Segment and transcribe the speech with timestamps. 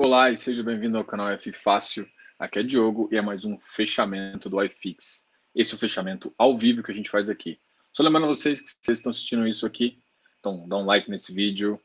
[0.00, 2.08] Olá e seja bem-vindo ao canal F Fácil.
[2.38, 5.26] Aqui é Diogo e é mais um fechamento do iFix.
[5.52, 7.58] Esse é o fechamento ao vivo que a gente faz aqui.
[7.92, 10.00] Só lembrando a vocês que vocês estão assistindo isso aqui,
[10.38, 11.80] então dá um like nesse vídeo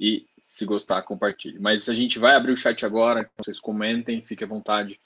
[0.00, 1.58] e se gostar, compartilhe.
[1.58, 4.98] Mas a gente vai abrir o chat agora, vocês comentem, fiquem à vontade.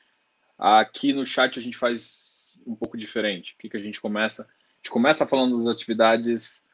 [0.56, 3.54] Aqui no chat a gente faz um pouco diferente.
[3.54, 4.44] O que, que a gente começa?
[4.44, 6.64] A gente começa falando das atividades,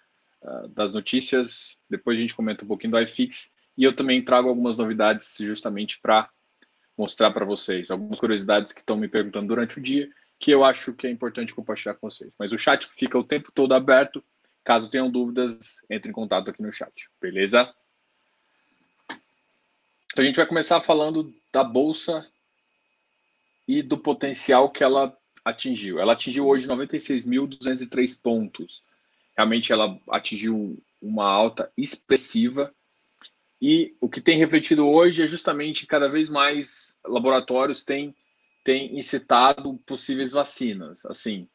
[0.42, 4.48] uh, das notícias, depois a gente comenta um pouquinho do iFix e eu também trago
[4.48, 6.30] algumas novidades justamente para
[6.96, 10.92] mostrar para vocês algumas curiosidades que estão me perguntando durante o dia, que eu acho
[10.92, 12.34] que é importante compartilhar com vocês.
[12.38, 14.22] Mas o chat fica o tempo todo aberto.
[14.62, 17.72] Caso tenham dúvidas, entre em contato aqui no chat, beleza?
[20.12, 22.26] Então a gente vai começar falando da bolsa
[23.66, 25.98] e do potencial que ela atingiu.
[25.98, 28.82] Ela atingiu hoje 96.203 pontos.
[29.36, 32.72] Realmente ela atingiu uma alta expressiva
[33.60, 38.14] e o que tem refletido hoje é justamente cada vez mais laboratórios têm,
[38.64, 41.04] têm incitado possíveis vacinas.
[41.06, 41.48] Assim,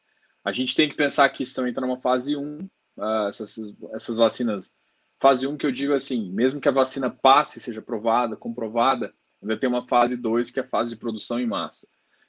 [0.44, 3.56] a gente tem que pensar que estão entrando numa fase 1, uh, ah, essas,
[3.92, 4.74] essas vacinas.
[5.20, 9.56] Fase 1 que eu digo assim, mesmo que a vacina passe, seja provada, comprovada, ainda
[9.56, 11.86] tem uma fase 2 que é a fase de produção em massa.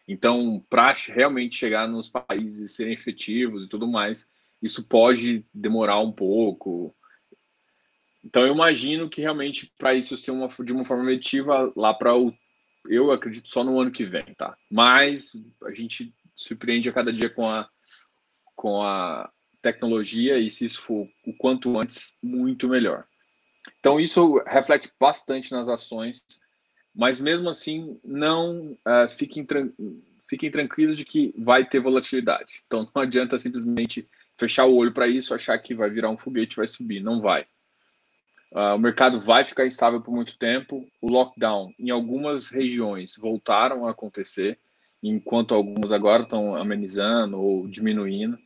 [0.07, 4.29] Então, para realmente chegar nos países serem efetivos e tudo mais,
[4.61, 6.93] isso pode demorar um pouco,
[8.23, 12.15] então eu imagino que realmente para isso ser uma, de uma forma efetiva lá para
[12.15, 12.33] o
[12.89, 14.57] eu acredito só no ano que vem, tá?
[14.69, 15.31] Mas
[15.63, 17.69] a gente surpreende a cada dia com a
[18.55, 23.05] com a tecnologia e se isso for o quanto antes, muito melhor.
[23.79, 26.23] Então isso reflete bastante nas ações,
[26.93, 29.45] mas mesmo assim não uh, fiquem,
[30.27, 32.63] fiquem tranquilos de que vai ter volatilidade.
[32.65, 36.57] Então não adianta simplesmente fechar o olho para isso, achar que vai virar um foguete,
[36.57, 37.45] vai subir, não vai.
[38.51, 40.85] Uh, o mercado vai ficar instável por muito tempo.
[41.01, 44.59] O lockdown em algumas regiões voltaram a acontecer,
[45.01, 48.37] enquanto algumas agora estão amenizando ou diminuindo.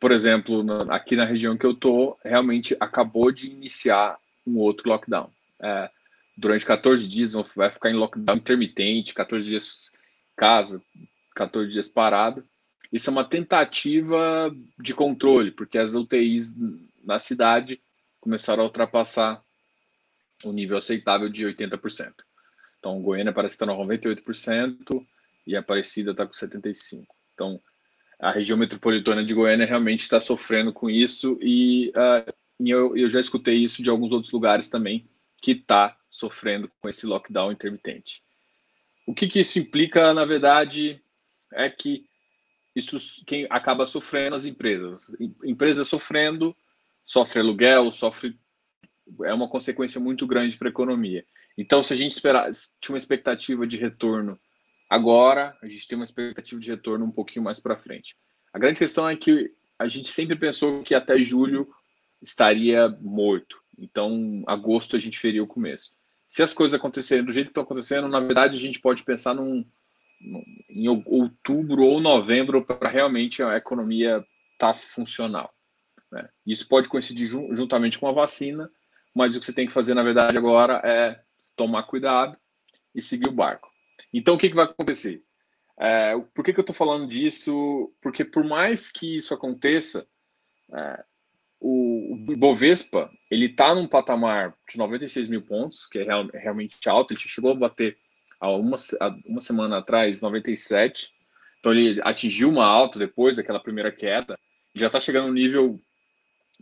[0.00, 4.88] Por exemplo, na, aqui na região que eu estou, realmente acabou de iniciar um outro
[4.88, 5.30] lockdown.
[5.62, 5.90] É,
[6.36, 9.90] durante 14 dias vai ficar em lockdown intermitente, 14 dias
[10.34, 10.82] casa,
[11.34, 12.44] 14 dias parado.
[12.92, 16.54] Isso é uma tentativa de controle, porque as UTIs
[17.02, 17.80] na cidade
[18.24, 19.44] começaram a ultrapassar
[20.42, 22.14] o nível aceitável de 80%.
[22.78, 25.06] Então, Goiânia parece que está no 98%
[25.46, 27.04] e Aparecida está com 75%.
[27.34, 27.60] Então,
[28.18, 33.20] a região metropolitana de Goiânia realmente está sofrendo com isso e, uh, eu, eu, já
[33.20, 35.06] escutei isso de alguns outros lugares também
[35.42, 38.22] que está sofrendo com esse lockdown intermitente.
[39.06, 40.98] O que, que isso implica, na verdade,
[41.52, 42.06] é que
[42.74, 45.14] isso quem acaba sofrendo as empresas.
[45.44, 46.56] Empresas sofrendo
[47.04, 48.38] sofre aluguel, sofre
[49.24, 51.24] é uma consequência muito grande para a economia.
[51.58, 52.50] Então, se a gente esperar,
[52.80, 54.38] tinha uma expectativa de retorno
[54.88, 58.16] agora, a gente tem uma expectativa de retorno um pouquinho mais para frente.
[58.52, 61.68] A grande questão é que a gente sempre pensou que até julho
[62.22, 63.60] estaria morto.
[63.78, 65.92] Então, agosto a gente feria o começo.
[66.26, 69.34] Se as coisas acontecerem do jeito que estão acontecendo, na verdade a gente pode pensar
[69.34, 69.64] num,
[70.20, 75.52] num em outubro ou novembro para realmente a economia estar tá funcional.
[76.14, 76.28] Né?
[76.46, 78.70] Isso pode coincidir jun juntamente com a vacina,
[79.12, 81.20] mas o que você tem que fazer, na verdade, agora é
[81.56, 82.38] tomar cuidado
[82.94, 83.68] e seguir o barco.
[84.12, 85.24] Então, o que, que vai acontecer?
[85.76, 87.92] É, por que, que eu estou falando disso?
[88.00, 90.06] Porque por mais que isso aconteça,
[90.72, 91.04] é,
[91.58, 96.76] o, o Bovespa ele está num patamar de 96 mil pontos, que é real, realmente
[96.88, 97.12] alto.
[97.12, 97.98] Ele chegou a bater
[98.38, 101.12] há uma, há uma semana atrás 97.
[101.58, 104.38] Então ele atingiu uma alta depois daquela primeira queda.
[104.76, 105.80] Já está chegando no nível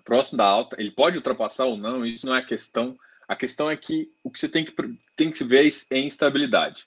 [0.04, 2.98] próximo da alta, ele pode ultrapassar ou não, isso não é a questão.
[3.28, 4.74] A questão é que o que você tem que,
[5.16, 6.86] tem que ver é instabilidade.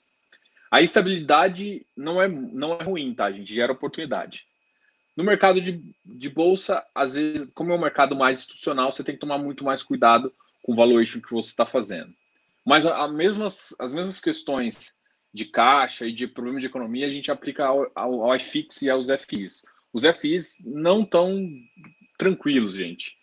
[0.70, 3.54] A instabilidade não é, não é ruim, tá, gente?
[3.54, 4.46] Gera oportunidade.
[5.16, 9.14] No mercado de, de bolsa, às vezes, como é um mercado mais institucional, você tem
[9.14, 10.32] que tomar muito mais cuidado
[10.62, 12.12] com o valuation que você está fazendo.
[12.64, 14.94] Mas a, a mesmas, as mesmas questões
[15.32, 18.90] de caixa e de problema de economia a gente aplica ao, ao, ao IFIX e
[18.90, 19.64] aos FIs.
[19.92, 21.48] Os FIs não estão
[22.16, 23.16] tranquilos, gente.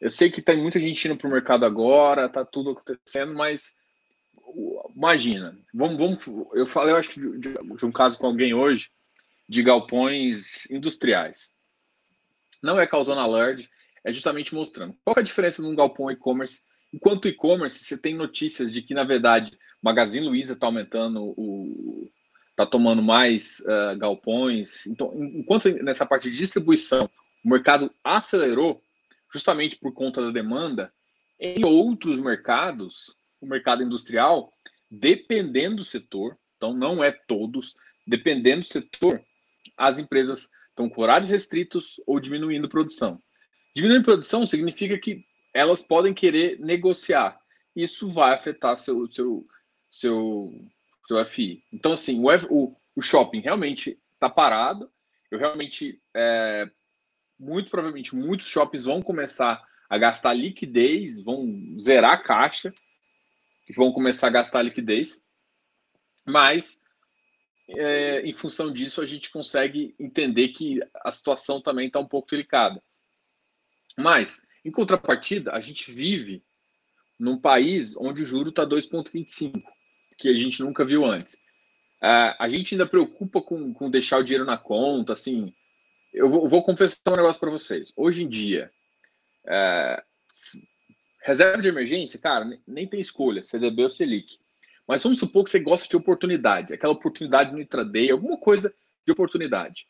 [0.00, 3.76] Eu sei que tem muita gente indo para o mercado agora, tá tudo acontecendo, mas
[4.94, 8.90] imagina, vamos, vamos eu falei, eu acho que de, de, um caso com alguém hoje
[9.48, 11.52] de galpões industriais.
[12.62, 13.68] Não é causando alarde,
[14.04, 16.62] é justamente mostrando qual é a diferença de um galpão e-commerce.
[16.92, 22.10] Enquanto e-commerce, você tem notícias de que, na verdade, Magazine Luiza está aumentando o.
[22.50, 24.86] está tomando mais uh, galpões.
[24.86, 27.08] Então, enquanto nessa parte de distribuição
[27.44, 28.82] o mercado acelerou
[29.32, 30.92] justamente por conta da demanda.
[31.38, 34.52] Em outros mercados, o mercado industrial,
[34.90, 37.74] dependendo do setor, então não é todos,
[38.06, 39.22] dependendo do setor,
[39.76, 43.20] as empresas estão com horários restritos ou diminuindo produção.
[43.74, 45.24] Diminuindo produção significa que
[45.54, 47.38] elas podem querer negociar.
[47.74, 49.46] Isso vai afetar seu, seu,
[49.90, 50.52] seu,
[51.06, 51.62] seu FI.
[51.72, 54.90] Então, assim, o, o, o shopping realmente está parado.
[55.30, 56.68] Eu realmente, é,
[57.38, 62.72] muito provavelmente, muitos shoppings vão começar a gastar liquidez, vão zerar a caixa,
[63.74, 65.22] vão começar a gastar liquidez.
[66.26, 66.82] Mas,
[67.68, 72.28] é, em função disso, a gente consegue entender que a situação também está um pouco
[72.28, 72.82] delicada.
[73.96, 76.44] Mas, em contrapartida, a gente vive
[77.18, 79.62] num país onde o juro está 2,25,
[80.18, 81.38] que a gente nunca viu antes.
[82.00, 85.52] A gente ainda preocupa com, com deixar o dinheiro na conta, assim.
[86.12, 87.92] Eu vou, vou confessar um negócio para vocês.
[87.96, 88.70] Hoje em dia,
[89.44, 90.02] uh,
[91.22, 94.38] reserva de emergência, cara, nem, nem tem escolha, CDB ou Selic.
[94.86, 98.74] Mas vamos supor que você gosta de oportunidade, aquela oportunidade no intraday, alguma coisa
[99.04, 99.86] de oportunidade.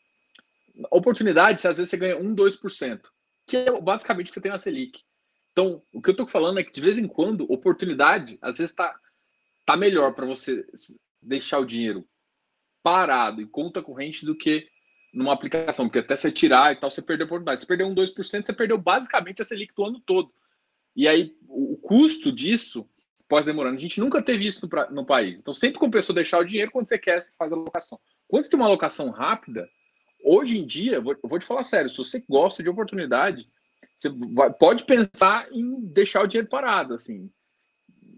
[0.91, 3.01] Oportunidade, às vezes você ganha 1, 2%,
[3.47, 5.01] que é basicamente o que você tem na Selic.
[5.53, 8.71] Então, o que eu estou falando é que de vez em quando, oportunidade, às vezes
[8.71, 8.97] está
[9.65, 10.65] tá melhor para você
[11.21, 12.07] deixar o dinheiro
[12.83, 14.67] parado em conta corrente do que
[15.13, 17.61] numa aplicação, porque até você tirar e tal, você perdeu oportunidade.
[17.61, 20.31] Você perdeu um 2%, você perdeu basicamente a Selic do ano todo.
[20.95, 22.87] E aí, o custo disso
[23.27, 23.77] pode demorando.
[23.77, 25.39] A gente nunca teve isso no, no país.
[25.39, 27.99] Então, sempre compensou deixar o dinheiro quando você quer, você faz a alocação.
[28.27, 29.69] Quando você tem uma alocação rápida,
[30.23, 33.47] hoje em dia, vou, vou te falar sério, se você gosta de oportunidade,
[33.95, 37.29] você vai, pode pensar em deixar o dinheiro parado, assim.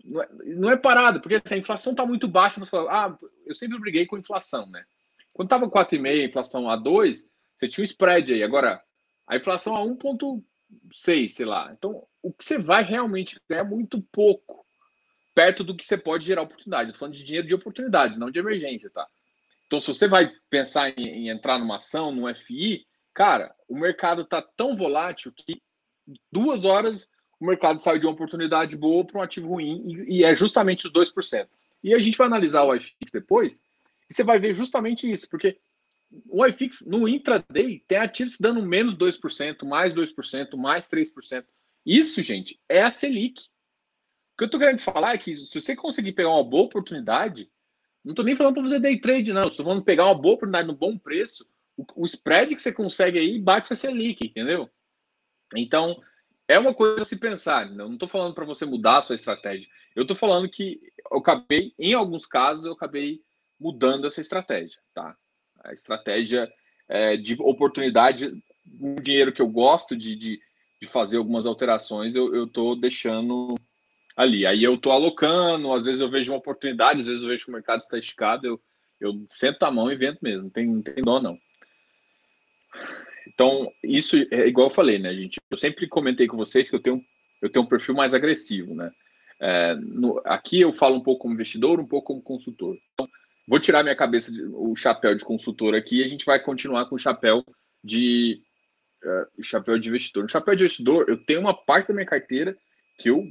[0.04, 2.60] Não é, não é parado, porque assim, a inflação está muito baixa.
[2.60, 4.84] Você fala, ah, eu sempre briguei com inflação, né?
[5.34, 8.44] Quando estava 4,5, a inflação a 2, você tinha um spread aí.
[8.44, 8.82] Agora,
[9.28, 11.72] a inflação a 1,6, sei lá.
[11.72, 14.66] Então, o que você vai realmente ganhar é muito pouco
[15.34, 16.90] perto do que você pode gerar oportunidade.
[16.90, 19.08] Estou falando de dinheiro de oportunidade, não de emergência, tá?
[19.68, 24.24] Então, se você vai pensar em, em entrar numa ação, num FI, cara, o mercado
[24.24, 25.62] está tão volátil que
[26.32, 27.10] duas horas
[27.42, 30.86] o mercado saiu de uma oportunidade boa para um ativo ruim e, e, é justamente
[30.86, 31.48] os 2%.
[31.84, 33.64] E a gente vai analisar o iFix depois
[34.12, 35.58] e você vai ver justamente isso, porque
[36.28, 41.46] o iFix no intraday tem ativos dando menos 2%, mais 2%, mais 3%.
[41.86, 43.50] Isso, gente, é a Selic
[44.42, 47.48] que eu estou querendo falar é que se você conseguir pegar uma boa oportunidade,
[48.04, 49.44] não estou nem falando para fazer day trade, não.
[49.44, 51.46] Estou falando pegar uma boa oportunidade no bom preço,
[51.78, 54.68] o, o spread que você consegue aí bate a Selic, entendeu?
[55.56, 56.02] Então,
[56.48, 57.70] é uma coisa a se pensar.
[57.70, 59.68] Não estou falando para você mudar a sua estratégia.
[59.96, 60.82] Eu estou falando que
[61.12, 63.22] eu acabei, em alguns casos, eu acabei
[63.62, 65.16] mudando essa estratégia, tá?
[65.64, 66.52] A estratégia
[66.90, 68.34] é, de oportunidade,
[68.80, 70.40] um dinheiro que eu gosto de, de,
[70.82, 73.56] de fazer algumas alterações, eu estou deixando
[74.18, 74.46] ali.
[74.48, 77.52] Aí eu estou alocando, às vezes eu vejo uma oportunidade, às vezes eu vejo que
[77.52, 78.62] o mercado está esticado, eu,
[79.00, 81.38] eu sento a mão e vento mesmo, não tem, não tem dó não.
[83.28, 85.40] Então, isso é igual eu falei, né, gente?
[85.52, 87.04] Eu sempre comentei com vocês que eu tenho,
[87.42, 88.92] eu tenho um perfil mais agressivo, né?
[89.40, 92.78] É, no, aqui eu falo um pouco como investidor, um pouco como consultor.
[92.94, 93.08] Então,
[93.48, 96.86] vou tirar minha cabeça, de, o chapéu de consultor aqui e a gente vai continuar
[96.86, 97.44] com o chapéu
[97.84, 98.42] de
[99.04, 100.24] uh, chapéu de investidor.
[100.24, 102.56] No chapéu de investidor, eu tenho uma parte da minha carteira
[102.98, 103.26] que eu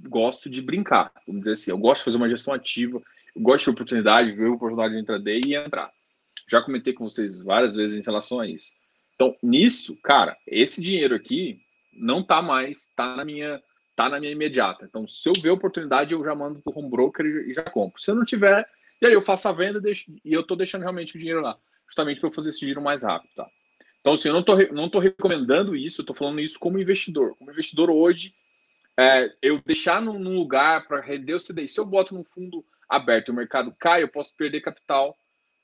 [0.00, 1.70] gosto de brincar, vamos dizer assim.
[1.70, 3.02] Eu gosto de fazer uma gestão ativa,
[3.34, 5.90] eu gosto de oportunidade, ver oportunidade de intraday e entrar.
[6.48, 8.72] Já comentei com vocês várias vezes em relação a isso.
[9.14, 11.60] Então, nisso, cara, esse dinheiro aqui
[11.92, 13.62] não tá mais, tá na minha,
[13.94, 14.86] tá na minha imediata.
[14.86, 18.00] Então, se eu ver oportunidade, eu já mando pro home broker e já compro.
[18.00, 18.66] Se eu não tiver,
[19.00, 21.56] e aí eu faço a venda deixo, e eu tô deixando realmente o dinheiro lá,
[21.86, 23.48] justamente para eu fazer esse giro mais rápido, tá?
[24.00, 27.36] Então, assim, eu não tô, não recomendando isso, eu tô falando isso como investidor.
[27.36, 28.34] Como investidor hoje,
[28.98, 31.68] é, eu deixar num, num lugar para render o CDI.
[31.68, 35.16] Se eu boto num fundo aberto e o mercado cai, eu posso perder capital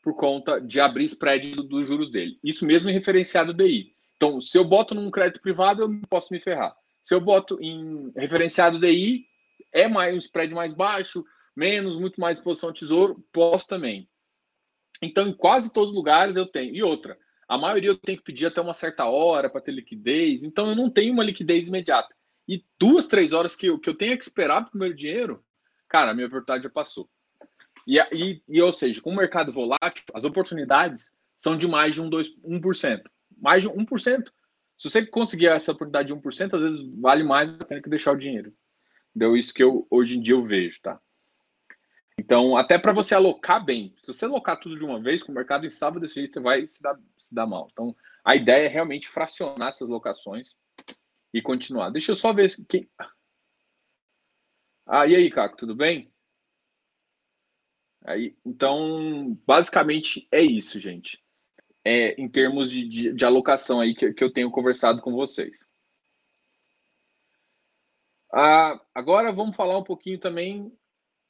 [0.02, 2.38] por conta de abrir spread dos do juros dele.
[2.44, 3.92] Isso mesmo em referenciado DI.
[4.16, 6.74] Então, se eu boto num crédito privado, eu posso me ferrar.
[7.04, 9.26] Se eu boto em referenciado DI,
[9.72, 11.24] é mais um spread mais baixo,
[11.56, 14.08] menos, muito mais exposição ao tesouro, posso também.
[15.02, 16.74] Então, em quase todos os lugares eu tenho.
[16.74, 20.44] E outra, a maioria eu tenho que pedir até uma certa hora para ter liquidez,
[20.44, 22.14] então eu não tenho uma liquidez imediata
[22.48, 25.44] e duas, três horas que eu, que eu tenho que esperar para o meu dinheiro,
[25.88, 27.08] cara, a minha oportunidade já passou.
[27.86, 32.02] E, e, e, ou seja, com o mercado volátil, as oportunidades são de mais de
[32.02, 33.02] um, dois, 1%.
[33.36, 34.24] Mais de 1%.
[34.76, 38.12] Se você conseguir essa oportunidade de 1%, às vezes vale mais a pena que deixar
[38.12, 38.52] o dinheiro.
[39.14, 41.00] Deu isso que eu hoje em dia eu vejo, tá?
[42.18, 45.34] Então, até para você alocar bem, se você alocar tudo de uma vez, com o
[45.34, 47.68] mercado instável desse jeito, você vai se dar, se dar mal.
[47.70, 47.94] Então,
[48.24, 50.56] a ideia é realmente fracionar essas locações
[51.32, 51.90] e continuar.
[51.90, 52.88] Deixa eu só ver quem.
[54.86, 56.10] Ah, e aí, Caco, tudo bem?
[58.04, 61.22] Aí, então, basicamente é isso, gente.
[61.84, 65.66] É, em termos de, de, de alocação aí que, que, eu tenho conversado com vocês.
[68.32, 70.72] Ah, agora vamos falar um pouquinho também.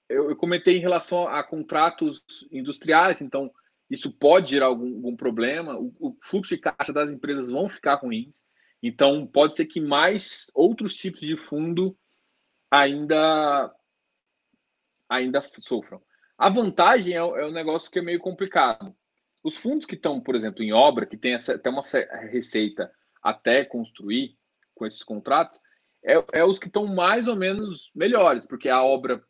[0.09, 3.53] Eu, eu, comentei em relação a contratos industriais, então
[3.91, 5.77] isso pode gerar algum, algum problema.
[5.77, 8.45] O, o, fluxo de caixa das empresas vão ficar ruins.
[8.83, 11.97] Então pode ser que mais outros tipos de fundo
[12.71, 13.75] ainda
[15.09, 16.03] ainda sofram.
[16.37, 18.95] A vantagem é, é um negócio que é meio complicado.
[19.43, 21.83] Os fundos que estão, por exemplo, em obra, que tem até uma
[22.31, 22.91] receita
[23.23, 24.37] até construir
[24.75, 25.61] com esses contratos,
[26.05, 29.23] é, é os que estão mais ou menos melhores, porque a obra,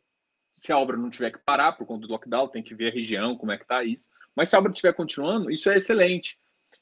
[0.57, 2.93] se a obra não tiver que parar por conta do lockdown, tem que ver a
[2.93, 4.09] região, como é que está isso.
[4.35, 6.37] Mas se a obra estiver continuando, isso é excelente,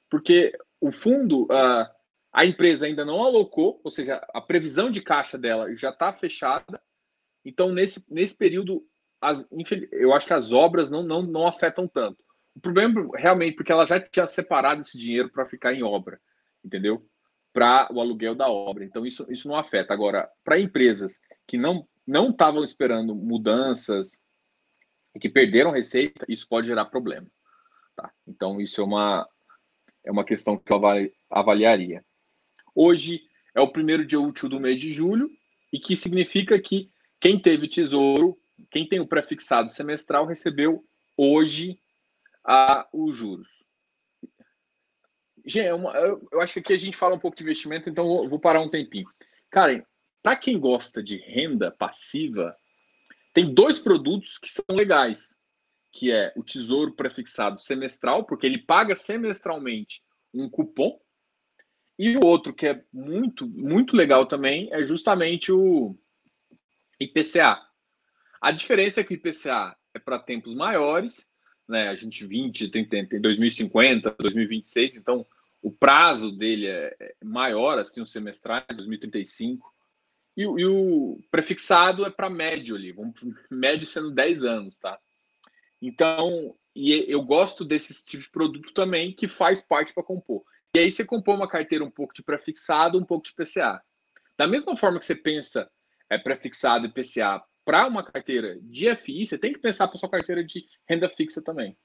[0.09, 1.85] porque o fundo, uh,
[2.31, 6.81] a empresa ainda não alocou, ou seja, a previsão de caixa dela já está fechada.
[7.43, 8.81] Então, nesse, nesse período,
[9.21, 9.45] as,
[9.91, 12.23] eu acho que as obras não, não, não afetam tanto.
[12.55, 16.19] O problema realmente porque ela já tinha separado esse dinheiro para ficar em obra,
[16.63, 17.05] entendeu?
[17.51, 18.85] Para o aluguel da obra.
[18.85, 19.93] Então isso, isso não afeta.
[19.93, 24.19] Agora, para empresas que não não estavam esperando mudanças
[25.15, 27.27] e que perderam receita, isso pode gerar problema.
[27.95, 28.11] Tá?
[28.27, 29.27] Então isso é uma
[30.03, 30.79] é uma questão que eu
[31.29, 32.05] avaliaria.
[32.75, 33.23] Hoje
[33.55, 35.31] é o primeiro dia útil do mês de julho
[35.73, 38.37] e que significa que quem teve tesouro
[38.69, 40.85] quem tem o prefixado semestral recebeu
[41.17, 41.79] hoje
[42.43, 43.63] a, os juros.
[45.45, 48.39] Gente, é eu, acho que aqui a gente fala um pouco de investimento, então vou
[48.39, 49.07] parar um tempinho.
[49.49, 49.83] Karen,
[50.25, 52.57] para quem gosta de renda passiva,
[53.31, 55.37] tem dois produtos que são legais,
[55.91, 60.01] que é o Tesouro Prefixado Semestral, porque ele paga semestralmente
[60.33, 60.99] um cupom,
[61.99, 65.95] e o outro que é muito, muito legal também é justamente o
[66.99, 67.61] IPCA,
[68.41, 71.29] a diferença é que o IPCA é para tempos maiores,
[71.69, 71.89] né?
[71.89, 75.23] A gente 20, tem, tem, tem 2050, 2026, então
[75.61, 79.74] o prazo dele é, é maior, assim, o semestral, 2035.
[80.35, 83.15] E, e o prefixado é para médio ali, vamos,
[83.49, 84.99] médio sendo 10 anos, tá?
[85.81, 90.43] Então, e eu gosto desse tipo de produto também que faz parte para compor.
[90.75, 93.81] E aí você compõe uma carteira um pouco de prefixado, um pouco de PCA.
[94.37, 95.69] Da mesma forma que você pensa
[96.09, 100.09] é prefixado e PCA para uma carteira de FI, você tem que pensar para sua
[100.09, 101.75] carteira de renda fixa também.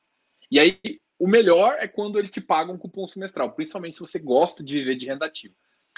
[0.51, 0.79] E aí,
[1.19, 4.79] o melhor é quando ele te paga um cupom semestral, principalmente se você gosta de
[4.79, 5.55] viver de renda ativa.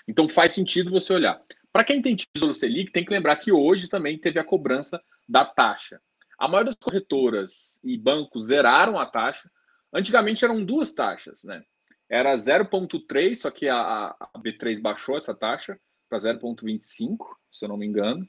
[0.06, 1.42] Então, faz sentido você olhar.
[1.72, 5.44] Para quem tem Tesouro Selic, tem que lembrar que hoje também teve a cobrança da
[5.44, 6.00] taxa.
[6.38, 9.50] A maioria das corretoras e bancos zeraram a taxa.
[9.92, 11.62] Antigamente eram duas taxas, né?
[12.10, 17.16] Era 0,3, só que a, a B3 baixou essa taxa para 0,25,
[17.50, 18.26] se eu não me engano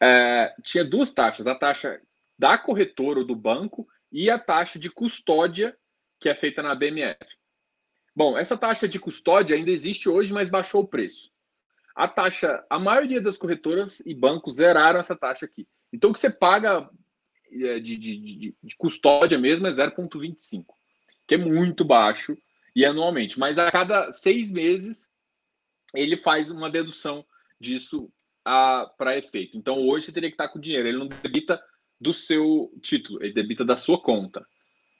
[0.00, 2.00] é, tinha duas taxas: a taxa
[2.38, 5.76] da corretora ou do banco e a taxa de custódia,
[6.18, 7.18] que é feita na BMF.
[8.16, 11.30] Bom, essa taxa de custódia ainda existe hoje, mas baixou o preço.
[12.00, 15.68] A taxa, a maioria das corretoras e bancos zeraram essa taxa aqui.
[15.92, 16.88] Então, o que você paga
[17.52, 20.64] é, de, de, de, de custódia mesmo é 0,25,
[21.28, 22.38] que é muito baixo
[22.74, 23.38] e anualmente.
[23.38, 25.10] Mas a cada seis meses
[25.94, 27.22] ele faz uma dedução
[27.60, 28.10] disso
[28.96, 29.58] para efeito.
[29.58, 30.88] Então hoje você teria que estar com dinheiro.
[30.88, 31.62] Ele não debita
[32.00, 34.42] do seu título, ele debita da sua conta.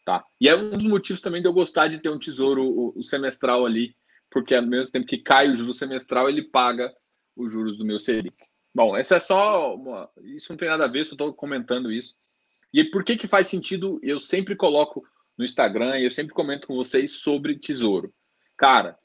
[0.04, 0.23] Tá?
[0.38, 3.02] E é um dos motivos também de eu gostar de ter um tesouro o, o
[3.02, 3.97] semestral ali,
[4.30, 6.94] porque ao mesmo tempo que cai o juro semestral, ele paga
[7.37, 8.37] os juros do meu Selic.
[8.75, 12.14] Bom, essa é só uma, isso não tem nada a ver, só estou comentando isso.
[12.72, 13.99] E por que que faz sentido?
[14.02, 15.04] Eu sempre coloco
[15.37, 18.14] no Instagram e eu sempre comento com vocês sobre tesouro.
[18.56, 18.96] Cara,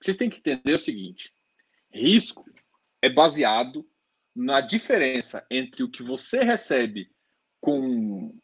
[0.00, 1.32] vocês têm que entender o seguinte:
[1.92, 2.44] risco
[3.00, 3.86] é baseado
[4.34, 7.08] na diferença entre o que você recebe
[7.60, 8.36] com,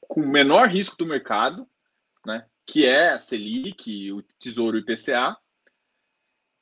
[0.00, 1.68] com menor risco do mercado,
[2.24, 5.36] né, que é a Selic, o Tesouro IPCA.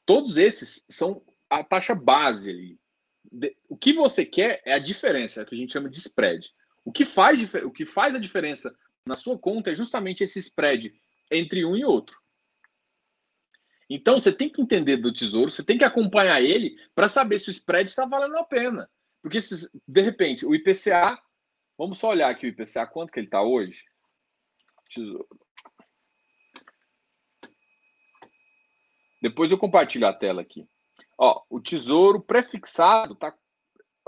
[0.05, 2.81] Todos esses são a taxa base ali.
[3.69, 6.51] O que você quer é a diferença, é o que a gente chama de spread.
[6.85, 8.75] O que faz, o que faz a diferença
[9.07, 10.93] na sua conta é justamente esse spread
[11.31, 12.21] entre um e outro.
[13.89, 17.49] Então você tem que entender do tesouro, você tem que acompanhar ele para saber se
[17.49, 18.91] o spread está valendo a pena.
[19.21, 21.21] Porque se, de repente o IPCA,
[21.77, 23.85] vamos só olhar aqui o IPCA, quanto que ele está hoje?
[24.89, 25.29] Tesouro.
[29.23, 30.67] Depois eu compartilho a tela aqui.
[31.17, 33.33] Ó, o tesouro prefixado tá,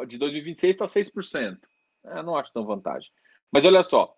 [0.09, 1.59] de 2026 está 6%.
[2.04, 3.09] Eu não acho tão vantagem.
[3.52, 4.16] Mas olha só,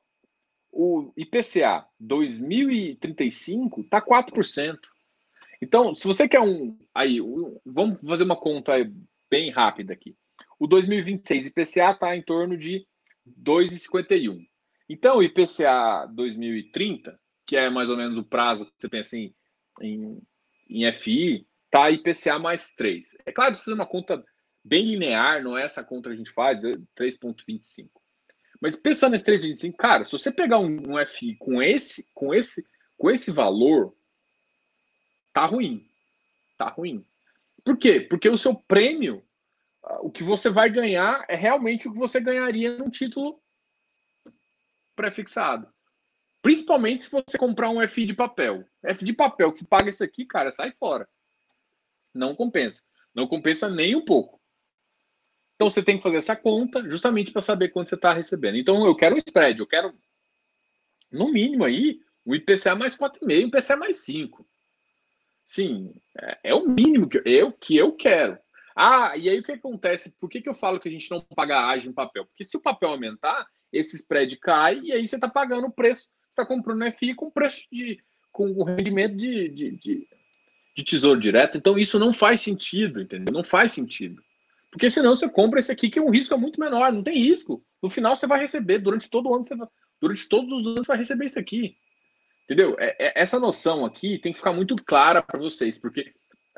[0.72, 4.78] o IPCA 2035 está 4%.
[5.60, 6.78] Então, se você quer um.
[6.94, 8.72] Aí, um, vamos fazer uma conta
[9.30, 10.16] bem rápida aqui.
[10.58, 12.86] O 2026 IPCA está em torno de
[13.26, 14.46] 2,51.
[14.88, 19.34] Então, o IPCA 2030, que é mais ou menos o prazo que você pensa em,
[19.82, 20.22] em,
[20.68, 23.16] em FI, tá IPCA mais 3.
[23.24, 24.24] É claro, se fazer uma conta
[24.64, 27.88] bem linear, não é essa conta que a gente faz, 3,25.
[28.60, 32.66] Mas pensando nesse 3,25, cara, se você pegar um, um FI com esse, com esse,
[32.96, 33.94] com esse valor,
[35.32, 35.86] tá ruim.
[36.56, 37.04] Tá ruim.
[37.64, 38.00] Por quê?
[38.00, 39.22] Porque o seu prêmio,
[40.00, 43.40] o que você vai ganhar é realmente o que você ganharia num título
[44.94, 45.68] pré-fixado.
[46.46, 48.64] Principalmente se você comprar um FI de papel.
[48.84, 51.08] F de papel que você paga isso aqui, cara, sai fora.
[52.14, 52.84] Não compensa.
[53.12, 54.40] Não compensa nem um pouco.
[55.56, 58.58] Então você tem que fazer essa conta justamente para saber quanto você está recebendo.
[58.58, 59.92] Então eu quero um spread, eu quero,
[61.10, 64.46] no mínimo aí, o IPCA mais 4,5, o IPCA mais 5.
[65.44, 68.38] Sim, é, é, o mínimo que eu, que eu quero.
[68.76, 70.14] Ah, e aí o que acontece?
[70.16, 72.24] Por que, que eu falo que a gente não paga ágio em papel?
[72.24, 76.06] Porque se o papel aumentar, esse spread cai e aí você está pagando o preço,
[76.40, 77.98] está comprando FI com preço de.
[78.30, 80.08] com o rendimento de, de, de,
[80.76, 81.56] de tesouro direto.
[81.56, 83.32] Então isso não faz sentido, entendeu?
[83.32, 84.22] Não faz sentido.
[84.70, 87.18] Porque senão você compra esse aqui, que é um risco é muito menor, não tem
[87.18, 87.64] risco.
[87.82, 89.66] No final você vai receber, durante todo o ano, você vai,
[90.00, 91.76] durante todos os anos você vai receber isso aqui.
[92.44, 92.76] Entendeu?
[92.78, 96.12] É, é, essa noção aqui tem que ficar muito clara para vocês, porque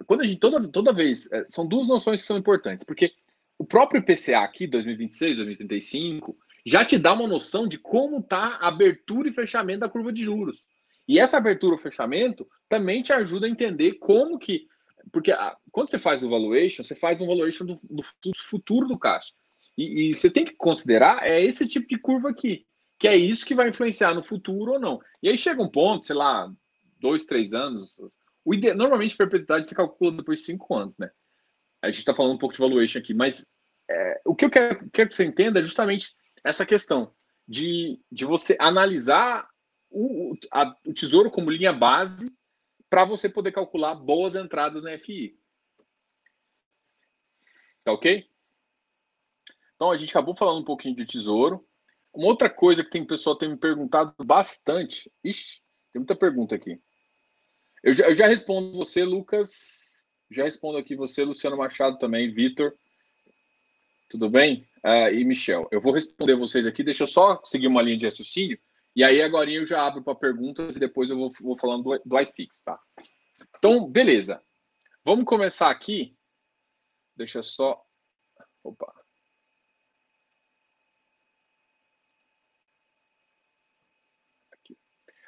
[0.07, 3.13] quando a gente, toda, toda vez, é, são duas noções que são importantes, porque
[3.59, 8.69] o próprio IPCA aqui, 2026, 2035, já te dá uma noção de como está a
[8.69, 10.63] abertura e fechamento da curva de juros.
[11.07, 14.67] E essa abertura ou fechamento também te ajuda a entender como que
[15.11, 18.03] porque a, quando você faz o valuation, você faz um valuation do, do
[18.37, 19.33] futuro do caixa.
[19.77, 22.67] E, e, você tem que considerar é esse tipo de curva aqui,
[22.99, 25.01] que é isso que vai influenciar no futuro ou não.
[25.23, 26.53] E aí chega um ponto, sei lá,
[27.01, 28.01] dois, três anos.
[28.45, 28.75] O ide...
[28.75, 31.11] Normalmente, perpetuidade se calcula depois de cinco anos, né?
[31.81, 33.47] A gente está falando um pouco de valuation aqui, mas
[33.89, 36.13] é, o que eu quero, quero, que você entenda é justamente
[36.45, 37.15] essa questão
[37.47, 39.49] de, de você analisar
[39.91, 42.31] o, a, o tesouro como linha base
[42.91, 45.39] para você poder calcular boas entradas na FI.
[47.85, 48.29] Tá ok?
[49.75, 51.67] Então a gente acabou falando um pouquinho de tesouro.
[52.13, 55.11] Uma outra coisa que tem pessoal tem me perguntado bastante.
[55.23, 56.81] Ixi, tem muita pergunta aqui.
[57.83, 60.05] Eu já, eu já respondo você, Lucas.
[60.31, 62.75] Já respondo aqui você, Luciano Machado também, Vitor.
[64.09, 64.67] Tudo bem?
[64.85, 65.69] Uh, e Michel.
[65.71, 66.83] Eu vou responder vocês aqui.
[66.83, 68.59] Deixa eu só seguir uma linha de raciocínio
[68.99, 72.03] e aí agora eu já abro para perguntas e depois eu vou, vou falando do,
[72.05, 72.81] do iFix, tá?
[73.57, 74.43] Então, beleza.
[75.05, 76.17] Vamos começar aqui.
[77.15, 77.81] Deixa só.
[78.65, 78.93] Opa.
[84.53, 84.77] Aqui.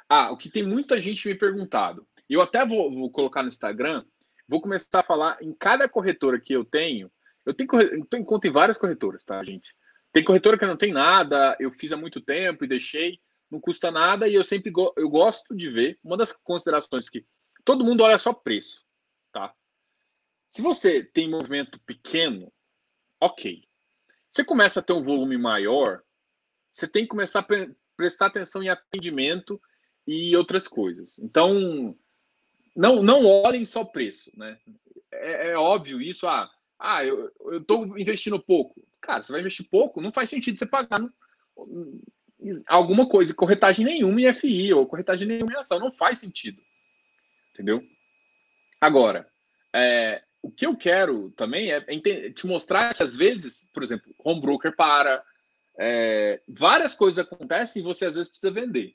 [0.08, 2.04] Ah, o que tem muita gente me perguntado.
[2.28, 4.04] Eu até vou, vou colocar no Instagram.
[4.48, 7.08] Vou começar a falar em cada corretora que eu tenho.
[7.50, 9.74] Eu tenho, eu tenho conta em várias corretoras, tá, gente?
[10.12, 13.90] Tem corretora que não tem nada, eu fiz há muito tempo e deixei não custa
[13.90, 17.26] nada e eu sempre go eu gosto de ver uma das considerações que
[17.64, 18.84] todo mundo olha só preço,
[19.32, 19.52] tá?
[20.48, 22.52] Se você tem movimento pequeno,
[23.20, 23.64] ok.
[24.30, 26.02] Você começa a ter um volume maior,
[26.72, 29.60] você tem que começar a pre prestar atenção em atendimento
[30.06, 31.18] e outras coisas.
[31.18, 31.94] Então,
[32.74, 34.58] não não olhem só preço, né?
[35.12, 36.26] É, é óbvio isso.
[36.26, 38.82] Ah, ah eu estou investindo pouco.
[39.00, 41.00] Cara, você vai investir pouco, não faz sentido você pagar
[42.66, 45.78] alguma coisa, corretagem nenhuma em FI ou corretagem nenhuma em ação.
[45.78, 46.60] Não faz sentido.
[47.52, 47.82] Entendeu?
[48.80, 49.28] Agora,
[49.74, 51.80] é, o que eu quero também é
[52.30, 55.22] te mostrar que às vezes, por exemplo, home broker para,
[55.78, 58.94] é, várias coisas acontecem e você às vezes precisa vender.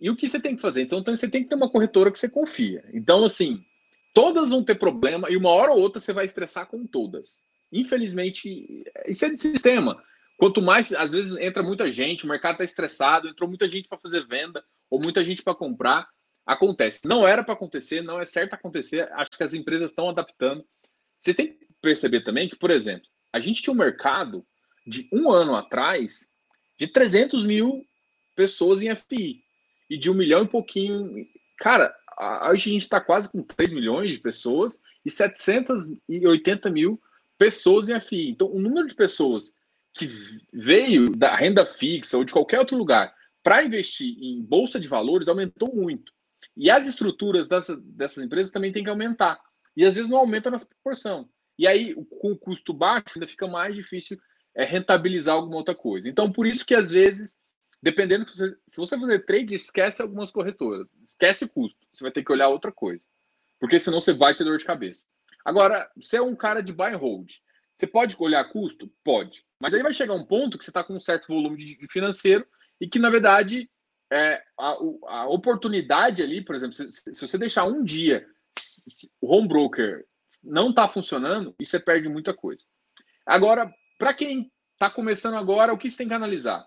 [0.00, 0.82] E o que você tem que fazer?
[0.82, 2.84] Então, então você tem que ter uma corretora que você confia.
[2.92, 3.64] Então, assim,
[4.12, 7.42] todas vão ter problema e uma hora ou outra você vai estressar com todas.
[7.72, 10.02] Infelizmente, isso é de sistema.
[10.36, 13.98] Quanto mais, às vezes, entra muita gente, o mercado está estressado, entrou muita gente para
[13.98, 16.08] fazer venda ou muita gente para comprar,
[16.44, 17.00] acontece.
[17.04, 19.10] Não era para acontecer, não é certo acontecer.
[19.12, 20.64] Acho que as empresas estão adaptando.
[21.18, 24.44] Vocês têm que perceber também que, por exemplo, a gente tinha um mercado
[24.86, 26.28] de um ano atrás
[26.78, 27.84] de 300 mil
[28.34, 29.40] pessoas em FI
[29.88, 31.26] e de um milhão e pouquinho.
[31.58, 31.94] Cara,
[32.50, 37.00] hoje a gente está quase com 3 milhões de pessoas e 780 mil
[37.38, 38.30] pessoas em FI.
[38.30, 39.52] Então, o número de pessoas
[39.94, 40.08] que
[40.52, 45.28] veio da renda fixa ou de qualquer outro lugar para investir em bolsa de valores
[45.28, 46.12] aumentou muito.
[46.56, 49.40] E as estruturas dessa, dessas empresas também têm que aumentar.
[49.76, 51.28] E às vezes não aumenta nessa proporção.
[51.58, 54.18] E aí, com o custo baixo, ainda fica mais difícil
[54.54, 56.08] é, rentabilizar alguma outra coisa.
[56.08, 57.40] Então, por isso que às vezes,
[57.82, 61.86] dependendo, você, se você fazer trade, esquece algumas corretoras, esquece custo.
[61.92, 63.04] Você vai ter que olhar outra coisa.
[63.58, 65.06] Porque senão você vai ter dor de cabeça.
[65.44, 67.32] Agora, você é um cara de buy and hold.
[67.74, 68.90] Você pode olhar custo?
[69.02, 69.44] Pode.
[69.60, 72.46] Mas aí vai chegar um ponto que você está com um certo volume de financeiro
[72.80, 73.68] e que, na verdade,
[74.12, 74.76] é, a,
[75.08, 78.26] a oportunidade ali, por exemplo, se, se você deixar um dia
[79.20, 80.04] o home broker
[80.42, 82.64] não está funcionando, e você perde muita coisa.
[83.24, 86.66] Agora, para quem está começando agora, o que você tem que analisar?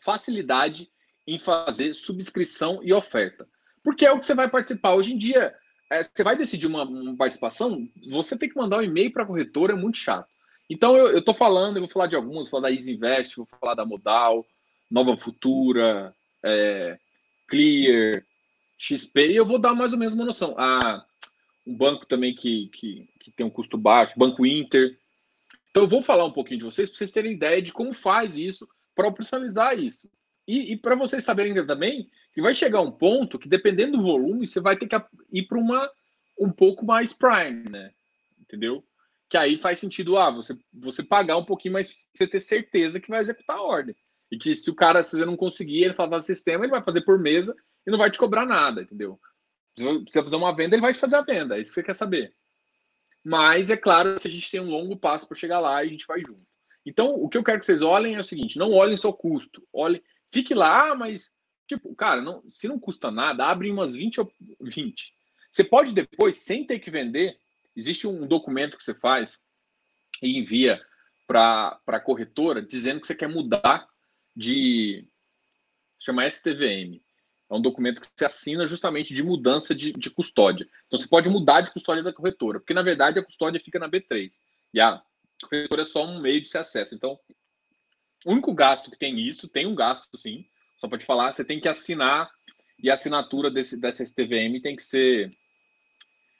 [0.00, 0.90] Facilidade
[1.26, 3.46] em fazer subscrição e oferta.
[3.84, 4.94] Porque é o que você vai participar.
[4.94, 5.54] Hoje em dia,
[5.90, 9.26] é, você vai decidir uma, uma, participação, você tem que mandar um e-mail para a
[9.26, 10.28] corretora, é muito chato.
[10.70, 13.46] Então, eu estou falando, eu vou falar de alguns, vou falar da Easy Invest, vou
[13.46, 14.44] falar da Modal,
[14.90, 16.98] Nova Futura, é,
[17.46, 18.22] Clear,
[18.78, 20.54] XP, e eu vou dar mais ou menos uma noção.
[20.58, 21.04] Ah,
[21.66, 24.98] um banco também que, que, que tem um custo baixo, Banco Inter.
[25.70, 28.36] Então eu vou falar um pouquinho de vocês para vocês terem ideia de como faz
[28.36, 28.66] isso
[28.98, 30.10] para operacionalizar isso.
[30.44, 34.44] E, e para vocês saberem também que vai chegar um ponto que, dependendo do volume,
[34.44, 34.96] você vai ter que
[35.32, 35.88] ir para uma
[36.36, 37.92] um pouco mais prime, né?
[38.40, 38.84] Entendeu?
[39.28, 43.08] Que aí faz sentido, ah, você, você pagar um pouquinho mais você ter certeza que
[43.08, 43.94] vai executar a ordem.
[44.32, 46.82] E que se o cara, se você não conseguir, ele falar do sistema, ele vai
[46.82, 47.54] fazer por mesa
[47.86, 49.20] e não vai te cobrar nada, entendeu?
[49.76, 51.84] Se você fazer uma venda, ele vai te fazer a venda, é isso que você
[51.84, 52.34] quer saber.
[53.24, 55.90] Mas é claro que a gente tem um longo passo para chegar lá e a
[55.90, 56.47] gente vai junto.
[56.88, 59.62] Então, o que eu quero que vocês olhem é o seguinte: não olhem só custo,
[59.70, 61.34] olhem, fique lá, ah, mas,
[61.66, 65.12] tipo, cara, não, se não custa nada, abre umas 20 ou 20.
[65.52, 67.38] Você pode depois, sem ter que vender,
[67.76, 69.42] existe um documento que você faz
[70.22, 70.80] e envia
[71.26, 73.86] para a corretora dizendo que você quer mudar
[74.34, 75.06] de.
[76.00, 77.02] chama STVM.
[77.50, 80.66] É um documento que você assina justamente de mudança de, de custódia.
[80.86, 83.90] Então você pode mudar de custódia da corretora, porque na verdade a custódia fica na
[83.90, 84.30] B3
[84.72, 85.02] e a
[85.46, 86.94] corretora é só um meio de se acesso.
[86.94, 87.18] Então,
[88.24, 90.44] o único gasto que tem isso, tem um gasto sim,
[90.78, 92.30] só para te falar, você tem que assinar
[92.80, 95.30] e a assinatura desse, dessa STVM tem que ser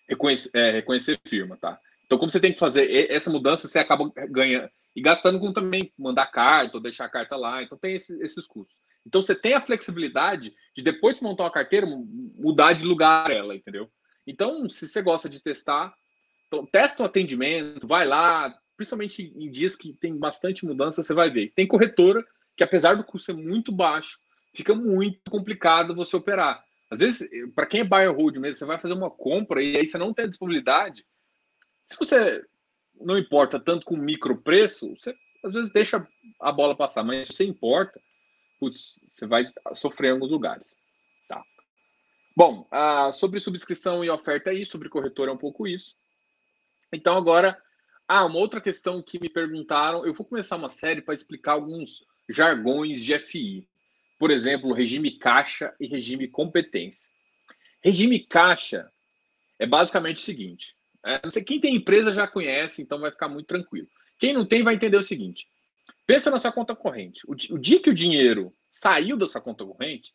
[0.08, 1.78] reconhecer, é, reconhecer firma, tá?
[2.06, 5.92] Então, como você tem que fazer essa mudança, você acaba ganhando e gastando com também
[5.98, 7.62] mandar carta ou deixar a carta lá.
[7.62, 8.78] Então, tem esse, esses custos.
[9.08, 13.54] Então você tem a flexibilidade de depois de montar uma carteira, mudar de lugar ela,
[13.54, 13.90] entendeu?
[14.26, 15.94] Então, se você gosta de testar,
[16.46, 21.28] então, testa o atendimento, vai lá, principalmente em dias que tem bastante mudança, você vai
[21.28, 21.52] ver.
[21.54, 22.24] Tem corretora
[22.56, 24.18] que, apesar do custo ser muito baixo,
[24.54, 26.64] fica muito complicado você operar.
[26.88, 29.76] Às vezes, para quem é buy and hold mesmo, você vai fazer uma compra e
[29.76, 31.04] aí você não tem a disponibilidade.
[31.84, 32.42] Se você
[32.94, 35.12] não importa tanto com o micro preço, você
[35.44, 36.06] às vezes deixa
[36.40, 38.00] a bola passar, mas se você importa,
[38.60, 40.76] putz, você vai sofrer em alguns lugares.
[41.28, 41.42] Tá.
[42.36, 45.96] Bom, uh, sobre subscrição e oferta aí, sobre corretora é um pouco isso.
[46.92, 47.60] Então agora,
[48.08, 52.04] ah, uma outra questão que me perguntaram, eu vou começar uma série para explicar alguns
[52.28, 53.68] jargões de FI.
[54.18, 57.10] Por exemplo, regime caixa e regime competência.
[57.84, 58.90] Regime caixa
[59.58, 63.28] é basicamente o seguinte: é, não sei quem tem empresa já conhece, então vai ficar
[63.28, 63.86] muito tranquilo.
[64.18, 65.46] Quem não tem vai entender o seguinte:
[66.08, 67.22] Pensa na sua conta corrente.
[67.26, 70.14] O, o, dia que o dinheiro saiu da sua conta corrente,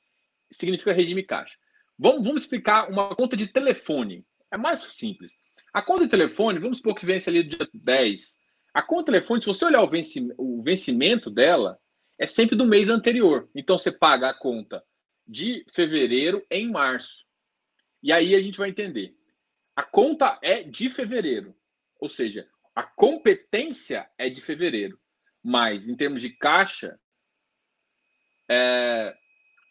[0.52, 1.56] significa regime caixa.
[2.00, 4.26] Vamos, vamos explicar uma conta de telefone.
[4.52, 5.34] É mais simples.
[5.74, 8.38] A conta de telefone, vamos supor que vence ali dia 10.
[8.74, 11.80] A conta de telefone, se você olhar o, vencimento, o vencimento dela,
[12.20, 13.50] é sempre do mês anterior.
[13.56, 14.84] Então você paga a conta
[15.28, 17.26] de fevereiro em março.
[18.02, 19.16] E aí a gente vai entender.
[19.76, 21.56] A conta é de fevereiro.
[22.00, 25.00] Ou seja, a competência é de fevereiro
[25.44, 26.98] mais em termos de caixa
[28.50, 29.14] é,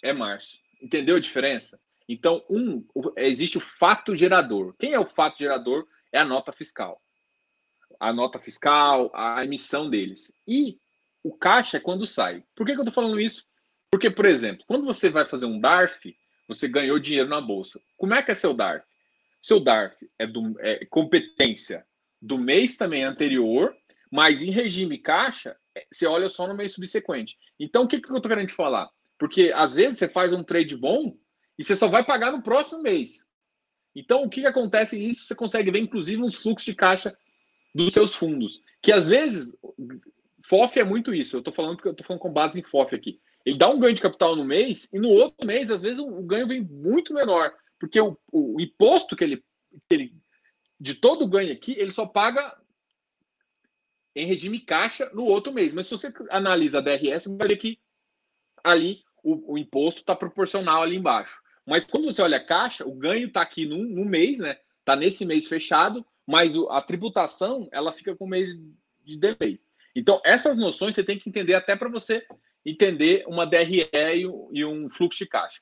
[0.02, 0.58] é março.
[0.82, 1.80] Entendeu a diferença?
[2.12, 2.84] Então, um,
[3.16, 4.74] existe o fato gerador.
[4.78, 5.86] Quem é o fato gerador?
[6.12, 7.00] É a nota fiscal.
[7.98, 10.30] A nota fiscal, a emissão deles.
[10.46, 10.78] E
[11.24, 12.44] o caixa é quando sai.
[12.54, 13.46] Por que, que eu estou falando isso?
[13.90, 16.14] Porque, por exemplo, quando você vai fazer um DARF,
[16.46, 17.80] você ganhou dinheiro na bolsa.
[17.96, 18.84] Como é que é seu DARF?
[19.40, 21.86] Seu DARF é, do, é competência
[22.20, 23.74] do mês também anterior,
[24.10, 25.56] mas em regime caixa
[25.90, 27.38] você olha só no mês subsequente.
[27.58, 28.90] Então, o que, que eu estou querendo te falar?
[29.18, 31.16] Porque às vezes você faz um trade bom
[31.58, 33.26] e você só vai pagar no próximo mês.
[33.94, 34.98] Então, o que, que acontece?
[34.98, 37.16] Isso você consegue ver, inclusive, nos fluxos de caixa
[37.74, 38.62] dos seus fundos.
[38.82, 39.54] Que às vezes,
[40.44, 41.36] FOF é muito isso.
[41.36, 43.20] Eu estou falando porque eu estou falando com base em FOF aqui.
[43.44, 46.22] Ele dá um ganho de capital no mês e no outro mês, às vezes, o
[46.22, 47.52] ganho vem muito menor.
[47.78, 50.16] Porque o, o imposto que ele, que ele.
[50.80, 52.56] De todo o ganho aqui, ele só paga
[54.14, 55.74] em regime caixa no outro mês.
[55.74, 57.78] Mas se você analisa a DRS, vai ver que
[58.64, 61.40] ali o, o imposto está proporcional ali embaixo.
[61.66, 64.58] Mas quando você olha a caixa, o ganho está aqui no, no mês, né?
[64.80, 68.50] Está nesse mês fechado, mas a tributação ela fica com o mês
[69.04, 69.60] de delay.
[69.94, 72.26] Então, essas noções você tem que entender até para você
[72.64, 73.88] entender uma DRE
[74.52, 75.60] e um fluxo de caixa.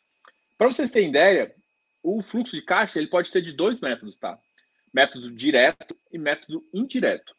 [0.57, 1.55] Para vocês terem ideia,
[2.03, 4.39] o fluxo de caixa ele pode ter de dois métodos, tá?
[4.93, 7.35] Método direto e método indireto.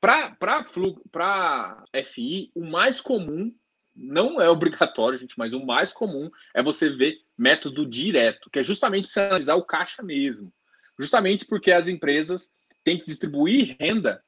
[0.00, 3.54] Para FI, o mais comum
[3.94, 8.64] não é obrigatório, gente, mas o mais comum é você ver método direto, que é
[8.64, 10.52] justamente para analisar o caixa mesmo.
[10.98, 12.50] Justamente porque as empresas
[12.84, 14.22] têm que distribuir renda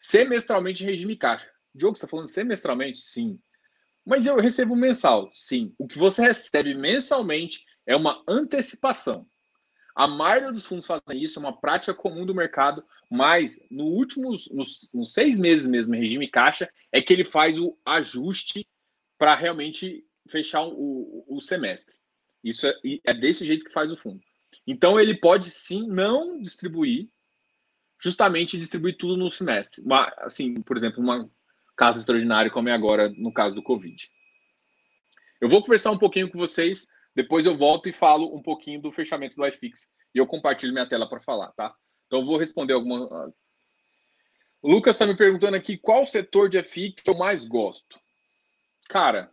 [0.00, 1.50] semestralmente em regime caixa.
[1.74, 2.98] Diogo, você está falando semestralmente?
[2.98, 3.38] Sim.
[4.04, 5.30] Mas eu recebo mensal?
[5.32, 5.74] Sim.
[5.78, 9.26] O que você recebe mensalmente é uma antecipação.
[9.94, 14.48] A maioria dos fundos fazem isso, é uma prática comum do mercado, mas no últimos,
[14.50, 18.68] nos, nos seis meses mesmo, em regime caixa, é que ele faz o ajuste
[19.18, 21.96] para realmente fechar o, o, semestre.
[22.42, 22.74] Isso é,
[23.04, 24.20] é desse jeito que faz o fundo.
[24.66, 27.08] Então ele pode sim não distribuir,
[28.00, 29.82] justamente distribuir tudo no semestre.
[29.82, 31.30] Uma, assim, por exemplo, uma
[31.76, 34.10] caso extraordinário como é agora no caso do Covid.
[35.40, 38.92] Eu vou conversar um pouquinho com vocês depois eu volto e falo um pouquinho do
[38.92, 39.90] fechamento do iFix.
[40.14, 41.74] E eu compartilho minha tela para falar, tá?
[42.06, 43.32] Então eu vou responder alguma.
[44.60, 47.98] O Lucas está me perguntando aqui qual setor de FI que eu mais gosto.
[48.88, 49.30] Cara,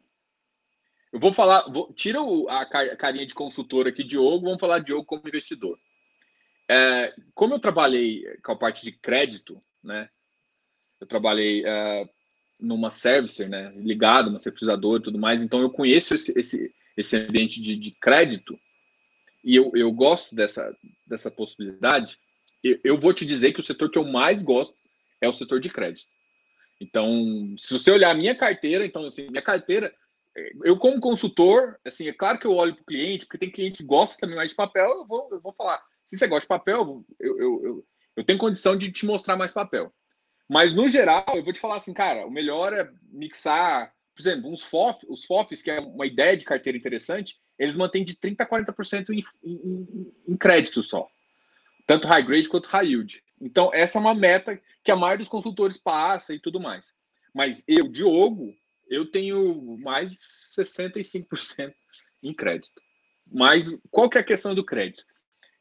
[1.12, 1.70] eu vou falar.
[1.70, 5.80] Vou, tira o, a carinha de consultor aqui, Diogo, vamos falar de Diogo como investidor.
[6.70, 10.10] É, como eu trabalhei com a parte de crédito, né?
[11.00, 12.10] Eu trabalhei é,
[12.60, 13.72] numa servicer, né?
[13.76, 17.92] Ligado, uma securitizadora e tudo mais, então eu conheço esse, esse esse ambiente de, de
[17.92, 18.60] crédito,
[19.44, 22.18] e eu, eu gosto dessa, dessa possibilidade,
[22.64, 24.76] eu, eu vou te dizer que o setor que eu mais gosto
[25.20, 26.12] é o setor de crédito.
[26.84, 29.94] Então, se você olhar a minha carteira, então, assim, minha carteira,
[30.64, 33.78] eu como consultor, assim, é claro que eu olho para o cliente, porque tem cliente
[33.78, 36.48] que gosta também mais de papel, eu vou, eu vou falar, se você gosta de
[36.48, 37.86] papel, eu, eu, eu,
[38.18, 39.94] eu tenho condição de te mostrar mais papel.
[40.50, 44.52] Mas, no geral, eu vou te falar assim, cara, o melhor é mixar por exemplo,
[44.52, 48.42] uns FOF, os FOFs, que é uma ideia de carteira interessante, eles mantêm de 30%
[48.42, 51.08] a 40% em, em, em crédito só.
[51.88, 53.22] Tanto high grade quanto high yield.
[53.42, 56.94] Então, essa é uma meta que a maioria dos consultores passa e tudo mais.
[57.34, 58.54] Mas eu, Diogo,
[58.88, 61.74] eu tenho mais de 65%
[62.22, 62.82] em crédito.
[63.32, 65.06] Mas qual que é a questão do crédito?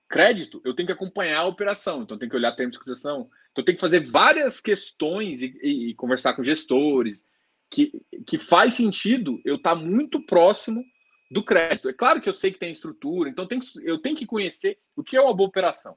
[0.09, 3.65] Crédito, eu tenho que acompanhar a operação, então tem que olhar termos de utilização, então
[3.65, 7.25] tem que fazer várias questões e, e, e conversar com gestores,
[7.71, 7.91] que,
[8.27, 10.85] que faz sentido eu estar tá muito próximo
[11.31, 11.89] do crédito.
[11.89, 15.03] É claro que eu sei que tem estrutura, então tem, eu tenho que conhecer o
[15.03, 15.97] que é uma boa operação.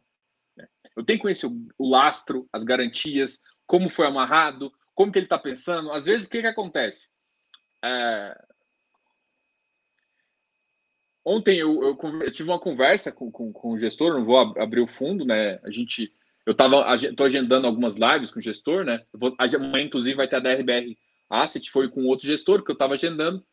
[0.96, 5.26] Eu tenho que conhecer o, o, lastro, as garantias, como foi amarrado, como que ele
[5.26, 5.92] está pensando.
[5.92, 7.10] Às vezes, o que, que acontece?
[7.84, 8.46] É...
[11.24, 14.60] Ontem eu, eu, eu, tive uma conversa com, com, com o gestor, não vou ab
[14.60, 15.60] abrir o fundo, né?
[15.64, 16.14] A gente,
[16.46, 19.04] eu estou agendando algumas lives com o gestor, né?
[19.12, 20.96] Vou, amanhã, inclusive, vai ter a DRBR
[21.30, 23.46] Asset foi com outro gestor que eu estava agendando.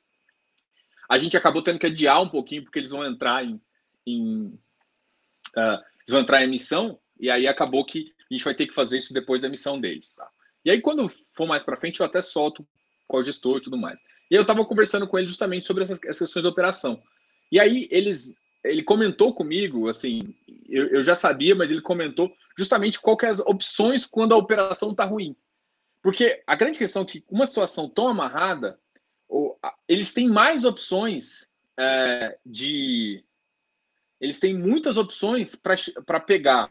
[1.09, 3.61] A gente acabou tendo que adiar um pouquinho porque eles vão entrar em,
[4.07, 4.47] em
[5.57, 8.75] uh, eles vão entrar em emissão e aí acabou que a gente vai ter que
[8.75, 10.15] fazer isso depois da emissão deles.
[10.15, 10.29] Tá?
[10.65, 12.67] E aí quando for mais para frente eu até solto
[13.07, 14.01] qual gestor e tudo mais.
[14.31, 17.03] E eu estava conversando com ele justamente sobre essas, essas questões de operação.
[17.51, 20.35] E aí eles ele comentou comigo, assim,
[20.69, 24.37] eu, eu, já sabia, mas ele comentou justamente qual que é as opções quando a
[24.37, 25.37] operação está ruim.
[26.01, 28.79] Porque a grande questão é que uma situação tão amarrada,
[29.89, 31.47] eles têm mais opções
[31.79, 33.25] é, de.
[34.23, 36.71] Eles têm muitas opções para pegar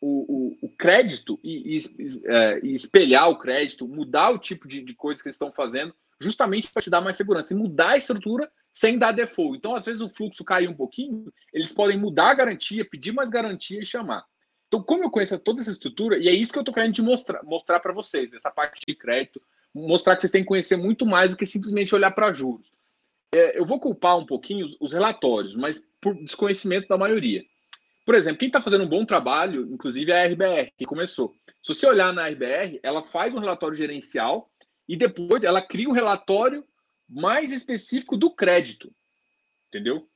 [0.00, 4.82] o, o, o crédito e, e, é, e, espelhar o crédito, mudar o tipo de,
[4.82, 7.96] de coisa que eles estão fazendo, justamente para te dar mais segurança e mudar a
[7.96, 9.56] estrutura sem dar default.
[9.56, 13.30] Então, às vezes, o fluxo cai um pouquinho, eles podem mudar a garantia, pedir mais
[13.30, 14.24] garantia e chamar.
[14.66, 17.02] Então, como eu conheço toda essa estrutura, e é isso que eu estou querendo te
[17.02, 19.40] mostrar, mostrar para vocês, nessa parte de crédito,
[19.72, 22.72] mostrar que vocês têm que conhecer muito mais do que simplesmente olhar para juros.
[23.34, 27.42] É, eu vou culpar um pouquinho os, os, relatórios, mas por desconhecimento da maioria.
[28.04, 31.34] Por exemplo, quem está fazendo um bom trabalho, inclusive é a RBR, que começou.
[31.62, 34.50] Se você olhar na RBR, ela faz um relatório gerencial
[34.86, 36.62] e depois ela cria um relatório
[37.08, 38.94] mais específico do crédito.
[39.68, 40.06] Entendeu?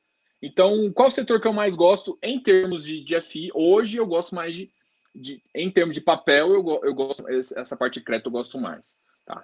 [0.42, 3.51] Então, qual setor que eu mais gosto em termos de, de FI?
[3.55, 4.70] Hoje eu gosto mais de,
[5.14, 8.94] de em termos de papel, eu, eu gosto essa parte de crédito eu gosto mais,
[9.24, 9.42] tá?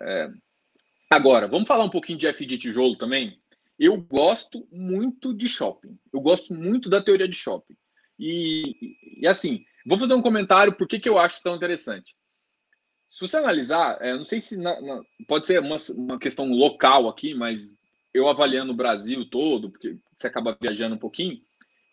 [0.00, 0.30] É,
[1.10, 3.42] agora, vamos falar um pouquinho de FI de tijolo também.
[3.78, 5.98] Eu gosto muito de shopping.
[6.12, 7.76] Eu gosto muito da teoria de shopping.
[8.18, 12.14] E, e assim, vou fazer um comentário por que, eu acho tão interessante.
[13.10, 17.08] Se você analisar, é, não sei se na, na, pode ser uma, uma questão local
[17.08, 17.72] aqui, mas
[18.12, 21.40] eu avaliando o Brasil todo, porque você acaba viajando um pouquinho,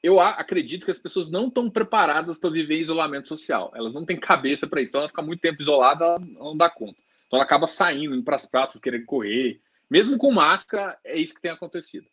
[0.03, 3.71] eu acredito que as pessoas não estão preparadas para viver isolamento social.
[3.75, 4.91] Elas não têm cabeça para isso.
[4.91, 6.99] Então, ela fica muito tempo isolada, ela não dá conta.
[7.27, 9.61] Então, ela acaba saindo, indo para as praças, querendo correr.
[9.91, 12.07] Mesmo com máscara, é isso que tem acontecido.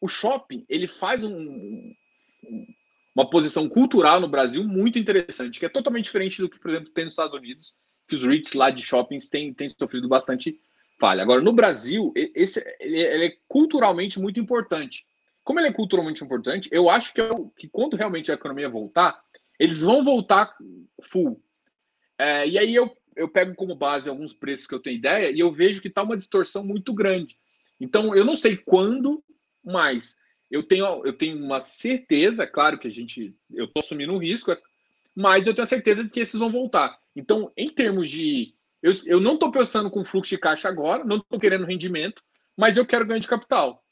[0.00, 1.92] O shopping, ele faz um,
[3.12, 6.92] uma posição cultural no Brasil muito interessante, que é totalmente diferente do que, por exemplo,
[6.92, 7.74] tem nos Estados Unidos,
[8.06, 10.56] que os REITs lá de shoppings têm, têm sofrido bastante
[11.00, 11.22] falha.
[11.22, 15.04] Agora, no Brasil, esse, ele, ele é culturalmente muito importante.
[15.42, 19.20] Como ele é culturalmente importante, eu acho que, eu, que quando realmente a economia voltar,
[19.58, 20.54] eles vão voltar
[21.02, 21.42] full.
[22.16, 25.38] É, e aí eu, eu pego como base alguns preços que eu tenho ideia e
[25.38, 27.36] eu vejo que está uma distorção muito grande.
[27.80, 29.22] Então, eu não sei quando,
[29.64, 30.16] mas
[30.50, 34.56] eu tenho, eu tenho uma certeza, claro que a gente, eu estou assumindo um risco,
[35.14, 36.98] mas eu tenho a certeza de que esses vão voltar.
[37.14, 38.54] Então, em termos de.
[38.82, 42.22] Eu, eu não estou pensando com fluxo de caixa agora, não estou querendo rendimento,
[42.56, 43.84] mas eu quero ganho de capital.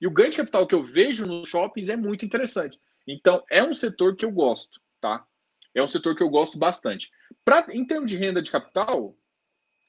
[0.00, 2.78] E o ganho de capital que eu vejo nos shoppings é muito interessante.
[3.06, 5.24] Então, é um setor que eu gosto, tá?
[5.74, 7.10] É um setor que eu gosto bastante.
[7.44, 9.16] Pra, em termos de renda de capital,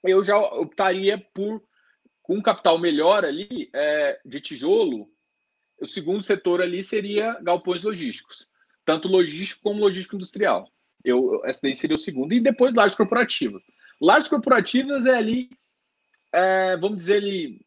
[0.04, 1.63] eu já optaria por,
[2.22, 5.10] com um capital melhor ali, é, de tijolo,
[5.80, 8.48] o segundo setor ali seria galpões logísticos,
[8.86, 10.72] tanto logístico como logístico industrial.
[11.04, 12.34] Eu, essa daí seria o segundo.
[12.34, 13.63] E depois lajes corporativas.
[14.00, 15.50] Lajes corporativas é ali,
[16.32, 17.65] é, vamos dizer ali,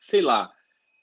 [0.00, 0.52] sei lá,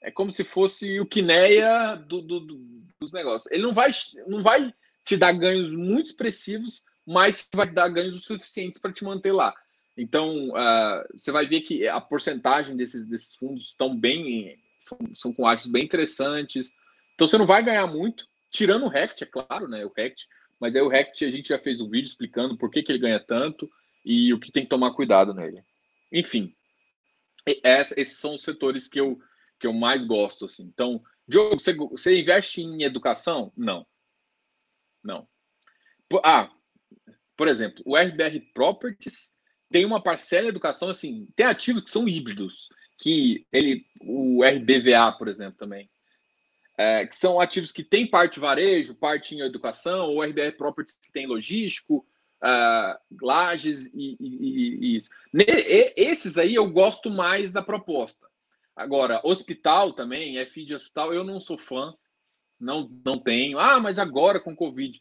[0.00, 3.50] é como se fosse o Quineia do, do, do, dos negócios.
[3.50, 3.90] Ele não vai,
[4.26, 4.72] não vai
[5.04, 9.54] te dar ganhos muito expressivos, mas vai dar ganhos o suficientes para te manter lá.
[9.96, 15.32] Então, uh, você vai ver que a porcentagem desses, desses fundos estão bem, são, são
[15.32, 16.72] com ativos bem interessantes.
[17.14, 19.84] Então, você não vai ganhar muito, tirando o RECT, é claro, né?
[19.84, 20.26] O RECT,
[20.58, 22.98] mas aí o RECT a gente já fez um vídeo explicando por que, que ele
[22.98, 23.70] ganha tanto
[24.04, 25.62] e o que tem que tomar cuidado nele.
[26.10, 26.54] Enfim,
[27.46, 29.18] esses são os setores que eu,
[29.58, 30.44] que eu mais gosto.
[30.44, 30.64] Assim.
[30.64, 33.52] Então, Diogo, você, você investe em educação?
[33.56, 33.86] Não.
[35.02, 35.26] Não.
[36.24, 36.50] Ah,
[37.36, 39.32] por exemplo, o RBR Properties
[39.70, 45.12] tem uma parcela de educação, assim, tem ativos que são híbridos, que ele, o RBVA,
[45.18, 45.90] por exemplo, também,
[46.76, 51.10] é, que são ativos que tem parte varejo, parte em educação, ou RBR Properties que
[51.10, 52.06] tem logístico,
[52.42, 55.10] uh, lajes e, e, e, isso.
[55.96, 58.26] Esses aí eu gosto mais da proposta.
[58.74, 61.94] Agora, hospital também, FI de hospital, eu não sou fã,
[62.62, 63.58] não, não tenho.
[63.58, 65.00] Ah, mas agora com Covid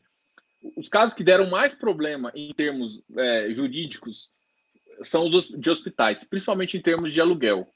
[0.76, 4.32] os casos que deram mais problema em termos é, jurídicos
[5.04, 7.68] são os de hospitais, principalmente em termos de aluguel.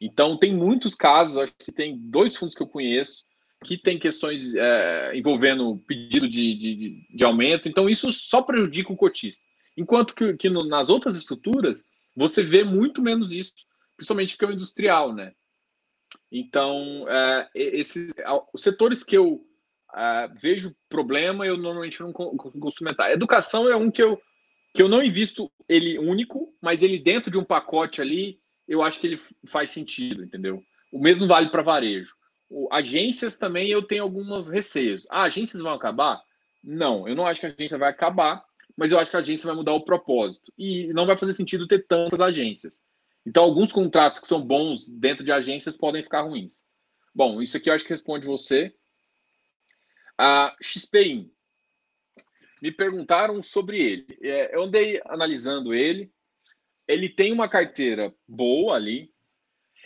[0.00, 3.24] Então, tem muitos casos, acho que tem dois fundos que eu conheço,
[3.64, 8.96] que tem questões é, envolvendo pedido de, de, de, aumento, então isso só prejudica o
[8.96, 9.42] cotista.
[9.76, 11.84] Enquanto que, que no, nas outras estruturas,
[12.16, 13.52] você vê muito menos isso,
[13.96, 15.32] principalmente que é o industrial, né?
[16.30, 18.12] Então, é, esses,
[18.52, 19.44] os setores que eu
[19.90, 23.10] Uh, vejo problema, eu normalmente não costumo entrar.
[23.10, 24.20] Educação é um que eu,
[24.74, 29.00] que eu não invisto ele único, mas ele dentro de um pacote ali, eu acho
[29.00, 30.62] que ele faz sentido, entendeu?
[30.92, 32.14] O mesmo vale para varejo.
[32.50, 35.06] O, agências também eu tenho algumas receios.
[35.10, 36.20] Ah, agências vão acabar?
[36.62, 38.44] Não, eu não acho que a agência vai acabar,
[38.76, 40.52] mas eu acho que a agência vai mudar o propósito.
[40.56, 42.82] E não vai fazer sentido ter tantas agências.
[43.26, 46.64] Então, alguns contratos que são bons dentro de agências podem ficar ruins.
[47.14, 48.74] Bom, isso aqui eu acho que responde você.
[50.16, 51.30] A XPIN.
[52.60, 54.18] Me perguntaram sobre ele.
[54.20, 56.10] É, eu andei analisando ele.
[56.86, 59.12] Ele tem uma carteira boa ali,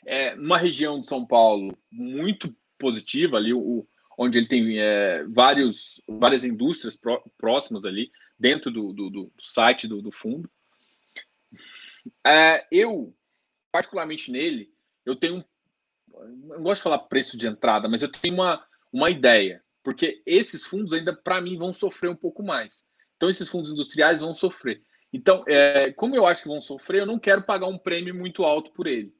[0.06, 6.00] é, numa região de São Paulo muito positiva ali, o, onde ele tem é, vários,
[6.08, 10.50] várias indústrias pró, próximas ali, dentro do, do, do site do, do fundo.
[12.24, 13.14] É, eu,
[13.72, 14.70] particularmente nele,
[15.04, 15.44] eu tenho.
[16.08, 20.64] Não gosto de falar preço de entrada, mas eu tenho uma, uma ideia porque esses
[20.64, 22.86] fundos ainda, para mim, vão sofrer um pouco mais.
[23.16, 24.82] Então, esses fundos industriais vão sofrer.
[25.12, 28.44] Então, é, como eu acho que vão sofrer, eu não quero pagar um prêmio muito
[28.44, 29.14] alto por ele.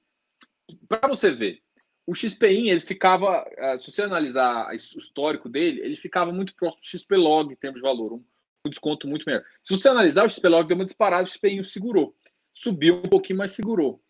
[0.88, 1.60] Para você ver,
[2.06, 6.80] o XPIN, ele ficava, é, se você analisar o histórico dele, ele ficava muito próximo
[6.80, 8.24] do XPlog em termos de valor, um,
[8.70, 9.44] desconto muito melhor.
[9.62, 12.16] Se você analisar, o XPlog deu uma disparada, o XPIN segurou.
[12.54, 14.02] Subiu um pouquinho, mas segurou.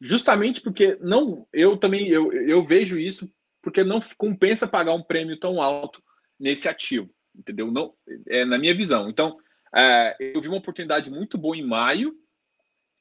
[0.00, 3.30] Justamente porque não, eu também eu, eu vejo isso
[3.62, 6.02] porque não compensa pagar um prêmio tão alto
[6.38, 7.70] nesse ativo, entendeu?
[7.70, 7.94] Não,
[8.26, 9.10] é na minha visão.
[9.10, 9.38] Então,
[9.74, 12.14] é, eu vi uma oportunidade muito boa em maio,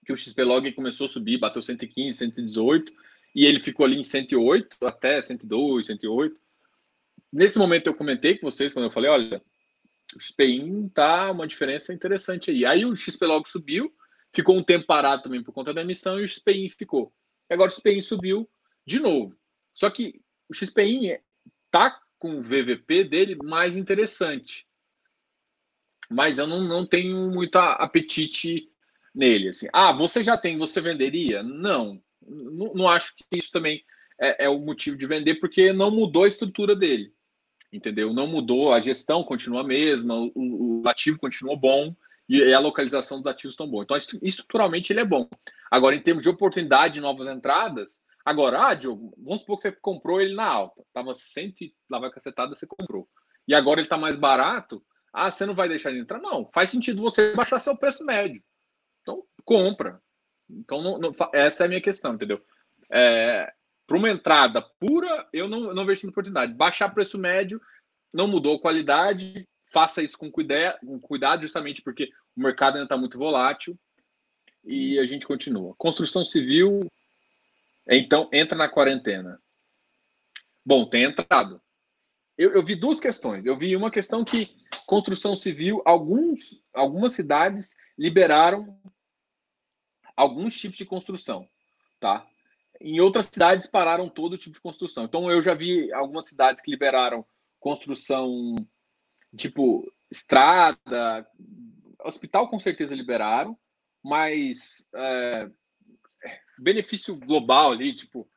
[0.05, 2.91] que o XPlog começou a subir, bateu 115, 118,
[3.33, 6.35] e ele ficou ali em 108, até 102, 108.
[7.31, 9.41] Nesse momento eu comentei com vocês, quando eu falei, olha,
[10.15, 12.65] o XPIN tá uma diferença interessante aí.
[12.65, 13.93] Aí o XPlog subiu,
[14.33, 17.13] ficou um tempo parado também por conta da emissão, e o XPIN ficou.
[17.49, 18.49] E agora o XPIN subiu
[18.85, 19.35] de novo.
[19.73, 21.17] Só que o XPIN
[21.71, 24.67] tá com o VVP dele mais interessante.
[26.09, 28.69] Mas eu não, não tenho muito apetite
[29.13, 29.49] nele.
[29.49, 29.67] Assim.
[29.71, 31.43] Ah, você já tem, você venderia?
[31.43, 33.83] Não, não, não acho que isso também
[34.19, 37.13] é, é, o motivo de vender, porque não mudou a estrutura dele.
[37.71, 38.11] Entendeu?
[38.11, 41.95] Não mudou, a gestão continua a mesma, o, o ativo continua bom.
[42.29, 43.81] E a localização dos ativos tão bom.
[43.81, 45.27] Então, estruturalmente, ele é bom.
[45.71, 49.71] Agora, em termos de oportunidade de novas entradas, agora, ah, Diogo, vamos supor que você
[49.71, 51.55] comprou ele na alta, estava 100
[51.89, 53.09] lá vai cacetada, você comprou.
[53.47, 56.19] E agora ele está mais barato, ah, você não vai deixar ele entrar?
[56.19, 58.43] Não, faz sentido você baixar seu preço médio.
[59.01, 59.99] Então, compra.
[60.47, 62.39] Então, não, não, essa é a minha questão, entendeu?
[62.91, 63.51] É,
[63.87, 66.53] Para uma entrada pura, eu não, não vejo oportunidade.
[66.53, 67.59] Baixar preço médio
[68.13, 73.17] não mudou qualidade, faça isso com, com cuidado, justamente porque o mercado ainda está muito
[73.17, 73.77] volátil
[74.63, 75.75] e a gente continua.
[75.77, 76.89] Construção civil,
[77.87, 79.41] então, entra na quarentena.
[80.65, 81.61] Bom, tem entrado.
[82.37, 83.45] Eu, eu vi duas questões.
[83.45, 84.55] Eu vi uma questão que
[84.85, 88.79] construção civil, alguns, algumas cidades liberaram
[90.15, 91.47] alguns tipos de construção,
[91.99, 92.27] tá?
[92.81, 95.05] Em outras cidades pararam todo tipo de construção.
[95.05, 97.25] Então eu já vi algumas cidades que liberaram
[97.59, 98.55] construção
[99.35, 101.27] tipo estrada,
[102.03, 103.57] hospital com certeza liberaram,
[104.03, 105.49] mas é,
[106.57, 108.27] benefício global ali, tipo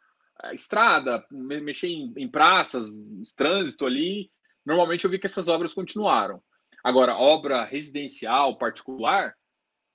[0.53, 2.99] estrada, mexer em, em praças,
[3.37, 4.31] trânsito ali,
[4.67, 6.43] normalmente eu vi que essas obras continuaram.
[6.83, 9.37] Agora, obra residencial, particular,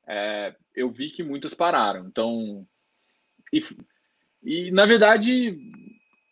[0.07, 2.07] é, eu vi que muitas pararam.
[2.07, 2.65] Então,
[3.51, 3.61] e,
[4.41, 5.57] e na verdade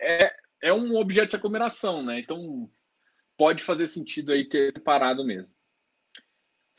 [0.01, 2.19] é, é um objeto de aglomeração, né?
[2.19, 2.69] Então
[3.37, 5.53] pode fazer sentido aí ter parado mesmo.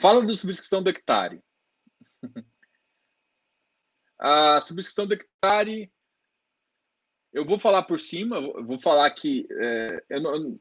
[0.00, 1.42] Fala da subscrição do hectare.
[4.18, 5.92] A subscrição do hectare,
[7.32, 10.58] eu vou falar por cima, vou falar que é, eu não,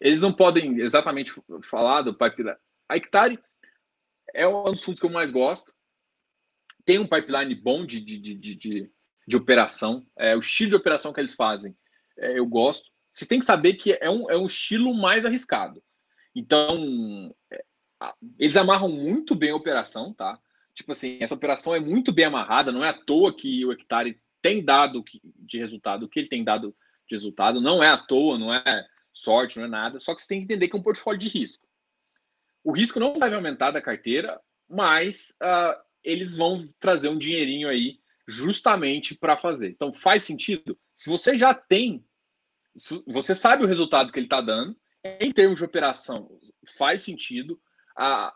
[0.00, 1.32] eles não podem exatamente
[1.64, 2.56] falar do pipeline.
[2.88, 3.42] A hectare
[4.34, 5.74] é um dos fundos que eu mais gosto.
[6.84, 8.92] Tem um pipeline bom de, de, de, de,
[9.26, 10.06] de operação.
[10.16, 11.76] É, o estilo de operação que eles fazem,
[12.18, 12.91] é, eu gosto.
[13.12, 15.82] Vocês têm que saber que é um, é um estilo mais arriscado.
[16.34, 17.64] Então, é,
[18.38, 20.38] eles amarram muito bem a operação, tá?
[20.74, 24.18] Tipo assim, essa operação é muito bem amarrada, não é à toa que o hectare
[24.40, 25.04] tem dado
[25.36, 26.74] de resultado o que ele tem dado
[27.06, 30.00] de resultado, não é à toa, não é sorte, não é nada.
[30.00, 31.66] Só que você tem que entender que é um portfólio de risco
[32.64, 37.98] o risco não vai aumentar da carteira, mas uh, eles vão trazer um dinheirinho aí
[38.26, 39.70] justamente para fazer.
[39.70, 40.78] Então faz sentido.
[40.94, 42.04] Se você já tem,
[43.06, 44.76] você sabe o resultado que ele está dando,
[45.20, 46.30] em termos de operação,
[46.76, 47.60] faz sentido.
[47.96, 48.34] A,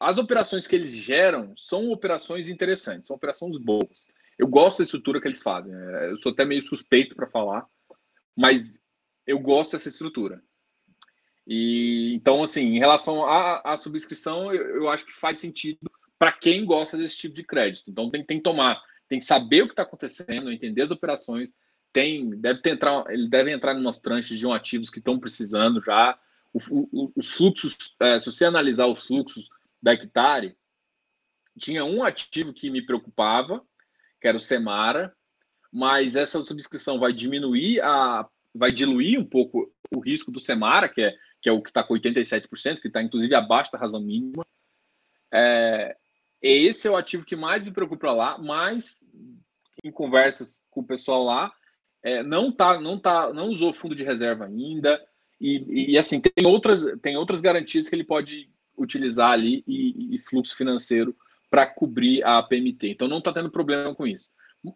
[0.00, 4.06] as operações que eles geram são operações interessantes, são operações boas.
[4.38, 5.72] Eu gosto da estrutura que eles fazem.
[5.74, 7.66] É, eu sou até meio suspeito para falar,
[8.36, 8.80] mas
[9.26, 10.42] eu gosto dessa estrutura.
[11.46, 15.78] E então, assim, em relação à, à subscrição, eu, eu, acho que faz sentido
[16.18, 17.90] para quem gosta desse tipo de crédito.
[17.90, 21.54] Então, tem, tem que tomar, tem que saber o que está acontecendo, entender as operações.
[21.96, 25.18] Tem, deve ter entrar, ele deve entrar em umas tranches de um ativos que estão
[25.18, 26.18] precisando já.
[26.52, 29.48] O, o, os fluxos, é, se você analisar os fluxos
[29.82, 30.54] da Hectare,
[31.58, 33.64] tinha um ativo que me preocupava,
[34.20, 35.16] que era o Semara,
[35.72, 41.00] mas essa subscrição vai diminuir a vai diluir um pouco o risco do Semara, que
[41.00, 44.44] é que é o que está com 87%, que está inclusive abaixo da razão mínima.
[45.32, 45.96] É,
[46.42, 49.02] esse é o ativo que mais me preocupa lá, mas
[49.82, 51.50] em conversas com o pessoal lá,
[52.06, 55.00] é, não tá, não tá, não usou fundo de reserva ainda
[55.40, 58.48] e, e assim tem outras, tem outras garantias que ele pode
[58.78, 61.16] utilizar ali e, e fluxo financeiro
[61.50, 62.90] para cobrir a PMT.
[62.90, 64.30] Então não está tendo problema com isso.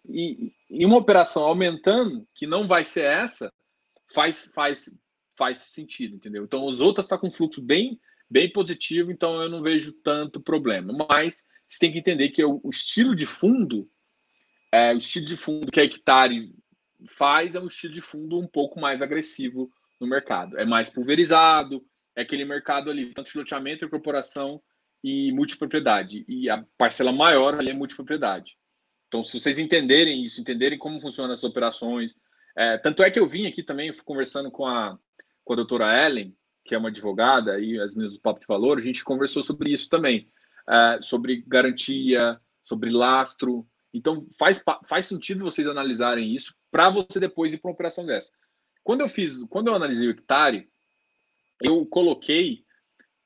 [0.08, 3.52] E, e uma operação aumentando, que não vai ser essa,
[4.12, 4.90] faz, faz
[5.40, 6.44] faz sentido, entendeu?
[6.44, 11.06] Então, os outros está com fluxo bem, bem positivo, então eu não vejo tanto problema.
[11.08, 13.88] Mas você tem que entender que o, o estilo de fundo,
[14.70, 16.52] é, o estilo de fundo que a Hectare
[17.08, 19.70] faz é um estilo de fundo um pouco mais agressivo
[20.00, 20.58] no mercado.
[20.58, 21.84] É mais pulverizado,
[22.16, 24.60] é aquele mercado ali, tanto de loteamento, incorporação
[25.02, 26.24] e multipropriedade.
[26.28, 28.56] E a parcela maior ali é multipropriedade.
[29.08, 32.14] Então, se vocês entenderem isso, entenderem como funcionam as operações,
[32.56, 34.98] é, tanto é que eu vim aqui também conversando com a,
[35.44, 36.34] com a doutora Ellen,
[36.64, 39.72] que é uma advogada, e as meninas do Papo de Valor, a gente conversou sobre
[39.72, 40.28] isso também,
[40.68, 43.66] uh, sobre garantia, sobre lastro.
[43.92, 48.30] Então, faz, faz sentido vocês analisarem isso para você depois ir para uma operação dessa.
[48.84, 50.68] Quando eu fiz, quando eu analisei o hectare,
[51.60, 52.64] eu coloquei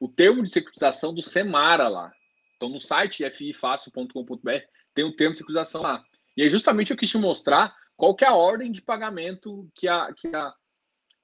[0.01, 2.13] o termo de securitização do Semara lá.
[2.57, 4.51] Então, no site fifácil.com.br
[4.95, 6.05] tem o termo de securitização lá.
[6.37, 9.87] E é justamente eu quis te mostrar qual que é a ordem de pagamento que
[9.87, 10.55] a, que a,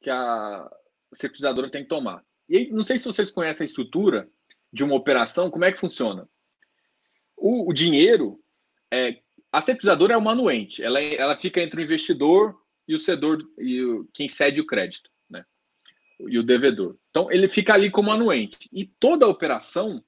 [0.00, 0.70] que a
[1.12, 2.24] securitizadora tem que tomar.
[2.48, 4.28] E não sei se vocês conhecem a estrutura
[4.72, 6.28] de uma operação, como é que funciona.
[7.36, 8.40] O, o dinheiro,
[8.90, 9.20] é,
[9.52, 13.82] a securitizadora é uma anuente, ela, ela fica entre o investidor e o cedor, e
[13.82, 15.10] o, quem cede o crédito.
[15.28, 15.44] Né?
[16.28, 16.96] e o devedor.
[17.10, 18.68] Então, ele fica ali como anuente.
[18.72, 20.02] E toda a operação,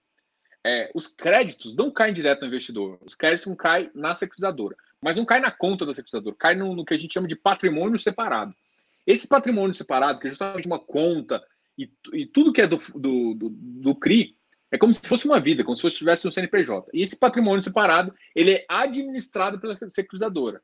[0.65, 2.99] é, os créditos não caem direto no investidor.
[3.03, 4.77] Os créditos não caem na securitizadora.
[5.01, 6.37] Mas não cai na conta da securitizadora.
[6.39, 8.55] Cai no, no que a gente chama de patrimônio separado.
[9.07, 11.43] Esse patrimônio separado, que é justamente uma conta
[11.77, 14.37] e, e tudo que é do, do, do, do CRI,
[14.73, 16.89] é como se fosse uma vida, como se fosse tivesse um CNPJ.
[16.95, 20.63] E esse patrimônio separado, ele é administrado pela securitizadora.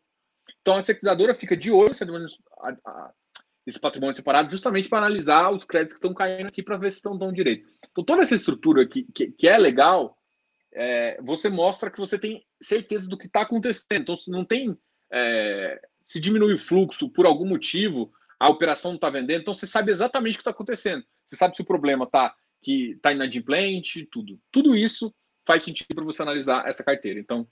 [0.63, 1.93] Então a securitizadora fica de olho
[3.67, 6.97] esse patrimônio separado justamente para analisar os créditos que estão caindo aqui para ver se
[6.97, 7.69] estão dando direito.
[7.93, 10.17] Então toda essa estrutura aqui, que, que é legal,
[10.73, 14.01] é, você mostra que você tem certeza do que está acontecendo.
[14.01, 14.75] Então se não tem
[15.13, 19.67] é, se diminui o fluxo por algum motivo, a operação não está vendendo, então você
[19.67, 21.05] sabe exatamente o que está acontecendo.
[21.27, 24.41] Você sabe se o problema está que está inadimplente, tudo.
[24.51, 25.15] Tudo isso
[25.47, 27.19] faz sentido para você analisar essa carteira.
[27.19, 27.49] Então,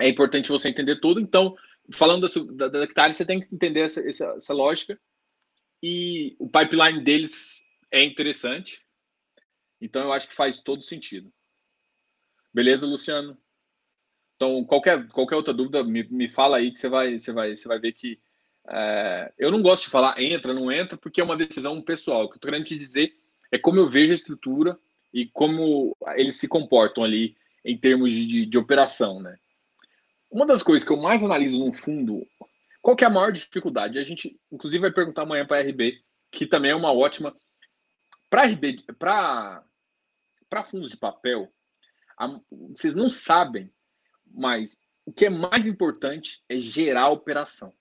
[0.00, 1.20] é importante você entender tudo.
[1.20, 1.56] Então,
[1.92, 5.00] falando da, da, da você tem que entender essa, essa, essa lógica.
[5.82, 7.60] E o pipeline deles
[7.90, 8.84] é interessante.
[9.80, 11.32] Então, eu acho que faz todo sentido.
[12.52, 13.38] Beleza, Luciano?
[14.36, 17.68] Então, qualquer, qualquer outra dúvida, me, me fala aí que você vai, você vai, você
[17.68, 18.20] vai ver que
[18.68, 22.24] é, eu não gosto de falar entra, não entra, porque é uma decisão pessoal.
[22.24, 23.19] O que eu estou querendo te dizer
[23.50, 24.78] é como eu vejo a estrutura
[25.12, 29.36] e como eles se comportam ali em termos de, de, de operação, né?
[30.30, 32.24] Uma das coisas que eu mais analiso no fundo,
[32.80, 33.98] qual que é a maior dificuldade?
[33.98, 37.36] A gente, inclusive, vai perguntar amanhã para a RB, que também é uma ótima.
[38.28, 39.64] Para RB, para
[40.70, 41.52] fundos de papel,
[42.16, 42.40] a,
[42.72, 43.72] vocês não sabem,
[44.24, 47.74] mas o que é mais importante é gerar operação.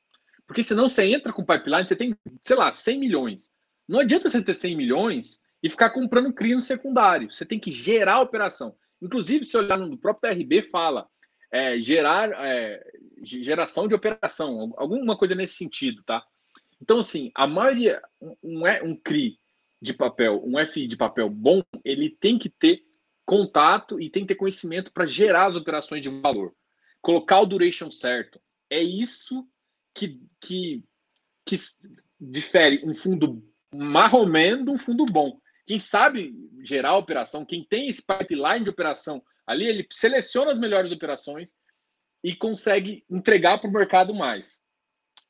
[0.48, 3.52] Porque senão você entra com pipeline, você tem, sei lá, 100 milhões.
[3.88, 7.32] Não adianta você ter 100 milhões e ficar comprando CRI no secundário.
[7.32, 8.76] Você tem que gerar a operação.
[9.02, 11.08] Inclusive, se olhar no próprio RB, fala
[11.52, 12.84] é, gerar é,
[13.24, 16.24] geração de operação, alguma coisa nesse sentido, tá?
[16.82, 19.38] Então, assim, a maioria, um, um CRI
[19.82, 22.84] de papel, um FI de papel bom, ele tem que ter
[23.26, 26.54] contato e tem que ter conhecimento para gerar as operações de valor.
[27.02, 28.42] Colocar o duration certo.
[28.70, 29.48] É isso
[29.94, 30.84] que, que,
[31.46, 31.56] que
[32.20, 33.44] difere um fundo
[33.74, 35.40] marromeno de um fundo bom.
[35.70, 40.58] Quem sabe gerar a operação, quem tem esse pipeline de operação ali, ele seleciona as
[40.58, 41.54] melhores operações
[42.24, 44.60] e consegue entregar para o mercado mais.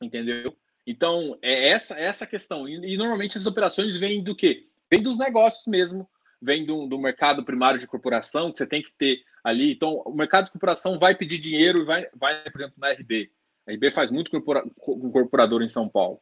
[0.01, 0.55] Entendeu?
[0.87, 2.69] Então, é essa essa questão.
[2.69, 4.69] E, e, normalmente as operações vêm do quê?
[4.89, 6.09] Vêm dos negócios mesmo,
[6.41, 9.73] vem do, do mercado primário de corporação, que você tem que ter ali.
[9.73, 13.29] Então, o mercado de corporação vai pedir dinheiro e vai, vai por exemplo, na RB.
[13.67, 16.21] A RB faz muito com incorporador em São Paulo.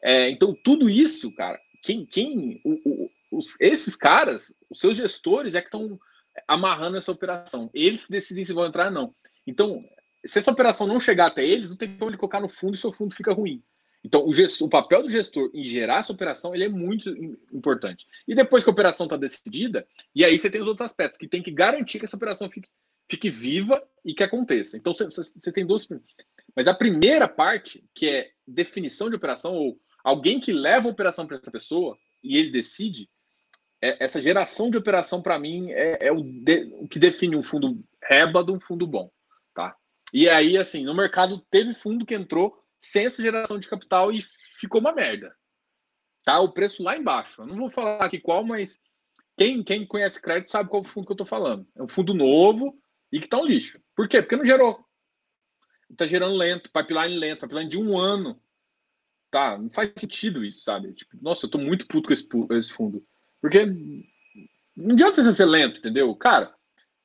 [0.00, 5.54] É, então, tudo isso, cara, quem, quem o, o, os, esses caras, os seus gestores,
[5.54, 5.98] é que estão
[6.46, 7.70] amarrando essa operação.
[7.74, 9.14] Eles decidem se vão entrar ou não.
[9.46, 9.84] Então,
[10.24, 12.78] se essa operação não chegar até eles, não tem como ele colocar no fundo e
[12.78, 13.62] seu fundo fica ruim.
[14.04, 17.08] Então, o, gestor, o, papel do gestor em gerar essa operação ele é muito
[17.52, 18.06] importante.
[18.26, 21.28] E depois que a operação está decidida, e aí você tem os outros aspectos, que
[21.28, 22.68] tem que garantir que essa operação fique,
[23.08, 24.76] fique viva e que aconteça.
[24.76, 25.88] Então, você, você tem duas.
[26.54, 31.26] Mas a primeira parte, que é definição de operação, ou alguém que leva a operação
[31.26, 33.08] para essa pessoa e ele decide,
[33.82, 37.82] essa geração de operação, para mim, é, é o, de, o, que define um fundo
[38.02, 39.10] reba de um fundo bom.
[39.52, 39.76] Tá?
[40.12, 44.24] E aí, assim, no mercado teve fundo que entrou sem essa geração de capital e
[44.58, 45.34] ficou uma merda.
[46.24, 46.38] Tá?
[46.38, 47.42] O preço lá embaixo.
[47.42, 48.78] Eu não vou falar aqui qual, mas
[49.36, 51.66] quem, quem conhece crédito sabe qual fundo que eu estou falando.
[51.76, 52.78] É um fundo novo
[53.10, 53.80] e que está um lixo.
[53.96, 54.22] Por quê?
[54.22, 54.84] Porque não gerou
[55.96, 58.40] tá gerando lento, pipeline lento, pipeline de um ano.
[59.30, 60.92] Tá, não faz sentido isso, sabe?
[60.92, 62.26] Tipo, nossa, eu tô muito puto com esse,
[62.58, 63.04] esse fundo.
[63.42, 63.66] Porque
[64.76, 66.14] não adianta você ser lento, entendeu?
[66.14, 66.54] Cara,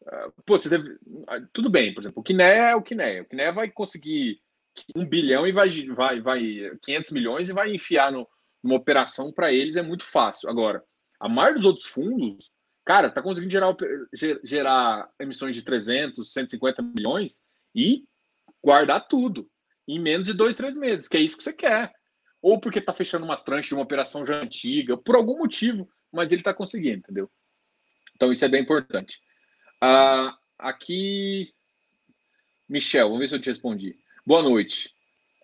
[0.05, 0.97] ah, pô, você deve.
[1.27, 3.21] Ah, tudo bem, por exemplo, o Kiné é o Kiné.
[3.21, 4.39] O Kiné vai conseguir
[4.95, 8.27] um bilhão e vai, vai, vai 500 milhões e vai enfiar no,
[8.63, 10.49] numa operação para eles é muito fácil.
[10.49, 10.83] Agora,
[11.19, 12.51] a maioria dos outros fundos,
[12.85, 13.75] cara, tá conseguindo gerar,
[14.43, 17.41] gerar emissões de 300, 150 milhões
[17.73, 18.03] e
[18.63, 19.49] guardar tudo
[19.87, 21.91] em menos de dois, três meses, que é isso que você quer.
[22.41, 26.31] Ou porque está fechando uma tranche de uma operação já antiga, por algum motivo, mas
[26.31, 27.29] ele está conseguindo, entendeu?
[28.15, 29.21] Então isso é bem importante.
[29.81, 31.53] Ah, aqui,
[32.67, 33.97] Michel, vamos ver se eu te respondi.
[34.25, 34.93] Boa noite.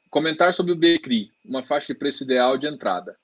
[0.09, 3.20] Comentar sobre o Becri, uma faixa de preço ideal de entrada.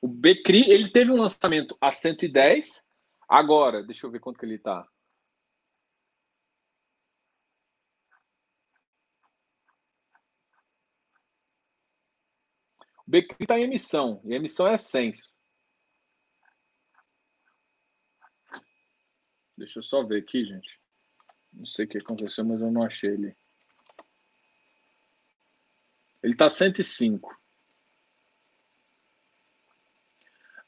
[0.00, 2.84] O Becri, ele teve um lançamento a 110.
[3.28, 4.86] Agora, deixa eu ver quanto que ele está.
[13.06, 15.24] O BCRI está em emissão, e a emissão é Essêncio.
[19.58, 20.80] Deixa eu só ver aqui, gente.
[21.52, 23.36] Não sei o que aconteceu, mas eu não achei ele.
[26.22, 27.36] Ele está 105.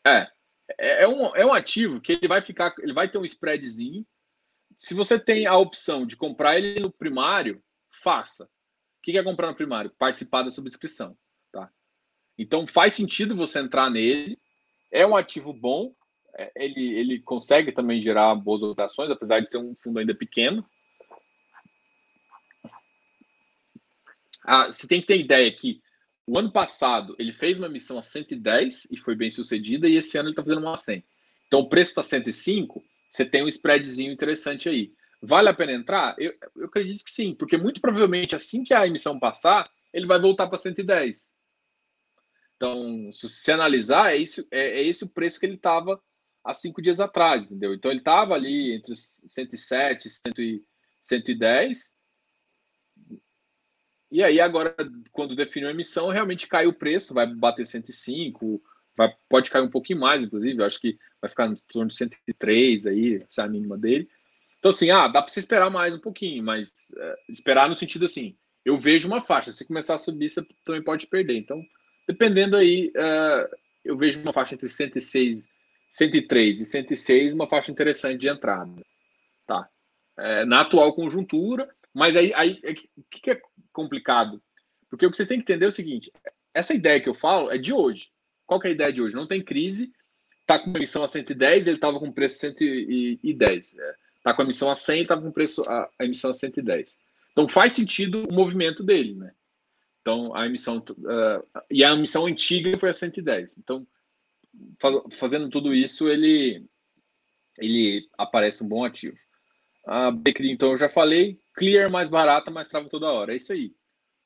[0.05, 0.29] É,
[0.77, 4.05] é, é um, é um ativo que ele vai ficar, ele vai ter um spreadzinho.
[4.77, 8.45] Se você tem a opção de comprar ele no primário, faça.
[8.45, 8.49] O
[9.03, 9.95] que é comprar no primário?
[9.99, 11.17] Participar da subscrição,
[11.53, 11.71] tá?
[12.37, 14.41] Então faz sentido você entrar nele.
[14.91, 15.95] É um ativo bom.
[16.37, 20.65] É, ele, ele consegue também gerar boas operações, apesar de ser um fundo ainda pequeno.
[24.45, 25.81] Ah, você tem que ter ideia que
[26.27, 30.17] o ano passado ele fez uma emissão a 110 e foi bem sucedida, e esse
[30.17, 31.05] ano ele está fazendo uma a 100.
[31.47, 34.93] Então o preço está 105, você tem um spreadzinho interessante aí.
[35.23, 36.15] Vale a pena entrar?
[36.19, 40.21] Eu, eu acredito que sim, porque muito provavelmente assim que a emissão passar, ele vai
[40.21, 41.35] voltar para 110.
[42.57, 46.01] Então, se você analisar, é, isso, é, é esse o preço que ele estava
[46.45, 47.75] há cinco dias atrás, entendeu?
[47.75, 50.63] Então, ele estava ali entre os 107 e
[51.03, 51.93] 110,
[54.11, 54.75] e aí, agora,
[55.13, 58.61] quando definiu a emissão, realmente cai o preço, vai bater 105,
[58.97, 61.95] vai, pode cair um pouquinho mais, inclusive, eu acho que vai ficar em torno de
[61.95, 64.09] 103 aí, essa é a mínima dele.
[64.59, 68.05] Então, assim, ah, dá para você esperar mais um pouquinho, mas é, esperar no sentido
[68.05, 71.37] assim, eu vejo uma faixa, se começar a subir, você também pode perder.
[71.37, 71.63] Então,
[72.09, 73.51] dependendo aí, é,
[73.85, 75.47] eu vejo uma faixa entre 106,
[75.91, 78.73] 103 e 106, uma faixa interessante de entrada,
[79.47, 79.69] tá?
[80.19, 83.41] É, na atual conjuntura, mas aí, aí é o que é
[83.73, 84.41] complicado?
[84.89, 86.13] Porque o que vocês têm que entender é o seguinte:
[86.55, 88.09] essa ideia que eu falo é de hoje.
[88.47, 89.15] Qual é a ideia de hoje?
[89.15, 89.93] Não tem crise,
[90.47, 93.75] tá com emissão a 110, ele estava com preço 110.
[93.79, 93.95] É.
[94.23, 96.99] Tá com a emissão a 100, ele estava com preço a, a emissão a 110.
[97.33, 99.33] Então faz sentido o movimento dele, né?
[100.01, 103.59] Então a emissão uh, e a emissão antiga foi a 110.
[103.59, 103.87] Então
[105.13, 106.67] fazendo tudo isso, ele
[107.59, 109.17] ele aparece um bom ativo.
[109.87, 111.39] A Bakery, então, eu já falei.
[111.55, 113.35] Clear mais barata, mas trava toda hora.
[113.35, 113.75] É isso aí.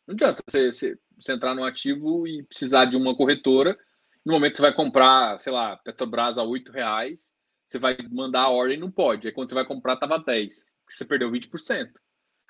[0.07, 3.77] Não adianta você, você, você entrar no ativo e precisar de uma corretora.
[4.25, 7.33] No momento que você vai comprar, sei lá, Petrobras a 8 reais,
[7.69, 9.27] você vai mandar a ordem não pode.
[9.27, 10.65] Aí quando você vai comprar, tava 10.
[10.91, 11.91] Você perdeu 20%.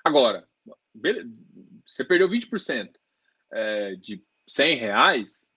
[0.03, 0.47] Agora,
[1.85, 2.91] você perdeu 20%
[3.51, 5.47] é, de 100 reais,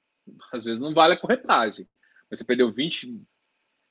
[0.52, 1.86] às vezes não vale a corretagem.
[2.30, 3.22] Você perdeu 20%,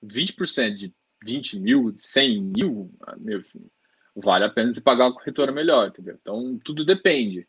[0.03, 3.71] 20% de 20 mil, 100 mil, ah, meu filho,
[4.15, 6.17] vale a pena você pagar uma corretora melhor, entendeu?
[6.21, 7.47] Então, tudo depende.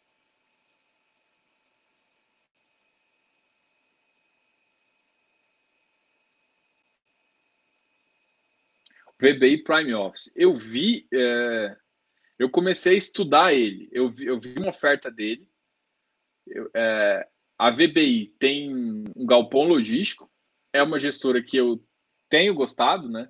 [9.21, 10.31] VBI Prime Office.
[10.35, 11.77] Eu vi, é,
[12.39, 13.89] eu comecei a estudar ele.
[13.91, 15.49] Eu vi, eu vi uma oferta dele.
[16.47, 17.29] Eu, é,
[17.59, 20.31] a VBI tem um galpão logístico.
[20.73, 21.83] É uma gestora que eu
[22.29, 23.29] tenho gostado, né?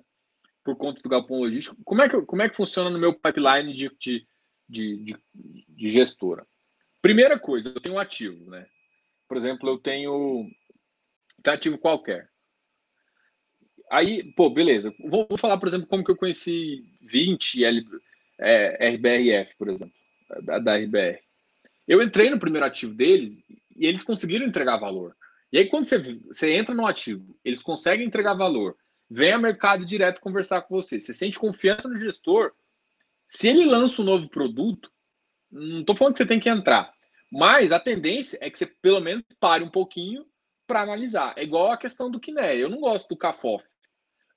[0.69, 1.75] por conta do galpão logístico.
[1.83, 4.27] Como é que, como é que funciona no meu pipeline de, de,
[4.67, 5.15] de,
[5.67, 6.45] de, gestora?
[7.01, 8.67] Primeira coisa, eu tenho um ativo, né?
[9.27, 10.51] Por exemplo, eu tenho um
[11.47, 12.29] ativo qualquer.
[13.91, 14.93] Aí, pô, beleza.
[14.99, 17.85] Vou, vou, falar, por exemplo, como que eu conheci 20 L,
[18.37, 19.93] é, RBRF, por exemplo,
[20.43, 21.19] da, da RBR.
[21.87, 23.43] Eu entrei no primeiro ativo deles
[23.75, 25.15] e eles conseguiram entregar valor.
[25.51, 28.77] E aí, quando você, você entra no ativo, eles conseguem entregar valor,
[29.09, 31.01] vem a mercado direto conversar com você.
[31.01, 32.51] Você sente confiança no gestor.
[33.27, 34.91] Se ele lança um novo produto,
[35.51, 36.93] não estou falando que você tem que entrar,
[37.31, 40.25] mas a tendência é que você pelo menos pare um pouquinho
[40.67, 41.33] para analisar.
[41.35, 42.55] É igual a questão do Kiné.
[42.55, 43.63] Eu não gosto do Cafof.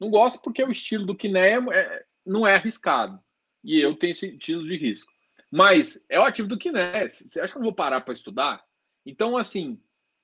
[0.00, 3.20] Não gosto porque o estilo do Kiné é, não é arriscado.
[3.62, 5.12] E eu tenho sentido de risco.
[5.50, 7.06] Mas é o ativo do Kiné.
[7.08, 8.64] Você acha que eu vou parar para estudar?
[9.04, 9.78] Então, assim,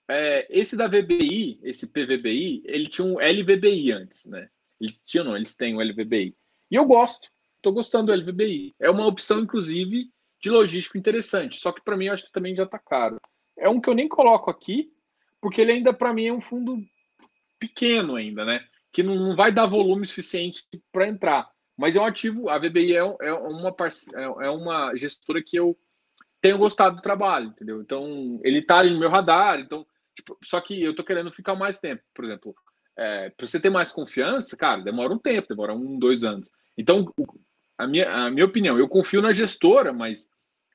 [0.09, 4.49] é, esse da VBI, esse PVBI, ele tinha um LVBI antes, né?
[4.81, 6.35] Eles tinham, não, eles têm um LVBI.
[6.71, 8.75] E eu gosto, estou gostando do LVBI.
[8.81, 11.61] É uma opção, inclusive, de logístico interessante.
[11.61, 13.21] Só que para mim, eu acho que também já está caro.
[13.57, 14.91] É um que eu nem coloco aqui,
[15.41, 16.79] porque ele ainda, para mim, é um fundo
[17.59, 18.65] pequeno ainda, né?
[18.93, 21.51] Que não, não vai dar volume suficiente para entrar.
[21.77, 23.75] Mas é um ativo, a VBI é, é, uma,
[24.15, 25.79] é, é uma gestora que eu
[26.41, 27.81] tenho gostado do trabalho, entendeu?
[27.81, 29.87] Então, ele está no meu radar, então
[30.19, 32.03] Tipo, só que eu tô querendo ficar mais tempo.
[32.13, 32.53] Por exemplo,
[32.97, 36.51] é, para você ter mais confiança, cara, demora um tempo, demora um, dois anos.
[36.77, 37.07] Então,
[37.79, 40.29] a minha, a minha opinião, eu confio na gestora, mas,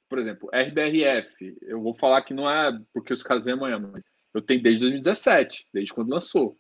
[0.07, 4.01] por exemplo, RBRF, eu vou falar que não é porque os caras vêm amanhã, mas
[4.33, 6.57] eu tenho desde 2017, desde quando lançou.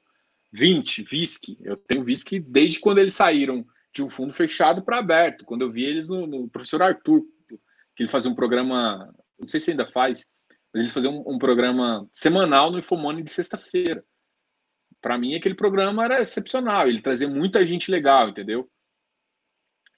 [0.51, 5.45] 20, VISC, eu tenho VISC desde quando eles saíram de um fundo fechado para aberto,
[5.45, 7.23] quando eu vi eles no, no professor Arthur,
[7.95, 9.09] que ele fazia um programa,
[9.39, 10.27] não sei se ainda faz,
[10.73, 14.03] eles faziam um, um programa semanal no Infomoney de sexta-feira.
[15.01, 16.87] Para mim, aquele programa era excepcional.
[16.87, 18.69] Ele trazia muita gente legal, entendeu?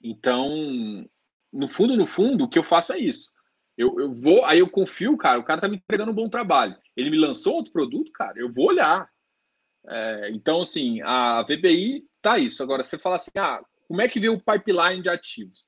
[0.02, 1.08] Então,
[1.52, 3.32] no fundo, no fundo, o que eu faço é isso.
[3.76, 6.76] Eu, eu vou, aí eu confio, cara, o cara tá me entregando um bom trabalho.
[6.96, 9.08] Ele me lançou outro produto, cara, eu vou olhar.
[9.88, 12.62] É, então, assim, a VBI tá isso.
[12.62, 15.66] Agora, você fala assim, ah, como é que vê o pipeline de ativos?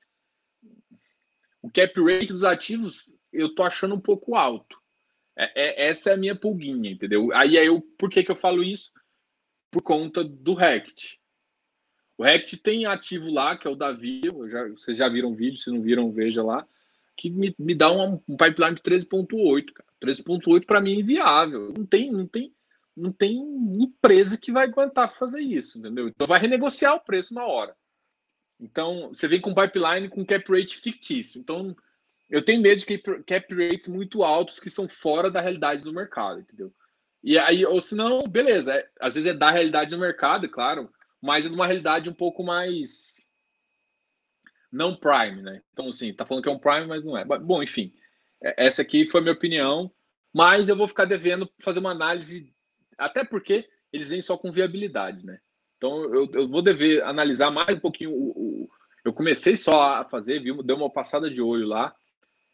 [1.61, 4.78] O cap rate dos ativos eu tô achando um pouco alto.
[5.39, 7.33] É, é, essa é a minha pulguinha, entendeu?
[7.33, 8.91] Aí, eu, por que, que eu falo isso?
[9.71, 11.17] Por conta do Rect.
[12.17, 15.57] O Rect tem ativo lá, que é o Davi, já, vocês já viram o vídeo,
[15.57, 16.67] se não viram, veja lá,
[17.15, 19.89] que me, me dá um, um pipeline de 13.8, cara.
[20.03, 21.73] 13.8 para mim é inviável.
[21.77, 22.53] Não tem, não tem,
[22.95, 23.37] não tem
[23.81, 26.09] empresa que vai aguentar fazer isso, entendeu?
[26.09, 27.73] Então vai renegociar o preço na hora.
[28.59, 31.39] Então, você vem com pipeline com cap rate fictício.
[31.39, 31.73] Então,
[32.29, 36.41] eu tenho medo de cap rates muito altos que são fora da realidade do mercado,
[36.41, 36.71] entendeu?
[37.23, 40.49] E aí, ou se não, beleza, é, às vezes é da realidade do mercado, é
[40.49, 40.89] claro,
[41.21, 43.27] mas é de uma realidade um pouco mais
[44.71, 45.61] não prime, né?
[45.73, 47.25] Então, assim, tá falando que é um prime, mas não é.
[47.25, 47.91] Bom, enfim,
[48.41, 49.91] é, essa aqui foi a minha opinião,
[50.33, 52.53] mas eu vou ficar devendo fazer uma análise,
[52.97, 55.39] até porque eles vêm só com viabilidade, né?
[55.77, 58.31] Então, eu, eu vou dever analisar mais um pouquinho o,
[58.65, 58.69] o
[59.03, 61.95] eu comecei só a fazer, viu, deu uma passada de olho lá,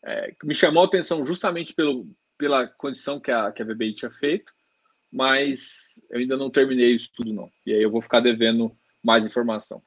[0.06, 4.12] é, me chamou a atenção justamente pelo, pela condição que a, que a VBI tinha
[4.12, 4.54] feito,
[5.12, 7.52] mas eu ainda não terminei isso tudo, não.
[7.66, 9.82] E aí eu vou ficar devendo mais informação.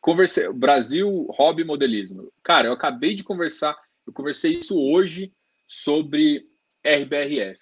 [0.00, 2.32] Conversei, Brasil, hobby modelismo.
[2.42, 3.76] Cara, eu acabei de conversar,
[4.06, 5.32] eu conversei isso hoje
[5.68, 6.48] sobre
[6.84, 7.60] RBRF.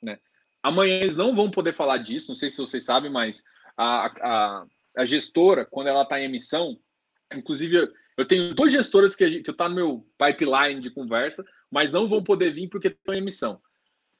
[0.00, 0.18] Né?
[0.62, 3.42] Amanhã eles não vão poder falar disso, não sei se vocês sabem, mas
[3.76, 4.66] a, a,
[4.98, 6.78] a gestora, quando ela está em emissão,
[7.34, 12.08] Inclusive, eu tenho duas gestoras que, que tá no meu pipeline de conversa, mas não
[12.08, 13.60] vão poder vir porque estão em emissão.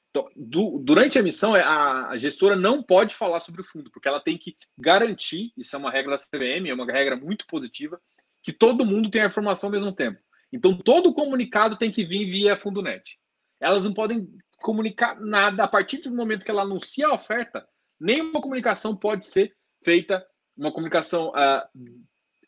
[0.09, 4.07] Então, durante a emissão, é, a, a, gestora não pode falar sobre o fundo, porque
[4.07, 7.99] ela tem que garantir, isso é uma regra da CVM, é uma regra muito positiva,
[8.43, 10.19] que todo mundo tem a informação ao mesmo tempo.
[10.51, 13.17] Então, todo comunicado tem que vir via FundoNet.
[13.59, 15.63] Elas não podem comunicar nada.
[15.63, 17.65] A partir do momento que ela anuncia a oferta,
[17.99, 20.25] nenhuma comunicação pode ser feita,
[20.57, 21.61] uma comunicação uh,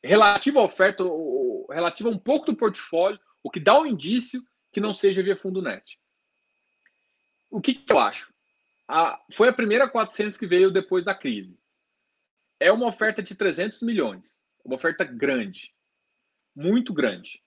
[0.04, 1.04] relativa à oferta,
[1.70, 5.36] relativa a um pouco do portfólio, o que dá um indício que não seja via
[5.36, 6.00] fundo net.
[7.50, 8.34] O que, que eu acho?
[8.88, 11.60] A, foi a primeira 400 que veio depois da crise.
[12.60, 14.40] É uma oferta de 300 milhões.
[14.66, 15.74] Uma oferta grande.
[16.56, 17.42] Muito grande.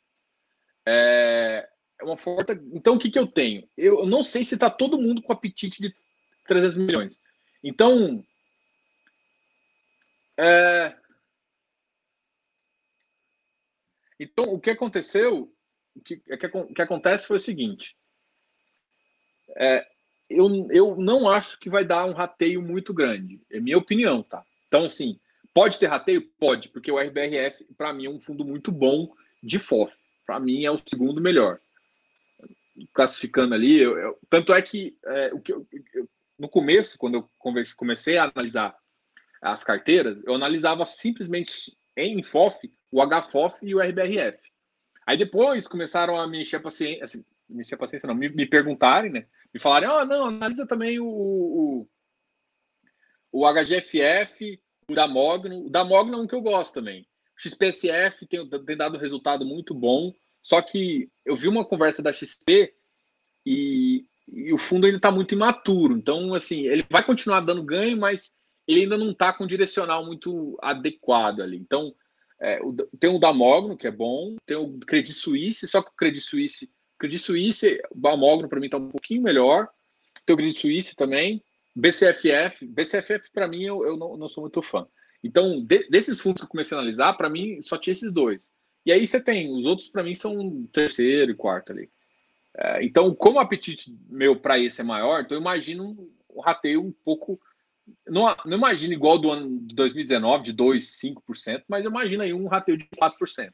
[0.86, 1.68] É,
[2.00, 2.52] é uma oferta.
[2.72, 3.68] Então, o que, que eu tenho?
[3.76, 5.94] Eu não sei se está todo mundo com apetite de
[6.46, 7.18] 300 milhões.
[7.62, 8.24] Então,
[10.38, 10.94] é,
[14.18, 15.52] Então, o que aconteceu,
[15.94, 17.96] o que, o que, acontece foi o seguinte:
[19.56, 19.86] é,
[20.28, 24.44] eu, eu não acho que vai dar um rateio muito grande, é minha opinião, tá?
[24.68, 25.18] Então, assim,
[25.54, 26.22] pode ter rateio?
[26.38, 29.94] Pode, porque o RBRF, para mim, é um fundo muito bom de FOF.
[30.24, 31.60] Para mim, é o segundo melhor.
[32.92, 35.54] Classificando ali, eu, eu, tanto é que, é, o que
[36.38, 37.30] no começo, quando eu
[37.76, 38.76] comecei a analisar
[39.40, 44.41] as carteiras, eu analisava simplesmente em FOF o HFOF e o RBRF.
[45.07, 48.28] Aí depois começaram a me encher a paciência, assim, me encher a paciência não, me,
[48.28, 49.26] me perguntarem, né?
[49.53, 51.89] Me falarem, ah, não, analisa também o, o,
[53.32, 55.66] o HGFF, o Damogno.
[55.66, 57.07] O Damogno é um que eu gosto também.
[57.37, 60.12] O XPSF tem, tem dado resultado muito bom,
[60.43, 62.74] só que eu vi uma conversa da XP
[63.45, 65.97] e, e o fundo ainda está muito imaturo.
[65.97, 68.32] Então, assim, ele vai continuar dando ganho, mas
[68.66, 71.57] ele ainda não está com um direcional muito adequado ali.
[71.57, 71.95] Então,
[72.41, 75.97] é, o, tem o Damogno, que é bom, tem o Credit Suisse, só que o
[75.97, 79.68] Credit Suisse, Credit Suisse, o Damogno para mim está um pouquinho melhor.
[80.24, 81.43] Tem o Credit Suisse também,
[81.74, 84.87] BCFF, BCFF para mim eu, eu não, não, sou muito fã.
[85.22, 88.51] Então, de, desses fundos que eu comecei a analisar, para mim só tinha esses dois.
[88.84, 91.91] E aí você tem, os outros para mim são terceiro e quarto ali.
[92.57, 96.82] É, então, como o apetite meu para esse é maior, então eu imagino um rateio
[96.82, 97.39] um pouco
[98.07, 102.47] não, não imagino igual do ano de 2019, de 2, 5%, mas imagina aí um
[102.47, 103.53] rateio de 4%.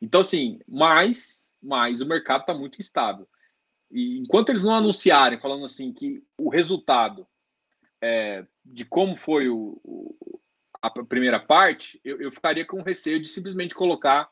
[0.00, 3.28] Então, assim, mas, mas o mercado está muito instável.
[3.90, 7.26] E enquanto eles não anunciarem, falando assim, que o resultado
[8.00, 10.40] é, de como foi o, o,
[10.80, 14.30] a primeira parte, eu, eu, ficaria com receio de simplesmente colocar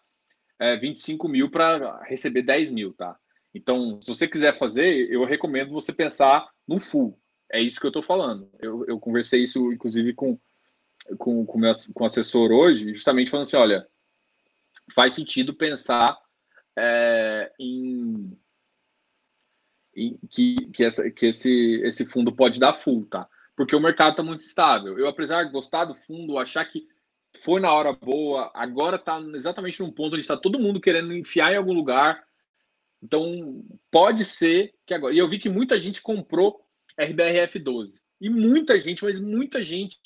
[0.59, 3.17] é, 25 mil para receber 10 mil, tá?
[3.55, 7.19] Então, se você quiser fazer, eu recomendo você pensar no full.
[7.51, 8.51] É isso que eu estou falando.
[8.59, 10.39] Eu, eu conversei isso, inclusive, com,
[11.17, 13.87] com, com, meu, com assessor hoje, justamente falando assim: olha,
[14.95, 16.19] faz sentido pensar
[16.77, 18.39] é, em,
[19.97, 23.27] em, que, que, essa, que esse, esse fundo pode dar full, tá?
[23.57, 24.99] Porque o mercado está muito estável.
[24.99, 26.87] Eu, apesar de gostar do fundo, achar que
[27.43, 31.53] foi na hora boa, agora está exatamente num ponto onde está todo mundo querendo enfiar
[31.53, 32.23] em algum lugar.
[33.03, 35.15] Então, pode ser que agora.
[35.15, 36.65] E eu vi que muita gente comprou
[36.99, 38.01] RBRF12.
[38.21, 39.97] E muita gente, mas muita gente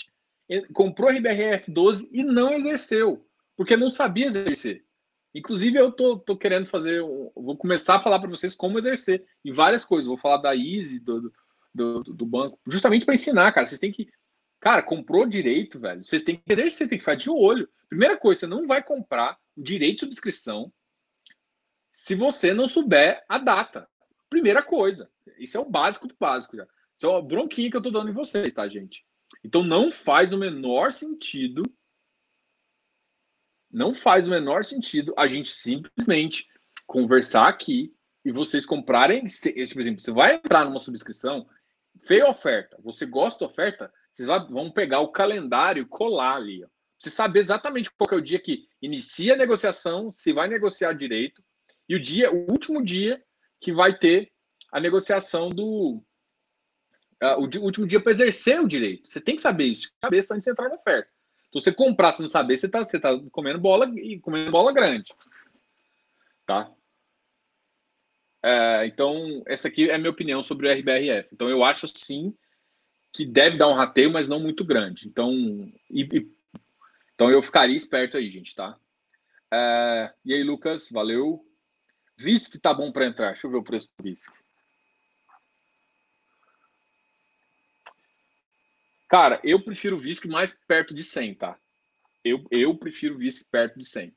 [0.72, 3.26] comprou RBRF12 e não exerceu,
[3.56, 4.84] porque não sabia exercer.
[5.34, 7.00] Inclusive, eu tô, tô querendo fazer.
[7.00, 9.24] Vou começar a falar para vocês como exercer.
[9.42, 10.06] E várias coisas.
[10.06, 11.32] Vou falar da Easy, do,
[11.74, 13.66] do, do banco, justamente para ensinar, cara.
[13.66, 14.10] Vocês têm que.
[14.60, 16.04] Cara, comprou direito, velho.
[16.04, 17.68] Vocês têm que exercer, tem que ficar de olho.
[17.88, 20.72] Primeira coisa, você não vai comprar direito de subscrição
[21.92, 23.88] se você não souber a data.
[24.28, 25.10] Primeira coisa.
[25.38, 26.66] Isso é o básico do básico já.
[26.96, 29.04] Isso é uma bronquinha que eu tô dando em vocês, tá, gente?
[29.44, 31.62] Então não faz o menor sentido.
[33.70, 36.46] Não faz o menor sentido a gente simplesmente
[36.86, 39.24] conversar aqui e vocês comprarem.
[39.24, 41.48] Por exemplo, você vai entrar numa subscrição,
[42.04, 46.62] feia oferta, você gosta da oferta, vocês vão pegar o calendário e colar ali.
[46.62, 46.68] Ó.
[46.98, 51.42] Você saber exatamente qual é o dia que inicia a negociação, se vai negociar direito,
[51.88, 53.20] e o dia, o último dia
[53.60, 54.30] que vai ter
[54.70, 56.04] a negociação do.
[57.22, 59.08] Uh, o, o, último dia para exercer o direito.
[59.08, 61.08] Você tem que saber isso de cabeça antes de entrar na oferta.
[61.48, 64.72] Então, você comprar se não saber, você está você tá comendo bola e comendo bola
[64.72, 65.14] grande.
[66.44, 66.68] Tá?
[68.42, 71.28] É, então, essa aqui é a minha opinião sobre o RBRF.
[71.32, 72.34] Então, eu acho sim
[73.12, 75.06] que deve dar um rateio, mas não muito grande.
[75.06, 75.32] Então,
[75.88, 76.32] e, e,
[77.14, 78.76] então eu ficaria esperto aí, gente, tá?
[79.52, 81.46] É, e aí, Lucas, valeu.
[82.16, 83.28] Visc tá bom para entrar.
[83.28, 84.32] Deixa eu ver o preço do Visc.
[89.12, 91.58] Cara, eu prefiro Visc mais perto de 100, tá?
[92.24, 94.10] Eu, eu prefiro Visc perto de 100.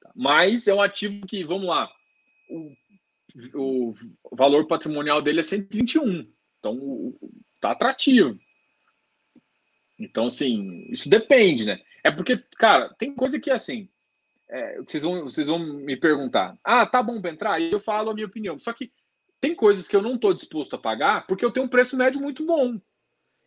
[0.00, 0.10] Tá?
[0.12, 1.88] Mas é um ativo que, vamos lá,
[2.50, 2.74] o,
[3.54, 3.94] o
[4.32, 6.28] valor patrimonial dele é 121.
[6.58, 7.14] Então,
[7.60, 8.36] tá atrativo.
[10.00, 11.80] Então, assim, isso depende, né?
[12.02, 13.88] É porque, cara, tem coisa que, assim,
[14.50, 17.62] é, vocês, vão, vocês vão me perguntar, ah, tá bom para entrar?
[17.62, 18.58] E eu falo a minha opinião.
[18.58, 18.90] Só que
[19.40, 22.20] tem coisas que eu não estou disposto a pagar porque eu tenho um preço médio
[22.20, 22.80] muito bom.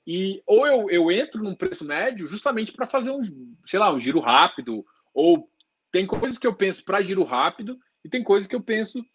[0.07, 3.21] E ou eu, eu entro num preço médio justamente para fazer um,
[3.65, 5.51] sei lá, um giro rápido, ou
[5.91, 9.05] tem coisas que eu penso para giro rápido e tem coisas que eu penso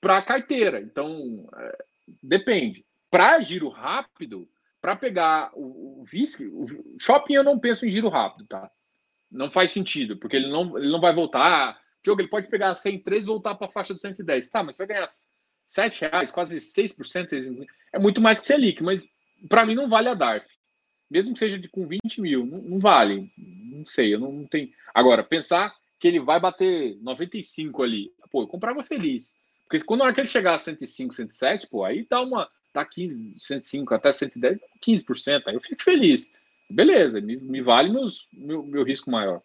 [0.00, 0.80] para carteira.
[0.80, 1.84] Então, é,
[2.22, 2.82] depende.
[3.10, 4.48] Para giro rápido,
[4.80, 8.70] para pegar o, o o shopping eu não penso em giro rápido, tá?
[9.30, 11.78] Não faz sentido, porque ele não, ele não vai voltar.
[12.02, 14.48] Diogo, ele pode pegar 103 e voltar para a faixa de 110.
[14.48, 15.06] Tá, mas você vai ganhar
[15.66, 17.66] 7 reais, quase 6%.
[17.92, 19.06] É muito mais que Selic, mas
[19.48, 20.46] para mim não vale a DARF.
[21.10, 23.32] Mesmo que seja de, com 20 mil, não, não vale.
[23.36, 24.70] Não sei, eu não, não tenho.
[24.94, 29.36] Agora, pensar que ele vai bater 95 ali, pô, eu comprava feliz.
[29.64, 32.48] Porque quando na hora que ele chegar a 105, 107, pô, aí dá uma.
[32.74, 35.42] Dá 15, 105 até 110, 15%.
[35.46, 36.30] Aí eu fico feliz.
[36.70, 39.42] Beleza, me, me vale meus, meu, meu risco maior.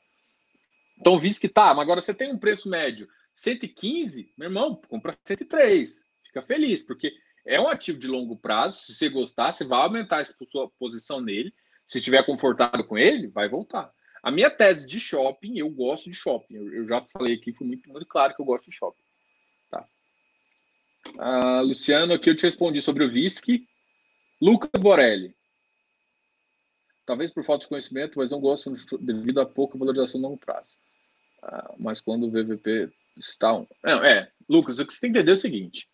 [1.00, 5.18] Então, visto que tá, mas agora você tem um preço médio 115, meu irmão, compra
[5.24, 6.04] 103.
[6.26, 7.14] Fica feliz, porque
[7.46, 8.82] é um ativo de longo prazo.
[8.82, 11.54] Se você gostar, você vai aumentar a sua posição nele.
[11.86, 13.92] Se estiver confortável com ele, vai voltar.
[14.22, 16.56] A minha tese de shopping, eu gosto de shopping.
[16.56, 19.04] Eu, já falei aqui, foi muito, muito claro que eu gosto de shopping.
[19.70, 19.86] Tá.
[21.20, 23.68] Ah, Luciano, aqui eu te respondi sobre o VISC.
[24.42, 25.36] Lucas Borelli.
[27.06, 30.74] Talvez por falta de conhecimento, mas não gosto devido a pouca valorização no longo prazo.
[31.42, 33.52] Ah, mas quando o VVP está.
[33.84, 35.90] Não, é, Lucas, o que você tem que entender é o seguinte: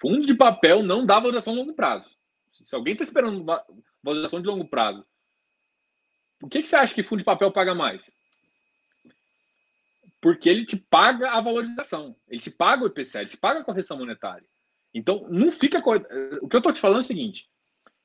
[0.00, 2.08] fundo de papel não dá valorização no longo prazo.
[2.62, 3.44] Se alguém está esperando
[4.02, 5.06] valorização de longo prazo,
[6.38, 8.10] por que, que você acha que fundo de papel paga mais?
[10.20, 13.64] Porque ele te paga a valorização, ele te paga o IPCA, ele te paga a
[13.64, 14.46] correção monetária.
[14.92, 15.78] Então, não fica.
[16.40, 17.48] O que eu estou te falando é o seguinte: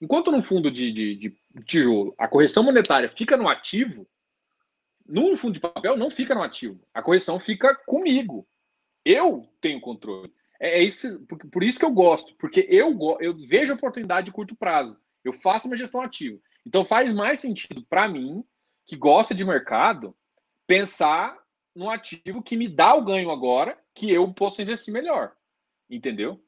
[0.04, 4.06] Enquanto no fundo de, de, de, tijolo a correção monetária fica no ativo,
[5.06, 6.86] no fundo de papel não fica no ativo.
[6.94, 8.46] A correção fica comigo.
[9.06, 10.34] Eu tenho controle.
[10.64, 14.32] É, é isso, por, por, isso que eu gosto, porque eu, eu vejo oportunidade de
[14.32, 14.98] curto prazo.
[15.22, 16.40] Eu faço uma gestão ativa.
[16.66, 18.42] Então faz mais sentido para mim,
[18.88, 20.16] que gosta de mercado,
[20.66, 21.38] pensar
[21.76, 25.36] no ativo que me dá o ganho agora, que eu posso investir melhor.
[25.90, 26.42] Entendeu?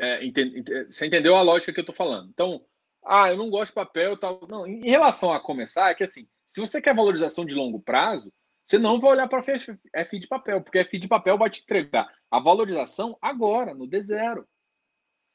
[0.00, 2.28] É, entende, você entendeu a lógica que eu estou falando?
[2.30, 2.64] Então,
[3.04, 4.40] ah, eu não gosto de papel tal.
[4.48, 8.32] Não, em relação a começar, é que assim, se você quer valorização de longo prazo,
[8.64, 12.12] você não vai olhar para FI de papel, porque FI de papel vai te entregar
[12.30, 14.44] a valorização agora, no D0.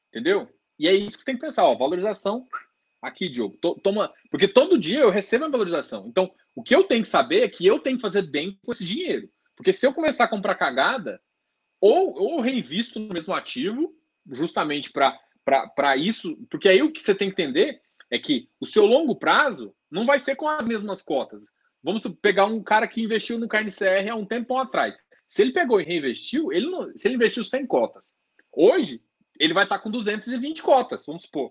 [0.08, 0.48] Entendeu?
[0.78, 2.46] E é isso que você tem que pensar, ó, valorização
[3.02, 3.56] aqui, Diogo.
[3.82, 6.06] Toma, porque todo dia eu recebo a valorização.
[6.06, 8.72] Então, o que eu tenho que saber é que eu tenho que fazer bem com
[8.72, 9.28] esse dinheiro.
[9.56, 11.20] Porque se eu começar a comprar cagada,
[11.80, 13.94] ou, ou reinvisto no mesmo ativo,
[14.30, 18.86] justamente para isso, porque aí o que você tem que entender é que o seu
[18.86, 21.44] longo prazo não vai ser com as mesmas cotas.
[21.88, 24.94] Vamos pegar um cara que investiu no KNCR há um tempo atrás.
[25.26, 28.14] Se ele pegou e reinvestiu, ele não, se ele investiu 100 cotas,
[28.52, 29.02] hoje
[29.40, 31.50] ele vai estar com 220 cotas, vamos supor.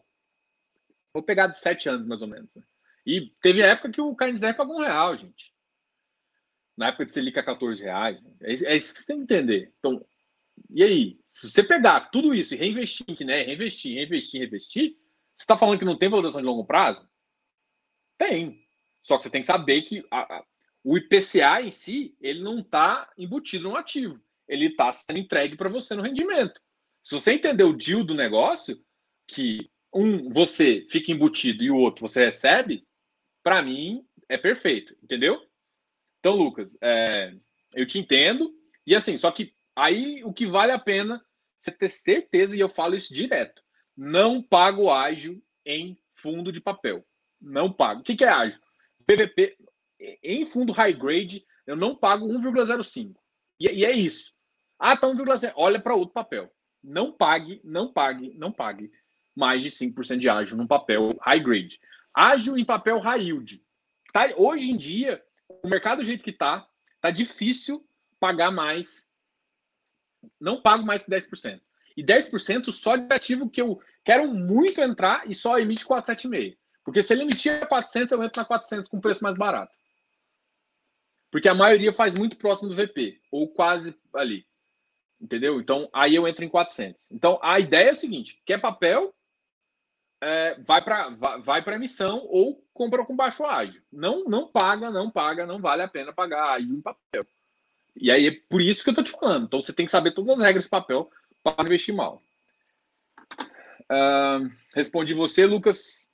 [1.11, 2.53] Vou pegar de 7 anos, mais ou menos.
[2.53, 2.61] Né?
[3.03, 5.51] E teve época que o KNZR pagou um real, gente.
[6.77, 8.23] Na época de Selic a 14 reais.
[8.39, 9.73] É, é isso que você tem que entender.
[9.79, 10.05] Então,
[10.69, 11.19] e aí?
[11.27, 13.41] Se você pegar tudo isso e reinvestir, né?
[13.41, 14.97] Reinvestir, reinvestir, reinvestir,
[15.33, 17.09] você está falando que não tem valorização de longo prazo?
[18.19, 18.66] Tem.
[19.07, 20.45] Só que você tem que saber que a, a,
[20.83, 24.21] o IPCA em si, ele não está embutido no ativo.
[24.45, 26.61] Ele está sendo entregue para você no rendimento.
[27.01, 28.77] Se você entender o deal do negócio,
[29.25, 32.85] que um você fica embutido e o outro você recebe,
[33.41, 35.41] para mim é perfeito, entendeu?
[36.19, 37.33] Então, Lucas, é,
[37.73, 38.53] eu te entendo.
[38.85, 41.25] E assim, só que aí o que vale a pena
[41.61, 43.63] você ter certeza, e eu falo isso direto:
[43.95, 47.07] não pago ágil em fundo de papel.
[47.39, 48.01] Não pago.
[48.01, 48.59] O que, que é ágil?
[49.07, 49.57] PVP,
[50.21, 53.15] em fundo high grade, eu não pago 1,05.
[53.59, 54.33] E, e, é isso.
[54.77, 55.53] Ah, tá 1,0.
[55.55, 56.53] Olha para outro papel.
[56.83, 58.91] Não pague, não pague, não pague
[59.35, 61.79] mais de 5% de ágil num papel high grade.
[62.13, 63.63] Ágil em papel high yield.
[64.11, 65.23] Tá, hoje em dia,
[65.63, 66.67] o mercado do jeito que tá,
[66.99, 67.87] tá difícil
[68.19, 69.07] pagar mais.
[70.39, 71.61] Não pago mais que 10%.
[71.95, 76.56] E 10% só de ativo que eu quero muito entrar e só emite 476.
[76.87, 79.75] Porque se ele emitir 400, eu entro na 400 com preço mais barato.
[81.29, 84.47] Porque a maioria faz muito próximo do VP, ou quase ali.
[85.19, 85.59] Entendeu?
[85.59, 87.11] Então, aí eu entro em 400.
[87.11, 89.13] Então, a ideia é o seguinte: quer papel,
[90.21, 93.83] é, vai para vai, vai emissão ou compra com baixo ágio.
[93.91, 97.27] Não, não paga, não paga, não vale a pena pagar ágio em papel.
[97.97, 99.43] E aí é por isso que eu estou te falando.
[99.43, 101.11] Então, você tem que saber todas as regras de papel
[101.43, 102.23] para investir mal.
[103.91, 106.06] Uh, respondi você, Lucas.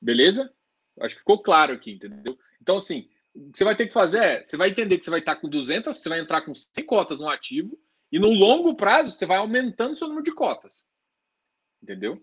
[0.00, 0.52] Beleza?
[1.00, 2.38] Acho que ficou claro aqui, entendeu?
[2.60, 5.10] Então, assim, o que você vai ter que fazer é, você vai entender que você
[5.10, 7.78] vai estar com 200, você vai entrar com 100 cotas no ativo,
[8.10, 10.88] e no longo prazo você vai aumentando seu número de cotas.
[11.82, 12.22] Entendeu?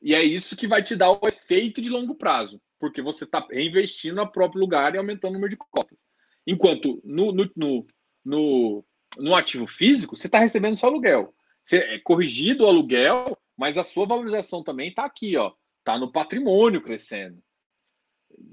[0.00, 3.46] E é isso que vai te dar o efeito de longo prazo, porque você está
[3.50, 5.98] reinvestindo no próprio lugar e aumentando o número de cotas.
[6.46, 7.86] Enquanto no, no, no,
[8.24, 8.84] no,
[9.18, 11.34] no ativo físico, você está recebendo só aluguel.
[11.62, 15.52] Você é corrigido o aluguel, mas a sua valorização também está aqui, ó.
[15.90, 17.42] Está no patrimônio crescendo.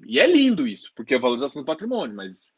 [0.06, 2.58] E é lindo isso, porque é a valorização do patrimônio, mas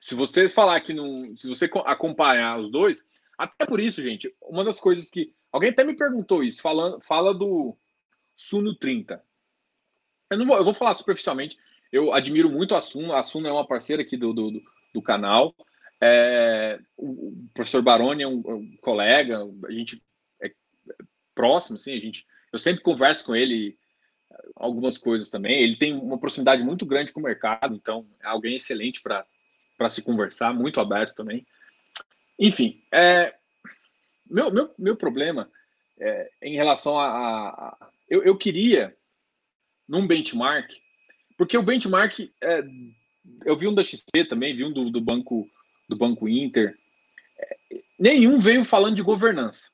[0.00, 1.36] se vocês falar que não.
[1.36, 3.06] Se você acompanhar os dois,
[3.38, 5.32] até por isso, gente, uma das coisas que.
[5.52, 7.76] Alguém até me perguntou isso, falando, fala do
[8.34, 9.22] Suno 30.
[10.30, 11.56] Eu, não vou, eu vou falar superficialmente.
[11.92, 13.12] Eu admiro muito a Suno.
[13.12, 14.62] A Suno é uma parceira aqui do, do,
[14.92, 15.54] do canal.
[16.00, 20.02] É, o, o, professor Baroni é um, é um, colega, a gente
[20.42, 20.52] é
[21.34, 23.78] próximo, assim, a gente, eu sempre converso com ele
[24.54, 25.62] algumas coisas também.
[25.62, 30.02] Ele tem uma proximidade muito grande com o mercado, então é alguém excelente para se
[30.02, 31.46] conversar, muito aberto também.
[32.38, 33.34] Enfim, é,
[34.28, 35.50] meu, meu, meu problema
[35.98, 37.48] é, em relação a.
[37.48, 38.96] a, eu, eu queria,
[39.88, 40.70] num benchmark,
[41.36, 42.62] porque o benchmark, é,
[43.44, 45.48] eu vi um da XP também, vi um do, do Banco
[45.88, 46.76] do Banco Inter,
[47.38, 47.56] é,
[47.98, 49.70] nenhum veio falando de governança.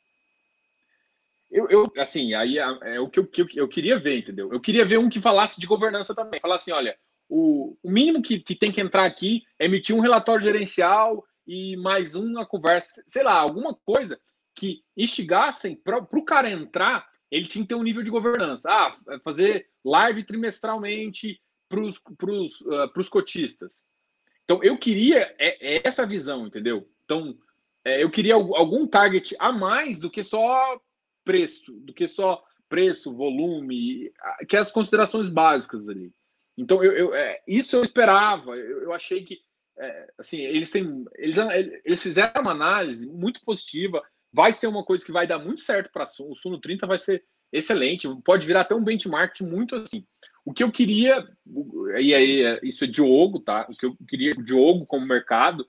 [1.52, 4.50] Eu, eu, assim, aí é, é o que eu, que eu, queria ver, entendeu?
[4.50, 6.40] Eu queria ver um que falasse de governança também.
[6.40, 6.96] Falar assim, olha,
[7.28, 11.76] o, o mínimo que, que tem que entrar aqui é emitir um relatório gerencial e
[11.76, 14.18] mais uma conversa, sei lá, alguma coisa
[14.54, 18.70] que instigassem para o cara entrar, ele tinha que ter um nível de governança.
[18.70, 21.38] Ah, fazer live trimestralmente
[21.68, 23.86] para os uh, cotistas.
[24.44, 26.88] Então, eu queria é, é essa visão, entendeu?
[27.04, 27.36] Então,
[27.84, 30.80] é, eu queria algum target a mais do que só
[31.24, 34.10] preço, do que só preço, volume,
[34.48, 36.12] que é as considerações básicas ali.
[36.56, 38.56] Então, eu, eu é, isso eu esperava.
[38.56, 39.40] Eu, eu achei que,
[39.78, 41.36] é, assim, eles têm, eles,
[41.84, 44.02] eles fizeram uma análise muito positiva.
[44.32, 47.24] Vai ser uma coisa que vai dar muito certo para o Suno 30, vai ser
[47.52, 48.08] excelente.
[48.24, 50.06] Pode virar até um benchmark muito assim.
[50.44, 51.24] O que eu queria,
[52.00, 53.66] e aí é, isso é Diogo, tá?
[53.70, 55.66] O que eu queria, Diogo como mercado,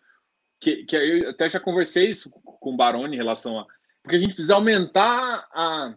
[0.60, 3.68] que, que eu até já conversei isso com o Baroni em relação a
[4.04, 5.96] porque a gente precisa aumentar a,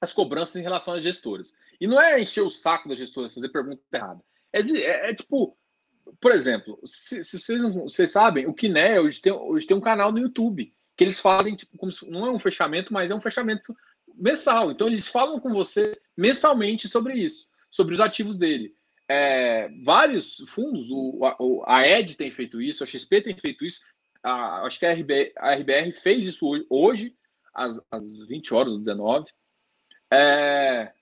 [0.00, 1.52] as cobranças em relação às gestoras.
[1.80, 4.22] E não é encher o saco das gestoras, fazer pergunta errada.
[4.52, 5.58] É, é, é tipo,
[6.20, 10.12] por exemplo, se, se vocês, vocês, sabem, o Kiné hoje tem, hoje tem um canal
[10.12, 13.20] no YouTube que eles fazem, tipo, como se, não é um fechamento, mas é um
[13.20, 13.76] fechamento
[14.14, 14.70] mensal.
[14.70, 18.74] Então, eles falam com você mensalmente sobre isso, sobre os ativos dele.
[19.08, 23.80] É, vários fundos, o, a, a Ed tem feito isso, a XP tem feito isso,
[24.26, 27.16] a, acho que a RBR, a RBR fez isso hoje,
[27.54, 29.30] às, às 20 horas, 19.
[30.12, 30.92] É,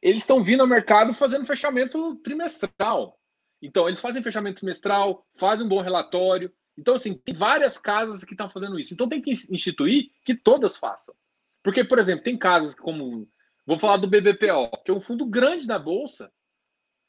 [0.00, 3.20] eles estão vindo ao mercado fazendo fechamento trimestral.
[3.60, 8.32] Então, eles fazem fechamento trimestral, fazem um bom relatório, Então, assim, tem várias casas que
[8.32, 8.94] estão fazendo isso.
[8.94, 11.14] Então, tem que instituir que todas façam.
[11.62, 13.28] Porque, por exemplo, tem casas como.
[13.66, 16.32] Vou falar do BBPO, que é um fundo grande da Bolsa.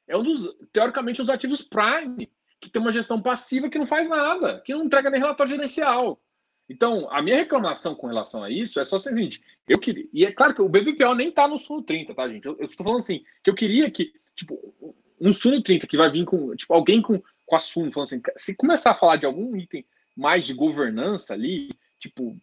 [0.06, 2.30] É um dos, teoricamente, os ativos Prime,
[2.62, 6.22] que tem uma gestão passiva que não faz nada, que não entrega nem relatório gerencial.
[6.70, 10.08] Então, a minha reclamação com relação a isso é só o seguinte: eu queria.
[10.14, 12.46] E é claro que o BBPO nem está no Suno 30, tá, gente?
[12.46, 14.74] Eu, estou falando assim, que eu queria que, tipo,
[15.20, 18.22] um Suno 30 que vai vir com, tipo, alguém com, com a Suno, falando assim,
[18.38, 19.86] se começar a falar de algum item
[20.16, 22.38] mais de governança ali, tipo,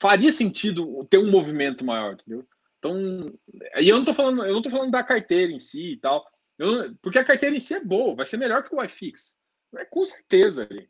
[0.00, 2.44] faria sentido ter um movimento maior, entendeu?
[2.80, 3.32] Então,
[3.74, 6.26] aí eu não tô falando, eu não tô falando da carteira em si e tal,
[6.58, 9.37] eu, porque a carteira em si é boa, vai ser melhor que o iFix,
[9.76, 10.88] é com certeza ali.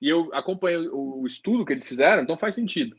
[0.00, 2.96] E eu acompanho o, estudo que eles fizeram, então faz sentido.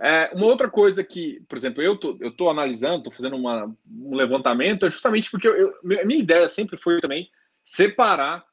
[0.00, 3.76] É, uma outra coisa que, por exemplo, eu tô, eu tô analisando, tô fazendo uma,
[3.86, 7.30] um levantamento, é justamente porque eu, eu, minha ideia sempre foi também
[7.62, 8.44] separar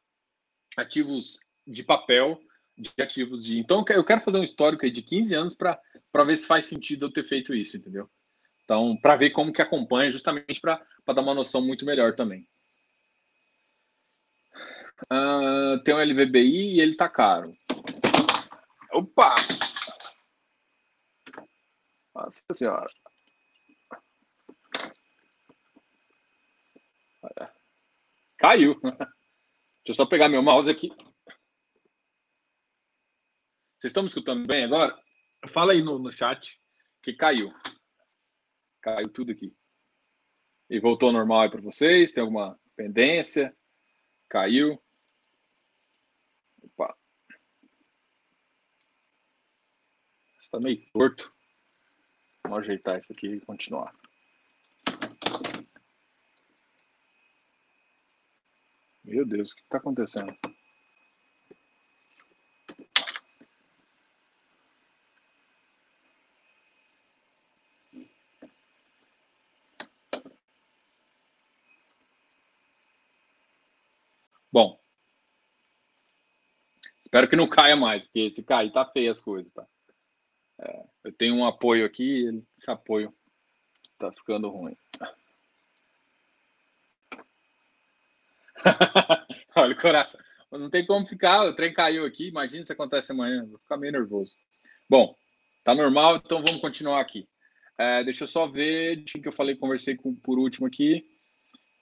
[0.78, 2.40] ativos de papel
[2.78, 3.60] de ativos de.
[3.60, 5.80] Então, eu quero fazer um histórico aí de 15 anos para
[6.26, 8.10] ver se faz sentido eu ter feito isso, entendeu?
[8.64, 12.48] Então, para ver como que acompanha, justamente para dar uma noção muito melhor também.
[15.10, 17.56] Uh, tem um LVBI e ele tá caro.
[18.92, 19.34] Opa!
[22.14, 22.90] Nossa senhora.
[28.38, 28.80] Caiu.
[28.82, 29.08] Deixa
[29.88, 30.90] eu só pegar meu mouse aqui.
[33.80, 34.96] Vocês estão me escutando bem agora?
[35.48, 36.60] Fala aí no, no chat
[37.02, 37.52] que caiu.
[38.82, 39.56] Caiu tudo aqui.
[40.70, 42.12] E voltou ao normal aí para vocês?
[42.12, 43.56] Tem alguma pendência?
[44.30, 44.82] Caiu?
[46.62, 46.96] Opa.
[50.52, 51.34] Está meio torto.
[52.44, 53.96] Vamos ajeitar isso aqui e continuar.
[59.02, 60.36] Meu Deus, o que está acontecendo?
[74.52, 74.78] Bom,
[77.06, 79.66] espero que não caia mais, porque se cair tá feio as coisas, tá?
[80.62, 82.26] É, eu tenho um apoio aqui,
[82.58, 83.14] esse apoio
[83.98, 84.78] tá ficando ruim.
[89.56, 90.20] Olha o coração.
[90.52, 92.28] Não tem como ficar, o trem caiu aqui.
[92.28, 94.36] Imagina se acontece amanhã, vou ficar meio nervoso.
[94.90, 95.16] Bom,
[95.64, 97.28] tá normal, então vamos continuar aqui.
[97.78, 101.06] É, deixa eu só ver de que eu falei, conversei com por último aqui.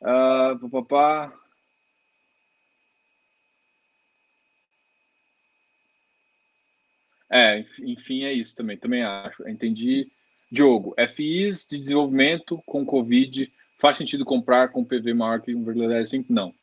[0.02, 1.34] Uh, papapá.
[7.32, 8.78] É, enfim, é isso também.
[8.78, 9.48] Também acho.
[9.48, 10.12] Entendi.
[10.52, 16.26] Diogo, FIs de desenvolvimento com Covid, faz sentido comprar com PV maior que 1,05?
[16.30, 16.54] Não.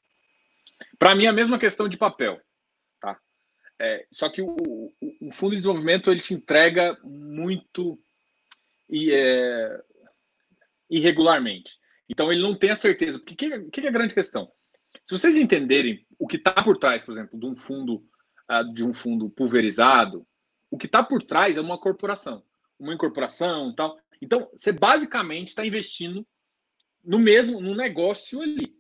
[0.99, 2.41] Para mim, é a mesma questão de papel.
[3.01, 3.19] Tá?
[3.79, 4.57] É, só que o,
[5.21, 7.99] o, fundo de desenvolvimento ele te entrega muito
[8.91, 9.81] e, é,
[10.91, 11.75] irregularmente.
[12.09, 13.19] Então, ele não tem a certeza.
[13.19, 14.51] Porque o que, que, é a grande questão?
[15.05, 18.05] Se vocês entenderem o que está por trás, por exemplo, de um fundo,
[18.51, 20.27] uh, de um fundo pulverizado,
[20.71, 22.43] o que está por trás é uma corporação,
[22.79, 23.99] uma incorporação tal.
[24.21, 26.27] Então, você basicamente está investindo
[27.05, 28.77] no mesmo, no negócio ali,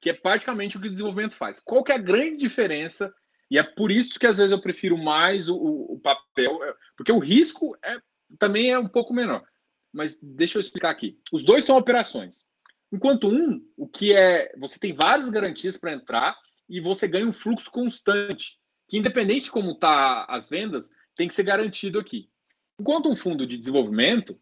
[0.00, 1.58] que é praticamente o que o desenvolvimento faz.
[1.60, 3.12] Qual que é a grande diferença?
[3.50, 7.12] E é por isso que às vezes eu prefiro mais o, o papel, é, porque
[7.12, 7.98] o risco é,
[8.38, 9.44] também é um pouco menor.
[9.92, 11.18] Mas deixa eu explicar aqui.
[11.32, 12.44] Os dois são operações.
[12.92, 16.36] Enquanto um, o que é, você tem várias garantias para entrar
[16.68, 18.58] e você ganha um fluxo constante
[18.88, 22.30] que independente de como tá as vendas, tem que ser garantido aqui.
[22.78, 24.40] Enquanto um fundo de desenvolvimento,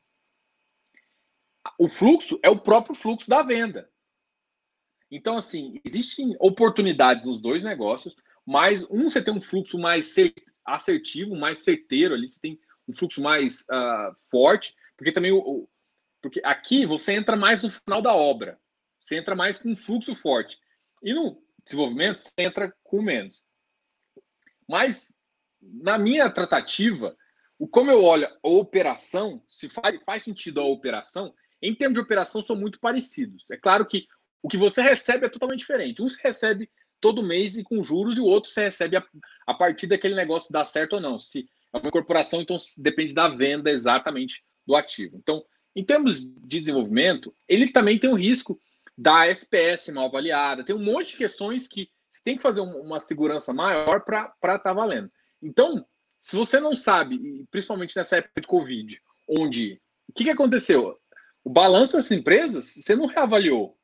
[1.78, 3.90] o fluxo é o próprio fluxo da venda.
[5.10, 10.14] Então, assim, existem oportunidades nos dois negócios, mas um você tem um fluxo mais
[10.64, 15.68] assertivo, mais certeiro ali, você tem um fluxo mais uh, forte, porque também o,
[16.20, 18.58] porque aqui você entra mais no final da obra,
[19.00, 20.58] você entra mais com um fluxo forte.
[21.02, 23.44] E no desenvolvimento você entra com menos.
[24.68, 25.16] Mas,
[25.60, 27.16] na minha tratativa,
[27.58, 32.00] o como eu olho a operação, se faz, faz sentido a operação, em termos de
[32.00, 33.44] operação, são muito parecidos.
[33.50, 34.06] É claro que
[34.42, 36.02] o que você recebe é totalmente diferente.
[36.02, 36.70] Um se recebe
[37.00, 39.04] todo mês e com juros, e o outro você recebe a,
[39.46, 41.18] a partir daquele negócio dar certo ou não.
[41.18, 45.16] Se é uma corporação, então depende da venda exatamente do ativo.
[45.16, 48.60] Então, em termos de desenvolvimento, ele também tem o risco
[48.96, 51.90] da SPS mal avaliada, tem um monte de questões que
[52.24, 55.10] tem que fazer uma segurança maior para estar tá valendo.
[55.42, 55.86] Então,
[56.18, 60.98] se você não sabe, principalmente nessa época de Covid, onde o que, que aconteceu?
[61.44, 63.78] O balanço das empresas você não reavaliou.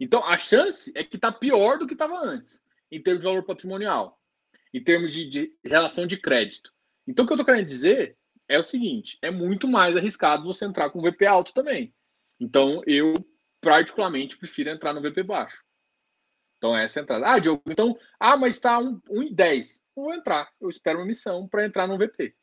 [0.00, 2.60] Então, a chance é que está pior do que estava antes,
[2.90, 4.20] em termos de valor patrimonial.
[4.72, 6.72] em termos de, de relação de crédito.
[7.06, 8.18] Então, o que eu estou querendo dizer
[8.48, 11.94] é o seguinte: é muito mais arriscado você entrar com VP alto também.
[12.40, 13.14] Então, eu
[13.60, 15.62] particularmente prefiro entrar no VP baixo.
[16.64, 17.26] Então, essa é a entrada.
[17.28, 19.82] Ah, Diogo, então, ah, mas está 1,10.
[19.94, 20.50] Vou entrar.
[20.58, 22.34] Eu espero uma missão para entrar no VP.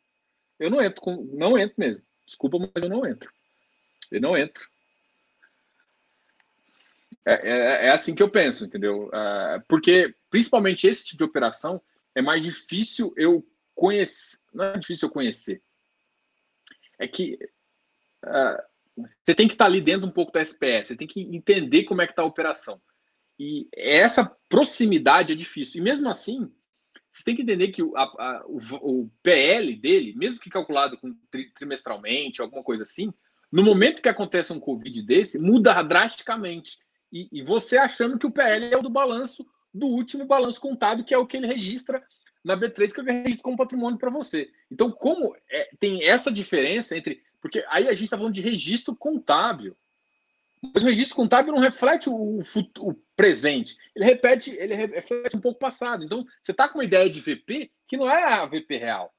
[0.60, 2.06] Eu não entro, com, não entro mesmo.
[2.28, 3.34] Desculpa, mas eu não entro.
[4.12, 4.70] Eu não entro.
[7.26, 9.08] É, é, é assim que eu penso, entendeu?
[9.08, 11.82] Uh, porque, principalmente esse tipo de operação,
[12.14, 13.44] é mais difícil eu
[13.74, 14.38] conhecer.
[14.54, 15.64] Não é difícil eu conhecer.
[17.00, 17.40] É que
[18.24, 21.86] uh, você tem que estar ali dentro um pouco da SPS, você tem que entender
[21.86, 22.80] como é que está a operação.
[23.44, 25.82] E essa proximidade é difícil.
[25.82, 26.48] E mesmo assim,
[27.10, 28.60] você tem que entender que o, a, o,
[29.02, 33.12] o, PL dele, mesmo que calculado com, tri, trimestralmente, alguma coisa assim,
[33.52, 36.78] no momento que acontece um Covid desse, muda drasticamente.
[37.12, 39.44] E, e, você achando que o PL é o do balanço,
[39.74, 42.00] do último balanço contado, que é o que ele registra
[42.46, 44.52] na B3, que ele registra como patrimônio para você.
[44.70, 47.24] Então, como é, tem essa diferença entre.
[47.42, 49.76] Porque aí a gente está falando de registro contábil.
[50.74, 52.42] Mas o registro contábil não reflete o,
[52.80, 53.76] o, presente.
[53.96, 56.04] Ele repete, ele reflete um pouco o passado.
[56.04, 59.14] Então, você está com uma ideia de VP que não é a VP real.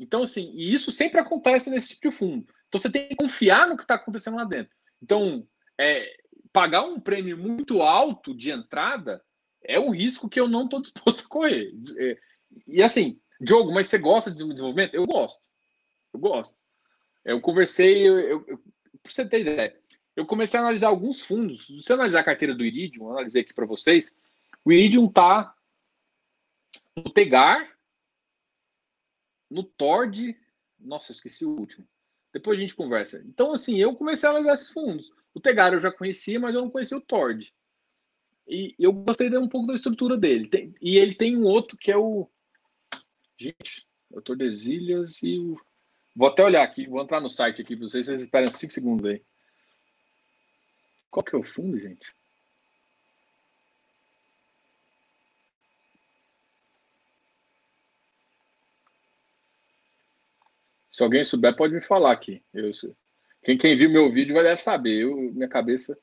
[0.00, 2.46] Então, assim, e isso sempre acontece nesse tipo de fundo.
[2.68, 4.72] Então, você tem que confiar no que está acontecendo lá dentro.
[5.02, 5.46] Então,
[5.78, 6.16] é,
[6.52, 9.22] pagar um prêmio muito alto de entrada
[9.62, 11.72] é um risco que eu não estou disposto a correr.
[11.98, 12.18] É,
[12.66, 14.94] e assim, Diogo, mas você gosta de desenvolvimento?
[14.94, 15.40] Eu gosto.
[16.12, 16.56] Eu gosto.
[17.24, 18.58] Eu conversei, eu, eu,
[19.02, 19.76] pra você ter ideia,
[20.16, 21.66] eu comecei a analisar alguns fundos.
[21.66, 24.14] Se você analisar a carteira do Iridium, eu analisei aqui para vocês,
[24.64, 25.54] o Iridium está
[26.96, 27.76] no Tegar,
[29.50, 30.36] no Tord,
[30.78, 31.86] nossa, esqueci o último.
[32.32, 33.22] Depois a gente conversa.
[33.26, 35.12] Então, assim, eu comecei a analisar esses fundos.
[35.32, 37.52] O Tegar eu já conhecia, mas eu não conhecia o Tord.
[38.46, 40.74] E eu gostei de um pouco da estrutura dele.
[40.80, 42.28] E ele tem um outro que é o.
[43.38, 45.60] Gente, o Tordesilhas e o.
[46.14, 49.04] Vou até olhar aqui, vou entrar no site aqui para vocês, vocês esperem 5 segundos
[49.04, 49.20] aí.
[51.14, 52.12] Qual que é o fundo, gente?
[60.90, 62.42] Se alguém souber, pode me falar aqui.
[62.52, 62.72] Eu,
[63.44, 65.04] quem, quem viu meu vídeo vai deve saber.
[65.04, 65.94] Eu, minha cabeça.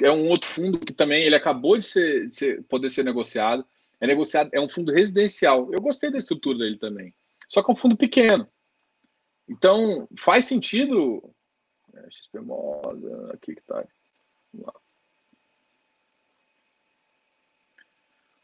[0.00, 3.66] É um outro fundo que também ele acabou de, ser, de ser, poder ser negociado.
[4.00, 5.68] É negociado, é um fundo residencial.
[5.72, 7.12] Eu gostei da estrutura dele também.
[7.48, 8.48] Só que é um fundo pequeno.
[9.48, 11.28] Então, faz sentido.
[11.92, 13.84] É, XP Moda, aqui que tá.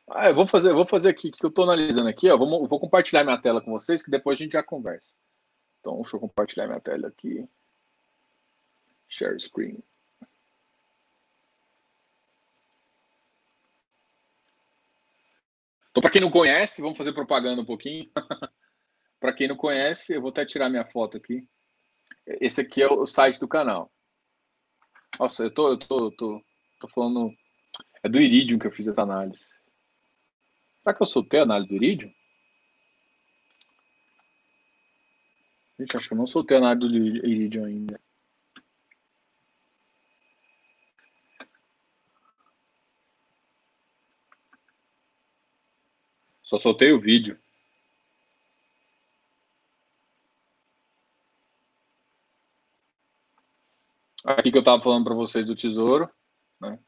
[0.09, 2.37] Ah, eu vou fazer, eu vou fazer aqui que eu estou analisando aqui, ó.
[2.37, 5.17] Vou, vou compartilhar minha tela com vocês, que depois a gente já conversa.
[5.81, 7.49] Então, deixa eu compartilhar minha tela aqui.
[9.09, 9.83] Share screen.
[15.91, 18.11] Então, para quem não conhece, vamos fazer propaganda um pouquinho.
[19.21, 21.47] para quem não conhece, eu vou até tirar minha foto aqui.
[22.27, 23.94] Esse aqui é o site do canal.
[25.19, 26.45] Nossa, eu tô, eu tô, eu tô,
[26.81, 27.33] tô falando.
[28.03, 29.49] É do Iridium que eu fiz essa análise.
[30.83, 32.13] Será que eu soltei a análise do Iridium?
[35.79, 38.01] Gente, acho que eu não soltei a análise do Iridium ainda.
[46.43, 47.39] Só soltei o vídeo.
[54.25, 56.09] Aqui que eu estava falando para vocês do tesouro.
[56.59, 56.79] Né?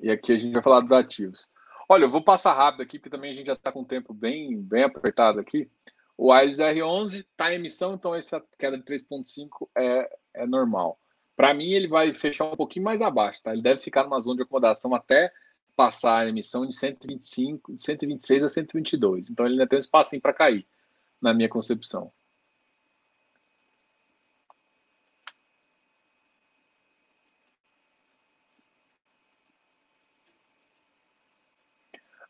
[0.00, 1.46] E aqui a gente vai falar dos ativos.
[1.86, 4.14] Olha, eu vou passar rápido aqui, porque também a gente já está com o tempo
[4.14, 5.70] bem, bem apertado aqui.
[6.16, 10.98] O Aires R11 está em emissão, então essa queda de 3,5 é, é normal.
[11.36, 13.52] Para mim, ele vai fechar um pouquinho mais abaixo, tá?
[13.52, 15.32] Ele deve ficar numa zona de acomodação até
[15.76, 19.30] passar a emissão de 125, de 126 a 122.
[19.30, 20.66] Então ele ainda tem um espacinho para cair,
[21.22, 22.12] na minha concepção.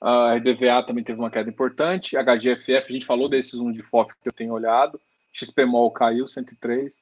[0.09, 2.17] A RDVA também teve uma queda importante.
[2.17, 4.99] A HGFF, a gente falou desses um de FOF que eu tenho olhado.
[5.35, 6.97] XPMOL caiu 103.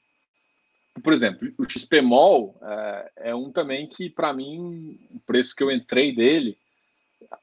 [1.04, 5.70] Por exemplo, o XPMOL é, é um também que, para mim, o preço que eu
[5.70, 6.58] entrei dele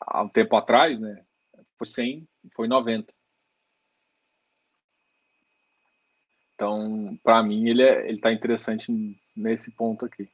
[0.02, 1.23] há um tempo atrás, né,
[1.77, 3.14] foi 100, foi 90.
[6.56, 8.91] Então, para mim, ele é, ele está interessante
[9.34, 10.27] nesse ponto aqui.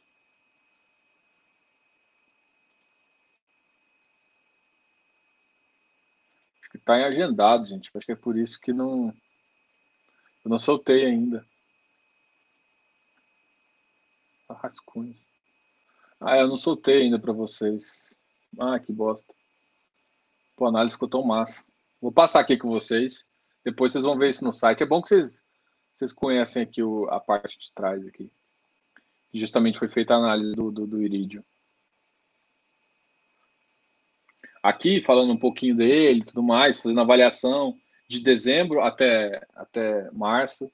[6.90, 7.92] Tá em agendado, gente.
[7.94, 9.14] Acho que é por isso que não.
[10.44, 11.46] Eu não soltei ainda.
[14.50, 15.16] Rascunhos.
[16.20, 17.94] Ah, eu não soltei ainda para vocês.
[18.60, 19.36] Ah, que bosta.
[20.58, 21.64] Pô, a análise ficou tão massa.
[22.02, 23.24] Vou passar aqui com vocês.
[23.64, 24.82] Depois vocês vão ver isso no site.
[24.82, 25.44] É bom que vocês,
[25.96, 28.32] vocês conhecem aqui o, a parte de trás aqui.
[29.32, 31.46] Justamente foi feita a análise do, do, do irídio.
[34.62, 37.78] Aqui, falando um pouquinho dele tudo mais, fazendo avaliação
[38.08, 40.70] de dezembro até, até março,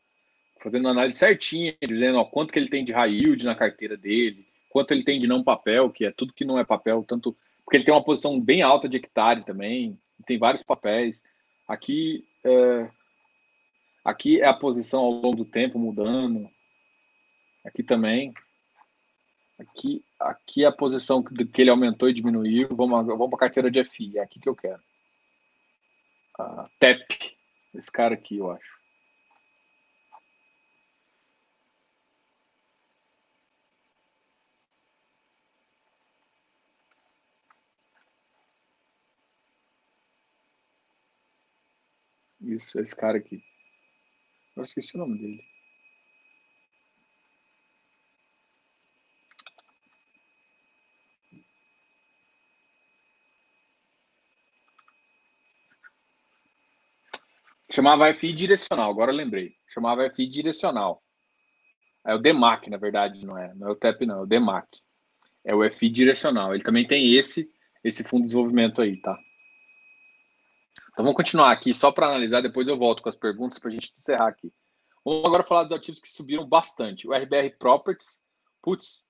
[0.61, 4.45] fazendo análise certinha, dizendo ó, quanto que ele tem de high yield na carteira dele,
[4.69, 7.77] quanto ele tem de não papel, que é tudo que não é papel, tanto porque
[7.77, 11.23] ele tem uma posição bem alta de hectare também, tem vários papéis.
[11.67, 12.89] Aqui é,
[14.03, 16.49] aqui é a posição ao longo do tempo mudando.
[17.65, 18.33] Aqui também.
[19.57, 22.67] Aqui, aqui a posição que ele aumentou e diminuiu.
[22.75, 24.81] Vamos, vamos para a carteira de FI, é aqui que eu quero.
[26.79, 27.37] TEP,
[27.73, 28.75] esse cara aqui, eu acho.
[42.41, 43.41] Isso, esse cara aqui.
[44.55, 45.54] Eu esqueci o nome dele.
[57.75, 59.51] Chamava FI direcional, agora eu lembrei.
[59.67, 61.03] Chamava FI direcional.
[62.07, 63.53] É o DEMAC, na verdade, não é.
[63.53, 64.79] Não é o TEP, não, é o DEMAC.
[65.43, 66.55] É o FI direcional.
[66.55, 67.51] Ele também tem esse,
[67.83, 69.19] esse fundo de desenvolvimento aí, tá?
[70.93, 73.73] Então vamos continuar aqui só para analisar, depois eu volto com as perguntas para a
[73.73, 74.53] gente encerrar aqui.
[75.03, 77.05] Vamos agora falar dos ativos que subiram bastante.
[77.05, 78.21] O RBR Properties,
[78.61, 79.03] putz,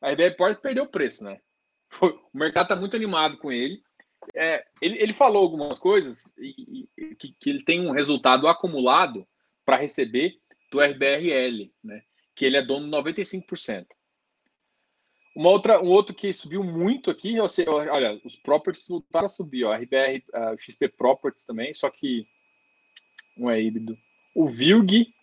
[0.00, 1.38] a RBR Properties perdeu o preço, né?
[1.90, 3.82] Foi, o mercado está muito animado com ele.
[4.34, 4.98] É, ele.
[4.98, 9.26] Ele falou algumas coisas e, e que, que, ele tem um resultado acumulado
[9.64, 10.38] para receber
[10.70, 12.02] do RBRL, né?
[12.34, 13.86] Que ele é dono de 95%.
[15.34, 19.72] Uma outra, um outro que subiu muito aqui, olha, os properties voltaram a subir, ó,
[19.72, 22.26] RBR, uh, XP Properties também, só que
[23.36, 23.96] não é híbrido.
[24.34, 25.14] O VILG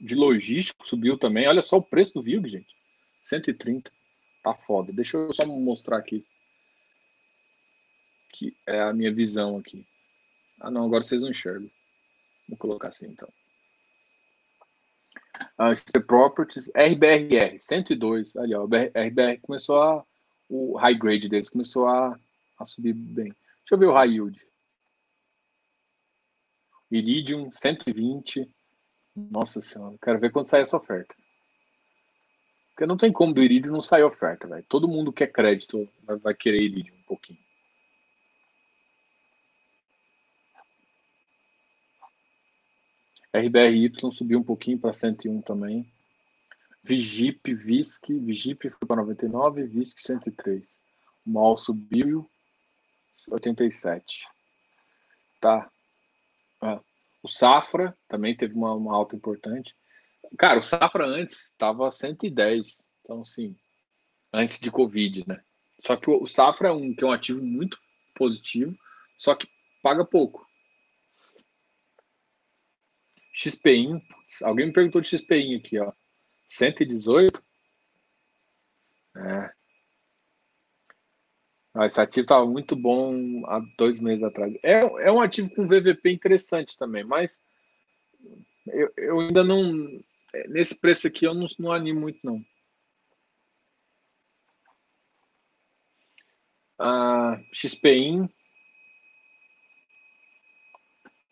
[0.00, 1.48] de logístico subiu também.
[1.48, 2.76] Olha só o preço do VILG, gente.
[3.22, 3.90] 130.
[4.42, 4.92] Tá foda.
[4.92, 6.24] Deixa eu só mostrar aqui.
[8.32, 9.86] Que é a minha visão aqui.
[10.60, 11.70] Ah, não, agora vocês não enxergam.
[12.48, 13.28] Vou colocar assim então
[15.58, 20.04] uh, XP Properties, RBRR, 102, ali ó, o RBR começou a,
[20.48, 22.18] o high grade deles começou a,
[22.58, 23.26] a subir bem.
[23.60, 24.40] Deixa eu ver o high yield.
[26.90, 28.48] Iridium, 120.
[29.14, 31.14] Nossa senhora, quero ver quando sai essa oferta.
[32.70, 34.64] Porque não tem como do Iridium não sair oferta, velho.
[34.68, 37.40] Todo mundo quer crédito vai, vai querer Iridium um pouquinho.
[43.38, 45.90] RBRY subiu um pouquinho para 101 também.
[46.82, 50.78] Vigip, VISC, Vigip foi para 99, VISC 103.
[51.26, 52.28] O MOL subiu
[53.30, 54.26] 87.
[55.40, 55.70] Tá.
[56.60, 56.80] Ah,
[57.22, 59.74] o Safra também teve uma, uma alta importante.
[60.38, 62.84] Cara, o Safra antes estava 110.
[63.02, 63.56] Então, assim,
[64.32, 65.42] antes de Covid, né?
[65.80, 67.78] Só que o, Safra é um, que é um ativo muito
[68.14, 68.76] positivo,
[69.16, 69.48] só que
[69.82, 70.47] paga pouco.
[73.38, 74.02] XPIN,
[74.42, 75.92] alguém me perguntou de XPIN aqui, ó.
[76.48, 77.40] 118?
[79.16, 79.50] É.
[81.72, 84.52] Ah, esse ativo estava muito bom há dois meses atrás.
[84.64, 87.40] É, é um ativo com VVP interessante também, mas
[88.66, 90.02] eu, eu ainda não.
[90.48, 92.44] Nesse preço aqui eu não, não animo muito, não.
[96.76, 98.28] Ah, XPIN.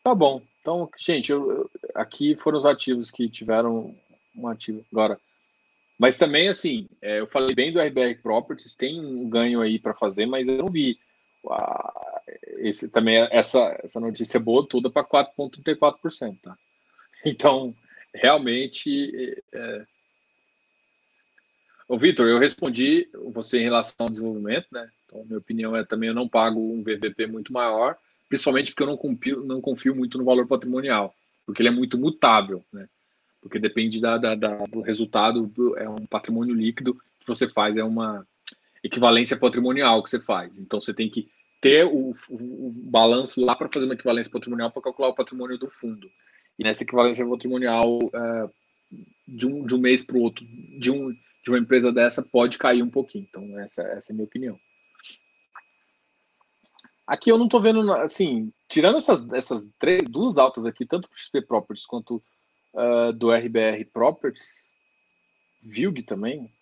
[0.05, 0.41] Tá bom.
[0.67, 3.95] Então, gente, eu, aqui foram os ativos que tiveram
[4.35, 4.85] um ativo.
[4.91, 5.17] Agora,
[5.97, 9.95] mas também, assim, é, eu falei bem do RBR Properties, tem um ganho aí para
[9.95, 10.99] fazer, mas eu não vi
[12.59, 16.37] esse, também essa, essa notícia boa toda para 4,34%.
[16.43, 16.59] Tá?
[17.25, 17.73] Então,
[18.13, 19.41] realmente.
[19.53, 19.87] É...
[21.89, 24.91] Ô, Vitor, eu respondi você em relação ao desenvolvimento, né?
[25.05, 27.97] Então, minha opinião é também eu não pago um VVP muito maior,
[28.29, 31.99] principalmente porque eu não confio, não confio muito no valor patrimonial, porque ele é muito
[31.99, 32.89] mutável, né?
[33.41, 37.77] Porque depende da, da, da do resultado, do, é um patrimônio líquido que você faz,
[37.77, 38.27] é uma
[38.83, 40.59] equivalência patrimonial que você faz.
[40.59, 41.29] Então você tem que
[41.61, 45.59] ter o, o, o balanço lá para fazer uma equivalência patrimonial para calcular o patrimônio
[45.59, 46.11] do fundo.
[46.59, 48.49] E nessa equivalência patrimonial, é,
[49.27, 50.45] de, um, de um mês para o outro,
[50.79, 53.27] de, um, de uma empresa dessa, pode cair um pouquinho.
[53.29, 54.59] Então, essa, essa é a minha opinião.
[57.07, 61.17] Aqui eu não estou vendo, assim, tirando essas, essas três, duas altas aqui, tanto do
[61.17, 62.23] XP Properties quanto
[62.75, 64.49] uh, do RBR Properties,
[65.63, 66.53] Vilg também.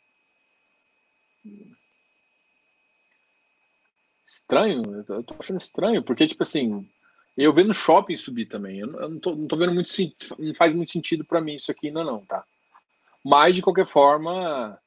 [4.26, 6.88] Estranho, eu tô achando estranho, porque, tipo assim,
[7.36, 8.80] eu vendo shopping subir também.
[8.80, 9.90] Eu, não, tô, não tô vendo muito
[10.38, 12.44] não faz muito sentido para mim isso aqui ainda não, tá?
[13.24, 14.78] Mas, de qualquer forma,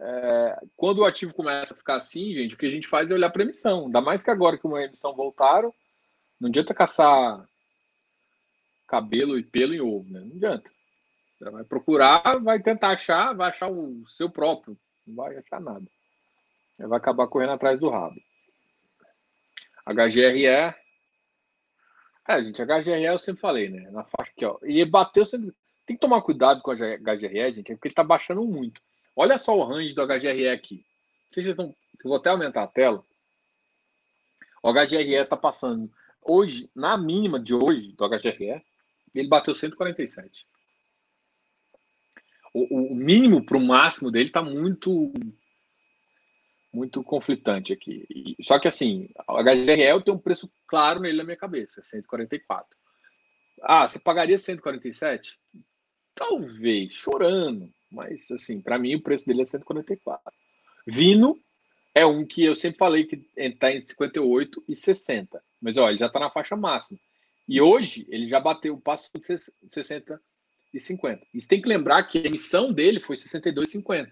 [0.00, 3.14] é, quando o ativo começa a ficar assim, gente, o que a gente faz é
[3.14, 3.84] olhar para emissão.
[3.84, 5.74] Ainda mais que agora que uma emissão voltaram,
[6.40, 7.46] não adianta caçar
[8.88, 10.20] cabelo e pelo em ovo, né?
[10.20, 10.70] Não adianta.
[11.38, 14.76] Você vai procurar, vai tentar achar, vai achar o seu próprio.
[15.06, 15.86] Não vai achar nada.
[16.78, 18.16] Vai acabar correndo atrás do rabo.
[19.86, 20.46] HGRE.
[20.46, 23.90] É, gente, HGRE eu sempre falei, né?
[23.90, 24.58] Na faixa aqui, ó.
[24.62, 25.54] E bateu sempre.
[25.84, 28.80] Tem que tomar cuidado com a HGRE, gente, porque ele tá baixando muito.
[29.20, 30.82] Olha só o range do HGRE aqui.
[31.28, 31.66] Vocês estão.
[32.02, 33.04] Eu vou até aumentar a tela.
[34.62, 35.92] O HGRE está passando.
[36.22, 38.64] Hoje, na mínima de hoje do HGRE,
[39.14, 40.46] ele bateu 147.
[42.54, 45.12] O, o mínimo para o máximo dele está muito
[46.72, 48.06] muito conflitante aqui.
[48.08, 52.74] E, só que assim, o HGRE tem um preço claro nele na minha cabeça, 144.
[53.64, 55.38] Ah, você pagaria 147?
[56.14, 57.70] Talvez, chorando.
[57.90, 60.32] Mas, assim, para mim o preço dele é 144.
[60.86, 61.38] Vino
[61.94, 65.42] é um que eu sempre falei que está entre 58 e 60.
[65.60, 66.98] Mas, olha, ele já está na faixa máxima.
[67.48, 69.36] E hoje ele já bateu o passo de
[69.68, 70.20] 60
[70.72, 71.26] e 50.
[71.34, 74.08] E você tem que lembrar que a emissão dele foi 62,50.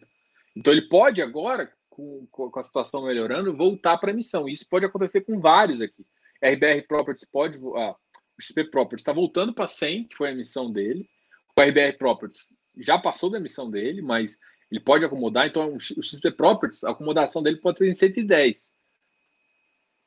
[0.57, 4.49] Então ele pode agora, com, com a situação melhorando, voltar para a emissão.
[4.49, 6.05] Isso pode acontecer com vários aqui.
[6.43, 7.59] RBR Properties pode.
[7.77, 7.95] Ah,
[8.37, 11.09] o XP Properties está voltando para 100, que foi a emissão dele.
[11.57, 14.39] O RBR Properties já passou da emissão dele, mas
[14.71, 15.47] ele pode acomodar.
[15.47, 18.73] Então, o XP Properties, a acomodação dele pode ser em 110.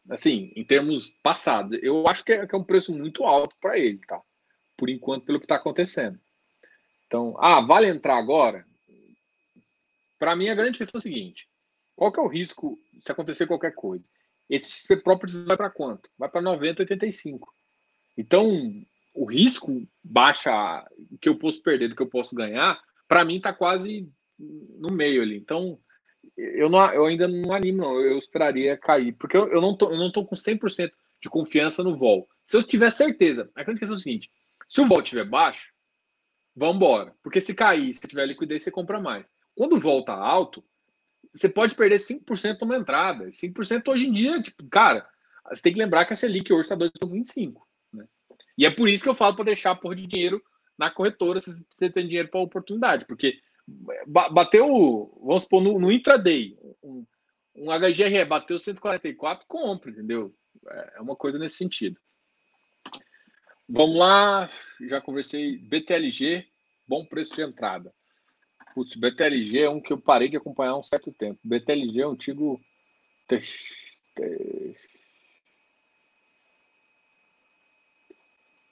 [0.09, 1.77] Assim, em termos passados.
[1.81, 4.21] Eu acho que é, que é um preço muito alto para ele, tá?
[4.77, 6.19] Por enquanto, pelo que está acontecendo.
[7.05, 8.65] Então, ah, vale entrar agora?
[10.17, 11.47] Para mim, a grande questão é o seguinte:
[11.95, 14.03] qual que é o risco se acontecer qualquer coisa?
[14.49, 16.09] Esse XP Properties vai para quanto?
[16.17, 17.53] Vai para 90, 85.
[18.17, 20.85] Então, o risco baixa
[21.19, 24.09] que eu posso perder do que eu posso ganhar, para mim está quase
[24.39, 25.37] no meio ali.
[25.37, 25.79] Então,
[26.37, 27.99] eu, não, eu ainda não animo, não.
[27.99, 31.83] Eu esperaria cair, porque eu, eu não tô, eu não tô com 100% de confiança
[31.83, 32.27] no vol.
[32.43, 34.31] Se eu tiver certeza, a grande questão é o seguinte:
[34.67, 35.73] se o vol estiver baixo,
[36.55, 37.13] vamos embora.
[37.21, 39.31] Porque se cair, se tiver liquidez, você compra mais.
[39.55, 40.63] Quando volta alto,
[41.33, 43.25] você pode perder 5% numa entrada.
[43.27, 45.07] 5% hoje em dia, tipo, cara,
[45.49, 47.61] você tem que lembrar que a Selic hoje está 2,25.
[48.61, 50.39] E é por isso que eu falo para deixar por de dinheiro
[50.77, 53.39] na corretora se você tem dinheiro para oportunidade, porque
[54.29, 57.03] bateu, vamos supor, no, no intraday, um,
[57.55, 60.31] um HGRE bateu 144, compra, entendeu?
[60.67, 61.99] É, é uma coisa nesse sentido.
[63.67, 64.47] Vamos lá,
[64.87, 65.57] já conversei.
[65.57, 66.45] BTLG,
[66.87, 67.91] bom preço de entrada.
[68.75, 71.39] Putz, BTLG é um que eu parei de acompanhar há um certo tempo.
[71.43, 72.61] BTLG é um antigo.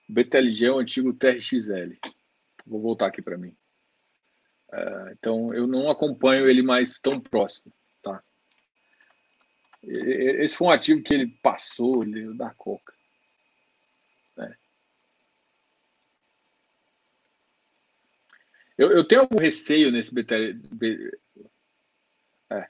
[0.10, 1.95] BTLG é o antigo TRXL.
[2.65, 3.56] Vou voltar aqui para mim.
[4.72, 7.72] Uh, então, eu não acompanho ele mais tão próximo.
[8.02, 8.23] Tá?
[9.84, 12.94] Esse foi um ativo que ele passou ele, da Coca.
[14.40, 14.56] É.
[18.80, 21.19] Eu, eu, tenho algum receio nesse BTLG.
[22.52, 22.68] É.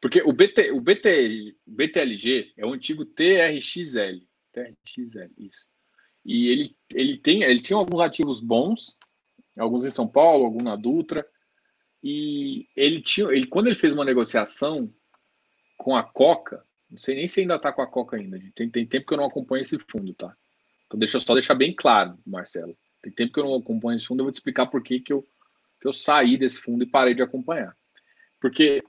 [0.00, 4.26] Porque o, BT, o BT, BTLG é o antigo TRXL.
[4.52, 5.73] TRXL, isso.
[6.24, 8.96] E ele, ele, tem, ele tinha alguns ativos bons,
[9.58, 11.26] alguns em São Paulo, alguns na Dutra.
[12.02, 14.92] E ele tinha, ele, quando ele fez uma negociação
[15.76, 18.40] com a Coca, não sei nem se ainda está com a Coca ainda.
[18.54, 20.34] Tem, tem tempo que eu não acompanho esse fundo, tá?
[20.86, 22.76] Então deixa eu só deixar bem claro, Marcelo.
[23.02, 25.12] Tem tempo que eu não acompanho esse fundo, eu vou te explicar por que, que,
[25.12, 25.22] eu,
[25.80, 27.76] que eu saí desse fundo e parei de acompanhar.
[28.40, 28.82] Porque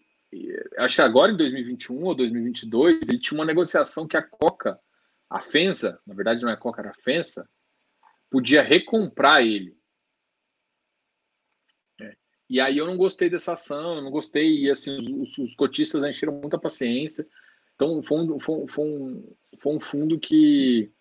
[0.78, 4.80] acho que agora em 2021 ou 2022 ele tinha uma negociação que a Coca
[5.30, 7.48] a Fensa, na verdade não é Coca, era a Fensa,
[8.30, 9.78] podia recomprar ele.
[12.00, 12.16] É.
[12.50, 16.34] E aí eu não gostei dessa ação, não gostei, e assim, os, os cotistas encheram
[16.34, 17.28] muita paciência.
[17.76, 20.92] Então foi um, foi, foi um, foi um fundo que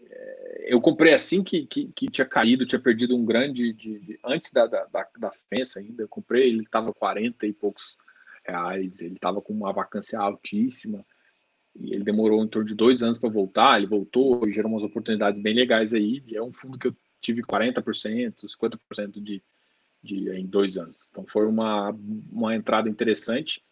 [0.00, 4.18] é, eu comprei assim que, que, que, tinha caído, tinha perdido um grande de, de
[4.24, 6.02] antes da, da, da, da Fensa ainda.
[6.02, 7.96] Eu comprei, ele estava 40 e poucos
[8.44, 11.04] reais, ele estava com uma vacância altíssima.
[11.80, 15.40] Ele demorou em torno de dois anos para voltar, ele voltou e gerou umas oportunidades
[15.40, 16.22] bem legais aí.
[16.26, 19.42] E é um fundo que eu tive 40%, 50% de,
[20.02, 20.96] de em dois anos.
[21.10, 21.90] Então foi uma,
[22.30, 23.62] uma entrada interessante,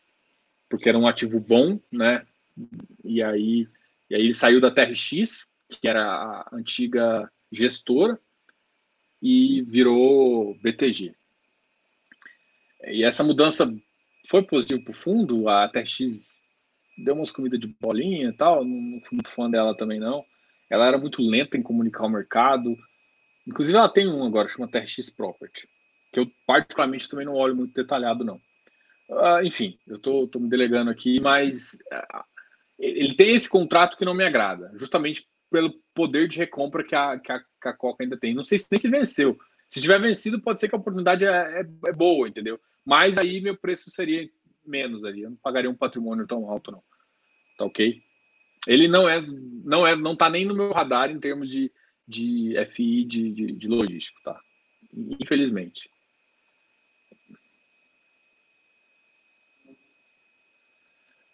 [0.68, 2.26] porque era um ativo bom, né?
[3.02, 3.68] E aí,
[4.10, 8.18] e aí ele saiu da TRX, que era a antiga gestora,
[9.22, 11.14] e virou BTG.
[12.86, 13.72] E essa mudança
[14.26, 16.33] foi positiva para o fundo, a TRX
[16.96, 20.24] deu umas comidas de bolinha e tal, não fui muito fã dela também não.
[20.70, 22.76] Ela era muito lenta em comunicar o mercado.
[23.46, 25.68] Inclusive ela tem um agora, chama TRX Property,
[26.12, 28.40] que eu particularmente também não olho muito detalhado não.
[29.08, 32.24] Uh, enfim, eu tô, tô me delegando aqui, mas uh,
[32.78, 37.18] ele tem esse contrato que não me agrada, justamente pelo poder de recompra que a,
[37.18, 38.34] que a, que a Coca ainda tem.
[38.34, 39.38] Não sei se nem se venceu.
[39.68, 42.58] Se tiver vencido, pode ser que a oportunidade é, é, é boa, entendeu?
[42.84, 44.28] Mas aí meu preço seria
[44.66, 45.22] menos ali.
[45.22, 46.82] Eu não pagaria um patrimônio tão alto, não.
[47.58, 48.02] Tá ok?
[48.66, 49.20] Ele não é,
[49.64, 51.70] não é, não tá nem no meu radar em termos de,
[52.06, 54.40] de FI de, de, de logístico, tá?
[55.20, 55.88] Infelizmente.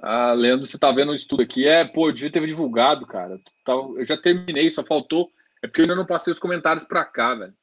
[0.02, 1.69] Ah, Leandro, você tá vendo um estudo aqui.
[1.69, 3.39] É, pô, eu devia ter divulgado, cara.
[3.69, 5.31] Eu já terminei, só faltou.
[5.62, 7.55] É porque eu ainda não passei os comentários para cá, velho.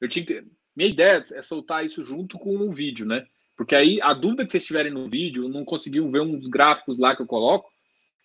[0.00, 0.44] Eu tinha que.
[0.74, 3.24] Minha ideia é soltar isso junto com um vídeo, né?
[3.60, 7.14] Porque aí a dúvida que vocês tiverem no vídeo, não conseguiam ver uns gráficos lá
[7.14, 7.70] que eu coloco.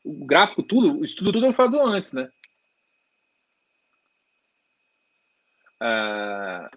[0.01, 2.31] O gráfico, tudo, o estudo tudo eu faço antes, né?
[5.77, 6.71] Ah,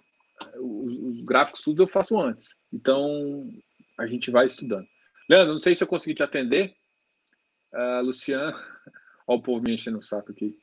[0.57, 2.53] os, os gráficos tudo eu faço antes.
[2.73, 3.49] Então
[3.97, 4.85] a gente vai estudando.
[5.29, 6.75] Leandro, não sei se eu consegui te atender.
[7.73, 8.57] Uh, Luciano,
[9.25, 10.59] olha o povo me enchendo o saco aqui.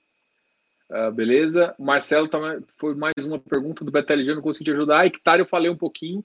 [0.90, 1.74] Uh, beleza.
[1.78, 5.00] Marcelo também foi mais uma pergunta do BTLG, não consegui te ajudar.
[5.00, 6.22] A hectare eu falei um pouquinho.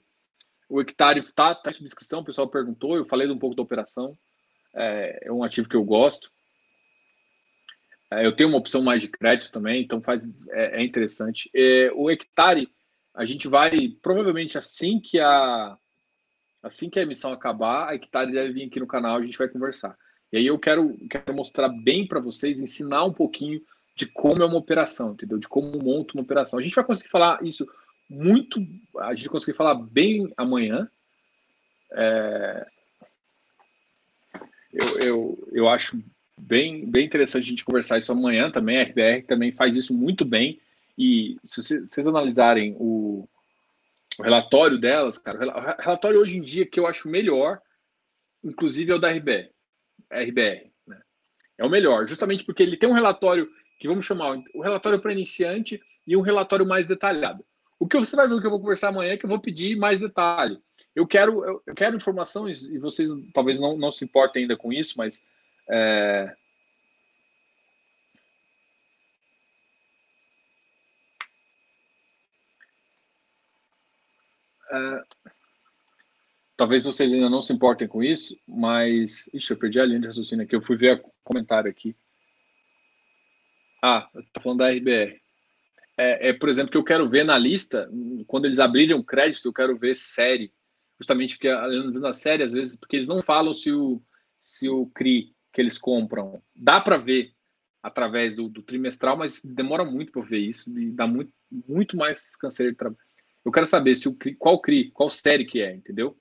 [0.68, 4.16] O hectare está tá em subscrição, o pessoal perguntou, eu falei um pouco da operação.
[4.74, 6.30] É, é um ativo que eu gosto.
[8.10, 11.50] É, eu tenho uma opção mais de crédito também, então faz, é, é interessante.
[11.54, 12.68] É, o hectare,
[13.14, 15.76] a gente vai, provavelmente assim que a
[16.62, 19.48] Assim que a emissão acabar, a Hectare deve vir aqui no canal, a gente vai
[19.48, 19.98] conversar.
[20.32, 23.60] E aí eu quero, quero mostrar bem para vocês, ensinar um pouquinho
[23.96, 25.38] de como é uma operação, entendeu?
[25.38, 26.58] De como monta uma operação.
[26.58, 27.66] A gente vai conseguir falar isso
[28.12, 28.60] muito,
[28.98, 30.86] a gente conseguir falar bem amanhã.
[31.92, 32.66] É...
[34.72, 35.98] Eu, eu, eu acho
[36.38, 38.78] bem, bem interessante a gente conversar isso amanhã também.
[38.78, 40.60] A RBR também faz isso muito bem.
[40.98, 43.26] E se vocês analisarem o,
[44.18, 47.60] o relatório delas, cara, o relatório hoje em dia que eu acho melhor,
[48.44, 49.50] inclusive é o da RBR.
[50.10, 51.00] RBR né?
[51.56, 55.12] É o melhor, justamente porque ele tem um relatório que vamos chamar o relatório para
[55.12, 57.42] iniciante e um relatório mais detalhado.
[57.82, 59.76] O que você vai ver que eu vou conversar amanhã é que eu vou pedir
[59.76, 60.56] mais detalhe.
[60.94, 64.94] Eu quero, eu, quero informações, e vocês talvez não, não se importem ainda com isso,
[64.96, 65.20] mas
[65.68, 66.32] é,
[74.72, 75.04] Uh,
[76.56, 79.28] talvez vocês ainda não se importem com isso, mas.
[79.34, 80.54] Ixi, eu perdi a linha de raciocínio aqui.
[80.54, 81.96] Eu fui ver o comentário aqui.
[83.82, 85.20] Ah, tá falando da RBR.
[86.02, 87.88] É, é, por exemplo, que eu quero ver na lista,
[88.26, 90.52] quando eles abrirem um crédito, eu quero ver série.
[90.98, 94.02] Justamente porque, analisando a série, às vezes, porque eles não falam se o,
[94.40, 97.32] se o CRI que eles compram dá para ver
[97.82, 102.34] através do, do, trimestral, mas demora muito para ver isso e dá muito, muito mais
[102.36, 103.00] canseiro de trabalho.
[103.44, 106.16] Eu quero saber se o qual CRI, qual série que é, entendeu?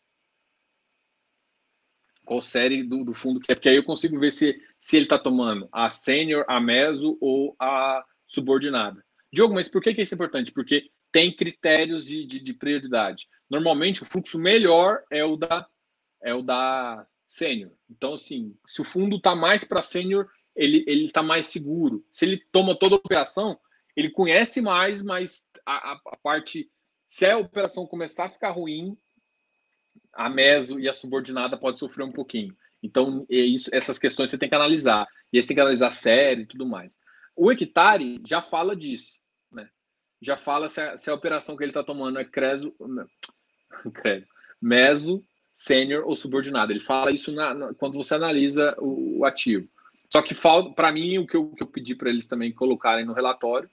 [2.25, 5.05] Qual série do, do fundo que é, porque aí eu consigo ver se, se ele
[5.05, 9.03] está tomando a sênior, a meso ou a subordinada.
[9.31, 10.51] Diogo, mas por que, que isso é importante?
[10.51, 13.27] Porque tem critérios de, de, de prioridade.
[13.49, 15.67] Normalmente o fluxo melhor é o da
[16.23, 17.71] é o da sênior.
[17.89, 22.05] Então, assim, se o fundo está mais para sênior, ele está mais seguro.
[22.11, 23.59] Se ele toma toda a operação,
[23.95, 26.69] ele conhece mais, mas a, a, a parte
[27.11, 28.97] se a operação começar a ficar ruim,
[30.13, 32.55] a meso e a subordinada pode sofrer um pouquinho.
[32.81, 35.07] Então, é isso, essas questões você tem que analisar.
[35.31, 36.97] E aí você tem que analisar a série e tudo mais.
[37.35, 39.19] O hectare já fala disso.
[40.21, 40.25] Né?
[40.25, 42.73] Já fala se a, se a operação que ele está tomando é creso,
[43.93, 44.27] creso,
[44.61, 45.23] meso,
[45.53, 46.71] sênior ou subordinado.
[46.71, 49.67] Ele fala isso na, na, quando você analisa o, o ativo.
[50.11, 50.35] Só que
[50.75, 53.69] para mim, o que eu, que eu pedi para eles também colocarem no relatório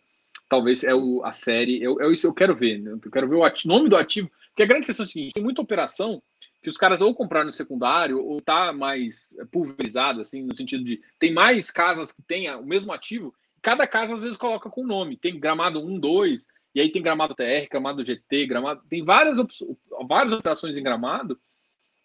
[0.48, 1.82] talvez é o, a série.
[1.82, 2.92] Eu, eu, isso eu quero ver, né?
[2.92, 4.30] Eu quero ver o ativo, nome do ativo.
[4.48, 6.22] Porque a grande questão é a seguinte: tem muita operação
[6.62, 11.00] que os caras ou compraram no secundário ou tá mais pulverizado, assim, no sentido de
[11.18, 13.34] tem mais casas que tem o mesmo ativo.
[13.62, 15.16] Cada casa às vezes coloca com nome.
[15.16, 18.82] Tem gramado 1, 2, e aí tem gramado TR, gramado GT, gramado.
[18.88, 19.38] Tem várias,
[20.08, 21.40] várias operações em gramado.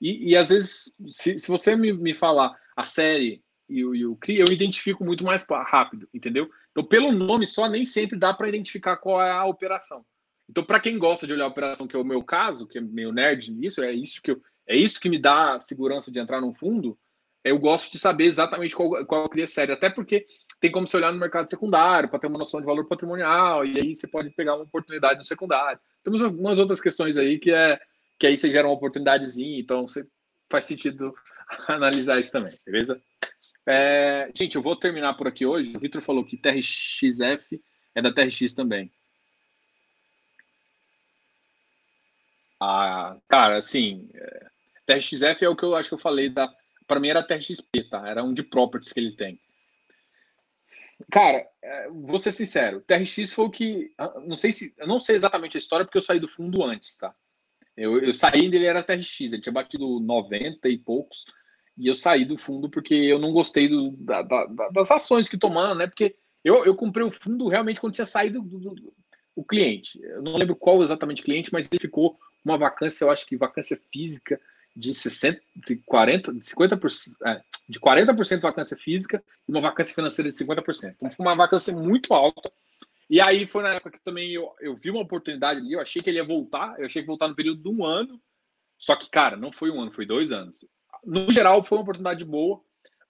[0.01, 4.05] E, e às vezes, se, se você me, me falar a série e o, e
[4.05, 6.49] o CRI, eu identifico muito mais rápido, entendeu?
[6.71, 10.05] Então, pelo nome só, nem sempre dá para identificar qual é a operação.
[10.49, 12.81] Então, para quem gosta de olhar a operação, que é o meu caso, que é
[12.81, 16.41] meio nerd nisso, é isso que, eu, é isso que me dá segurança de entrar
[16.41, 16.97] num fundo,
[17.43, 20.25] eu gosto de saber exatamente qual, qual cria série, até porque
[20.63, 23.77] tem como você olhar no mercado secundário para ter uma noção de valor patrimonial, e
[23.77, 25.77] aí você pode pegar uma oportunidade no secundário.
[26.01, 27.77] Temos algumas outras questões aí que é
[28.17, 30.07] que aí você gera uma oportunidadezinha, então você
[30.49, 31.13] faz sentido
[31.67, 32.97] analisar isso também, beleza?
[33.67, 35.75] É, gente, eu vou terminar por aqui hoje.
[35.75, 37.61] O Vitor falou que TRXF
[37.93, 38.89] é da TRX também.
[42.57, 44.47] Ah, cara, assim, é,
[44.87, 46.49] TRXF é o que eu acho que eu falei da.
[46.87, 48.07] Para mim era TRXP, tá?
[48.07, 49.37] Era um de properties que ele tem.
[51.11, 53.93] Cara, é, vou ser sincero, TRX foi o que.
[53.97, 54.73] Ah, não sei se.
[54.77, 57.13] Eu não sei exatamente a história, porque eu saí do fundo antes, tá?
[57.75, 61.25] Eu, eu saí dele era TRX, ele tinha batido 90 e poucos,
[61.77, 65.37] e eu saí do fundo porque eu não gostei do, da, da, das ações que
[65.37, 65.87] tomaram, né?
[65.87, 68.93] Porque eu, eu comprei o fundo realmente quando tinha saído do, do, do,
[69.35, 69.99] o cliente.
[70.03, 73.79] Eu não lembro qual exatamente cliente, mas ele ficou uma vacância, eu acho que vacância
[73.91, 74.39] física
[74.75, 80.29] de 60, de 40, de 50%, é, de 40% vacância física e uma vacância financeira
[80.29, 80.93] de 50%.
[80.95, 82.51] Então foi uma vacância muito alta.
[83.09, 86.01] E aí foi na época que também eu, eu vi uma oportunidade ali, eu achei
[86.01, 88.19] que ele ia voltar, eu achei que voltar no período de um ano.
[88.79, 90.57] Só que, cara, não foi um ano, foi dois anos.
[91.05, 92.61] No geral, foi uma oportunidade boa,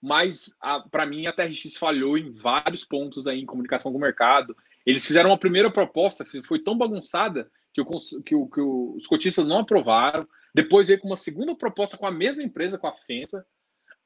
[0.02, 0.54] mas
[0.90, 4.54] para mim a TRX falhou em vários pontos aí em comunicação com o mercado.
[4.84, 7.84] Eles fizeram uma primeira proposta, foi tão bagunçada que, o,
[8.22, 10.28] que, o, que os cotistas não aprovaram.
[10.54, 13.44] Depois veio com uma segunda proposta com a mesma empresa, com a FENSA,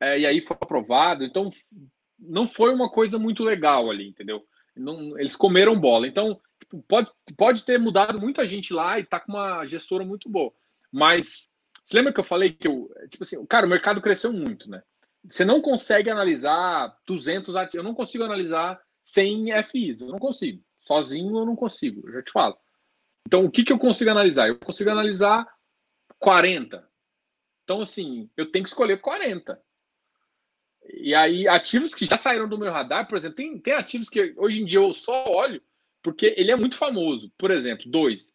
[0.01, 1.25] é, e aí foi aprovado.
[1.25, 1.51] Então,
[2.19, 4.45] não foi uma coisa muito legal ali, entendeu?
[4.75, 6.07] Não, eles comeram bola.
[6.07, 6.41] Então,
[6.87, 10.53] pode, pode ter mudado muita gente lá e tá com uma gestora muito boa.
[10.91, 11.51] Mas,
[11.85, 14.83] você lembra que eu falei que eu, tipo assim, cara, o mercado cresceu muito, né?
[15.29, 17.75] Você não consegue analisar 200 ativos.
[17.75, 20.01] Eu não consigo analisar 100 FIs.
[20.01, 20.63] Eu não consigo.
[20.81, 22.57] Sozinho eu não consigo, eu já te falo.
[23.27, 24.49] Então, o que, que eu consigo analisar?
[24.49, 25.47] Eu consigo analisar
[26.19, 26.89] 40.
[27.65, 29.61] Então, assim, eu tenho que escolher 40.
[30.95, 34.33] E aí, ativos que já saíram do meu radar, por exemplo, tem, tem ativos que
[34.37, 35.63] hoje em dia eu só olho
[36.03, 37.31] porque ele é muito famoso.
[37.37, 38.35] Por exemplo, dois.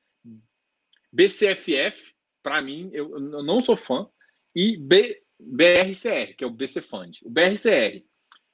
[1.11, 4.07] BCFF, para mim, eu, eu, não sou fã,
[4.55, 7.19] e B, BRCR, que é o BC Fund.
[7.23, 8.03] O BRCR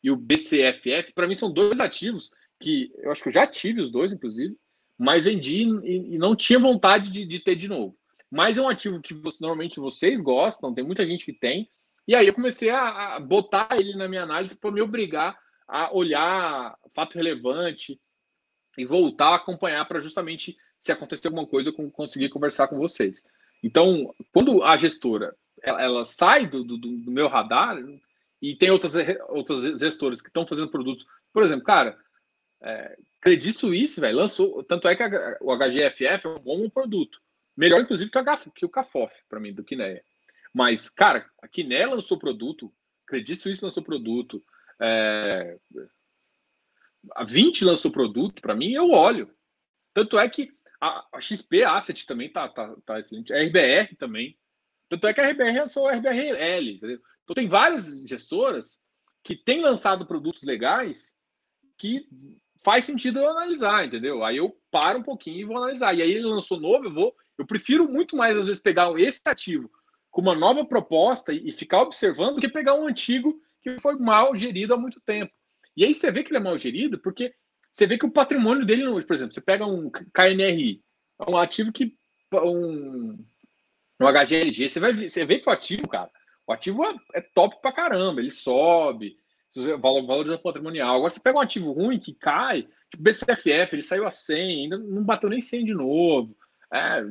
[0.01, 3.81] e o BCFF, para mim, são dois ativos que eu acho que eu já tive
[3.81, 4.55] os dois, inclusive,
[4.97, 7.98] mas vendi e, e não tinha vontade de, de ter de novo
[8.31, 11.69] mas é um ativo que você, normalmente vocês gostam, tem muita gente que tem.
[12.07, 15.37] E aí eu comecei a, a botar ele na minha análise para me obrigar
[15.67, 17.99] a olhar fato relevante
[18.77, 23.23] e voltar a acompanhar para justamente se acontecer alguma coisa eu conseguir conversar com vocês.
[23.63, 27.77] Então, quando a gestora ela, ela sai do, do, do, meu radar
[28.41, 28.93] e tem outras,
[29.27, 31.97] outras gestoras que estão fazendo produtos, por exemplo, cara,
[32.61, 37.21] é, Credit Suisse, velho, lançou, tanto é que a, o HGFF é um bom produto.
[37.59, 40.01] Melhor, inclusive, que, a, que o Cafof, para mim, do Kinéia.
[40.53, 42.73] Mas, cara, a Kinéia lançou produto,
[43.05, 44.41] Credit Suisse lançou produto,
[44.79, 45.59] é...
[47.11, 49.29] a 20 lançou produto, para mim, eu olho.
[49.93, 50.49] Tanto é que
[50.79, 54.39] a, a XP Asset também tá, tá, tá excelente, a RBR também.
[54.87, 56.75] Tanto é que a RBR lançou a RBRL.
[56.75, 57.01] Entendeu?
[57.25, 58.79] Então, tem várias gestoras
[59.21, 61.13] que têm lançado produtos legais
[61.77, 62.07] que
[62.63, 64.23] faz sentido eu analisar, entendeu?
[64.23, 65.93] Aí eu paro um pouquinho e vou analisar.
[65.93, 69.21] E aí ele lançou novo, eu vou eu prefiro muito mais, às vezes, pegar esse
[69.25, 69.71] ativo
[70.11, 74.35] com uma nova proposta e ficar observando do que pegar um antigo que foi mal
[74.35, 75.31] gerido há muito tempo.
[75.75, 77.33] E aí você vê que ele é mal gerido porque
[77.71, 80.83] você vê que o patrimônio dele, por exemplo, você pega um KNRI,
[81.27, 81.95] um ativo que.
[82.33, 83.17] um,
[84.01, 86.09] um HGLG, você, vai, você vê que o ativo, cara,
[86.45, 89.17] o ativo é, é top pra caramba, ele sobe,
[89.79, 90.95] valor, valor patrimonial.
[90.95, 94.77] Agora você pega um ativo ruim que cai, tipo BCFF, ele saiu a 100, ainda
[94.77, 96.35] não bateu nem 100 de novo.
[96.73, 97.03] É,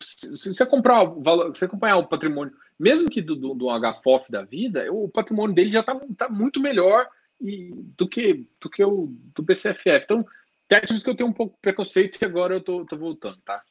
[0.00, 4.30] se você comprar valor, se você acompanhar o patrimônio, mesmo que do, do, do HFOF
[4.30, 7.08] da vida, o patrimônio dele já está tá muito melhor
[7.40, 10.04] e, do que do que o do BCFF.
[10.04, 10.26] Então,
[10.70, 13.62] ativos que eu tenho um pouco de preconceito e agora eu tô, tô voltando, tá?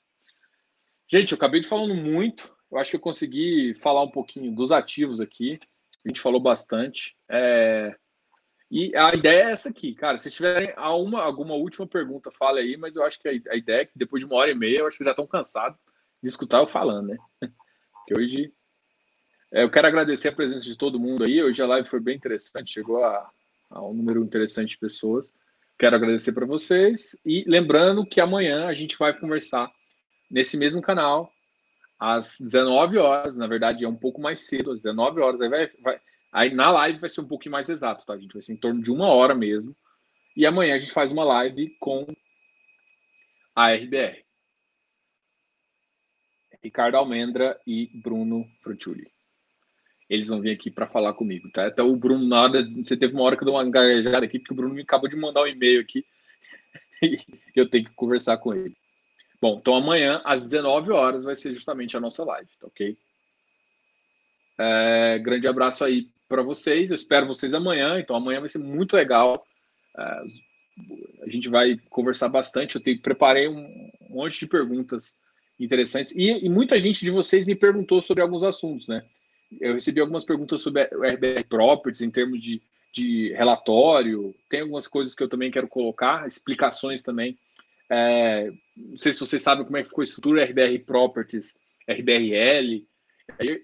[1.08, 2.56] Gente, eu acabei de falando muito.
[2.72, 5.60] Eu acho que eu consegui falar um pouquinho dos ativos aqui.
[6.04, 7.16] A gente falou bastante.
[7.30, 7.96] É...
[8.72, 10.18] E a ideia é essa aqui, cara.
[10.18, 13.82] Se tiverem alguma, alguma última pergunta, fale aí, mas eu acho que a, a ideia
[13.82, 15.78] é que depois de uma hora e meia, eu acho que já estão cansados
[16.26, 17.18] de escutar eu falando, né?
[18.08, 18.54] Que hoje
[19.52, 21.42] é, eu quero agradecer a presença de todo mundo aí.
[21.42, 23.28] Hoje a live foi bem interessante, chegou a,
[23.72, 25.34] a um número interessante de pessoas.
[25.78, 29.72] Quero agradecer para vocês e lembrando que amanhã a gente vai conversar
[30.30, 31.32] nesse mesmo canal
[32.00, 35.42] às 19 horas, na verdade é um pouco mais cedo, às 19 horas.
[35.42, 36.00] Aí, vai, vai,
[36.32, 38.34] aí na live vai ser um pouquinho mais exato, tá, A gente?
[38.34, 39.76] Vai ser em torno de uma hora mesmo.
[40.36, 42.06] E amanhã a gente faz uma live com
[43.56, 44.25] a RBR.
[46.66, 49.08] Ricardo Almendra e Bruno Frutiuli.
[50.10, 51.68] Eles vão vir aqui para falar comigo, tá?
[51.68, 54.54] Até o Bruno, nada, você teve uma hora que eu dei uma garejada aqui, porque
[54.54, 56.04] o Bruno me acabou de mandar um e-mail aqui
[57.04, 57.20] e
[57.56, 58.76] eu tenho que conversar com ele.
[59.40, 62.98] Bom, então amanhã, às 19 horas, vai ser justamente a nossa live, tá ok?
[64.58, 66.90] É, grande abraço aí para vocês.
[66.90, 68.00] Eu espero vocês amanhã.
[68.00, 69.46] Então, amanhã vai ser muito legal.
[69.96, 72.76] Uh, a gente vai conversar bastante.
[72.76, 75.16] Eu tenho, preparei um monte de perguntas
[75.60, 76.14] interessantes.
[76.15, 79.03] E, e, muita gente de vocês me perguntou sobre alguns assuntos, né?
[79.60, 82.61] Eu recebi algumas perguntas sobre o RBR Properties em termos de,
[82.94, 84.36] de relatório.
[84.49, 87.38] Tem algumas coisas que eu também quero colocar, explicações também.
[87.90, 91.56] É, não sei se vocês sabem como é que ficou a estrutura RBR Properties,
[91.88, 92.86] RBRL.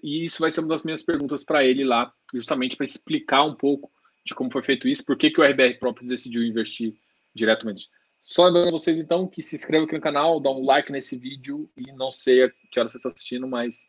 [0.02, 3.54] E isso vai ser uma das minhas perguntas para ele lá, justamente para explicar um
[3.54, 3.90] pouco
[4.24, 6.94] de como foi feito isso, por que, que o RBR Properties decidiu investir
[7.34, 7.88] diretamente.
[8.22, 11.68] Só lembrando vocês, então, que se inscreva aqui no canal, dá um like nesse vídeo
[11.76, 13.88] e não sei a que hora você está assistindo, mas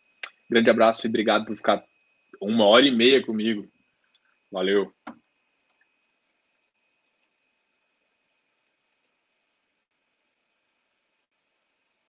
[0.50, 1.86] grande abraço e obrigado por ficar
[2.42, 3.70] uma hora e meia comigo.
[4.52, 4.92] Valeu!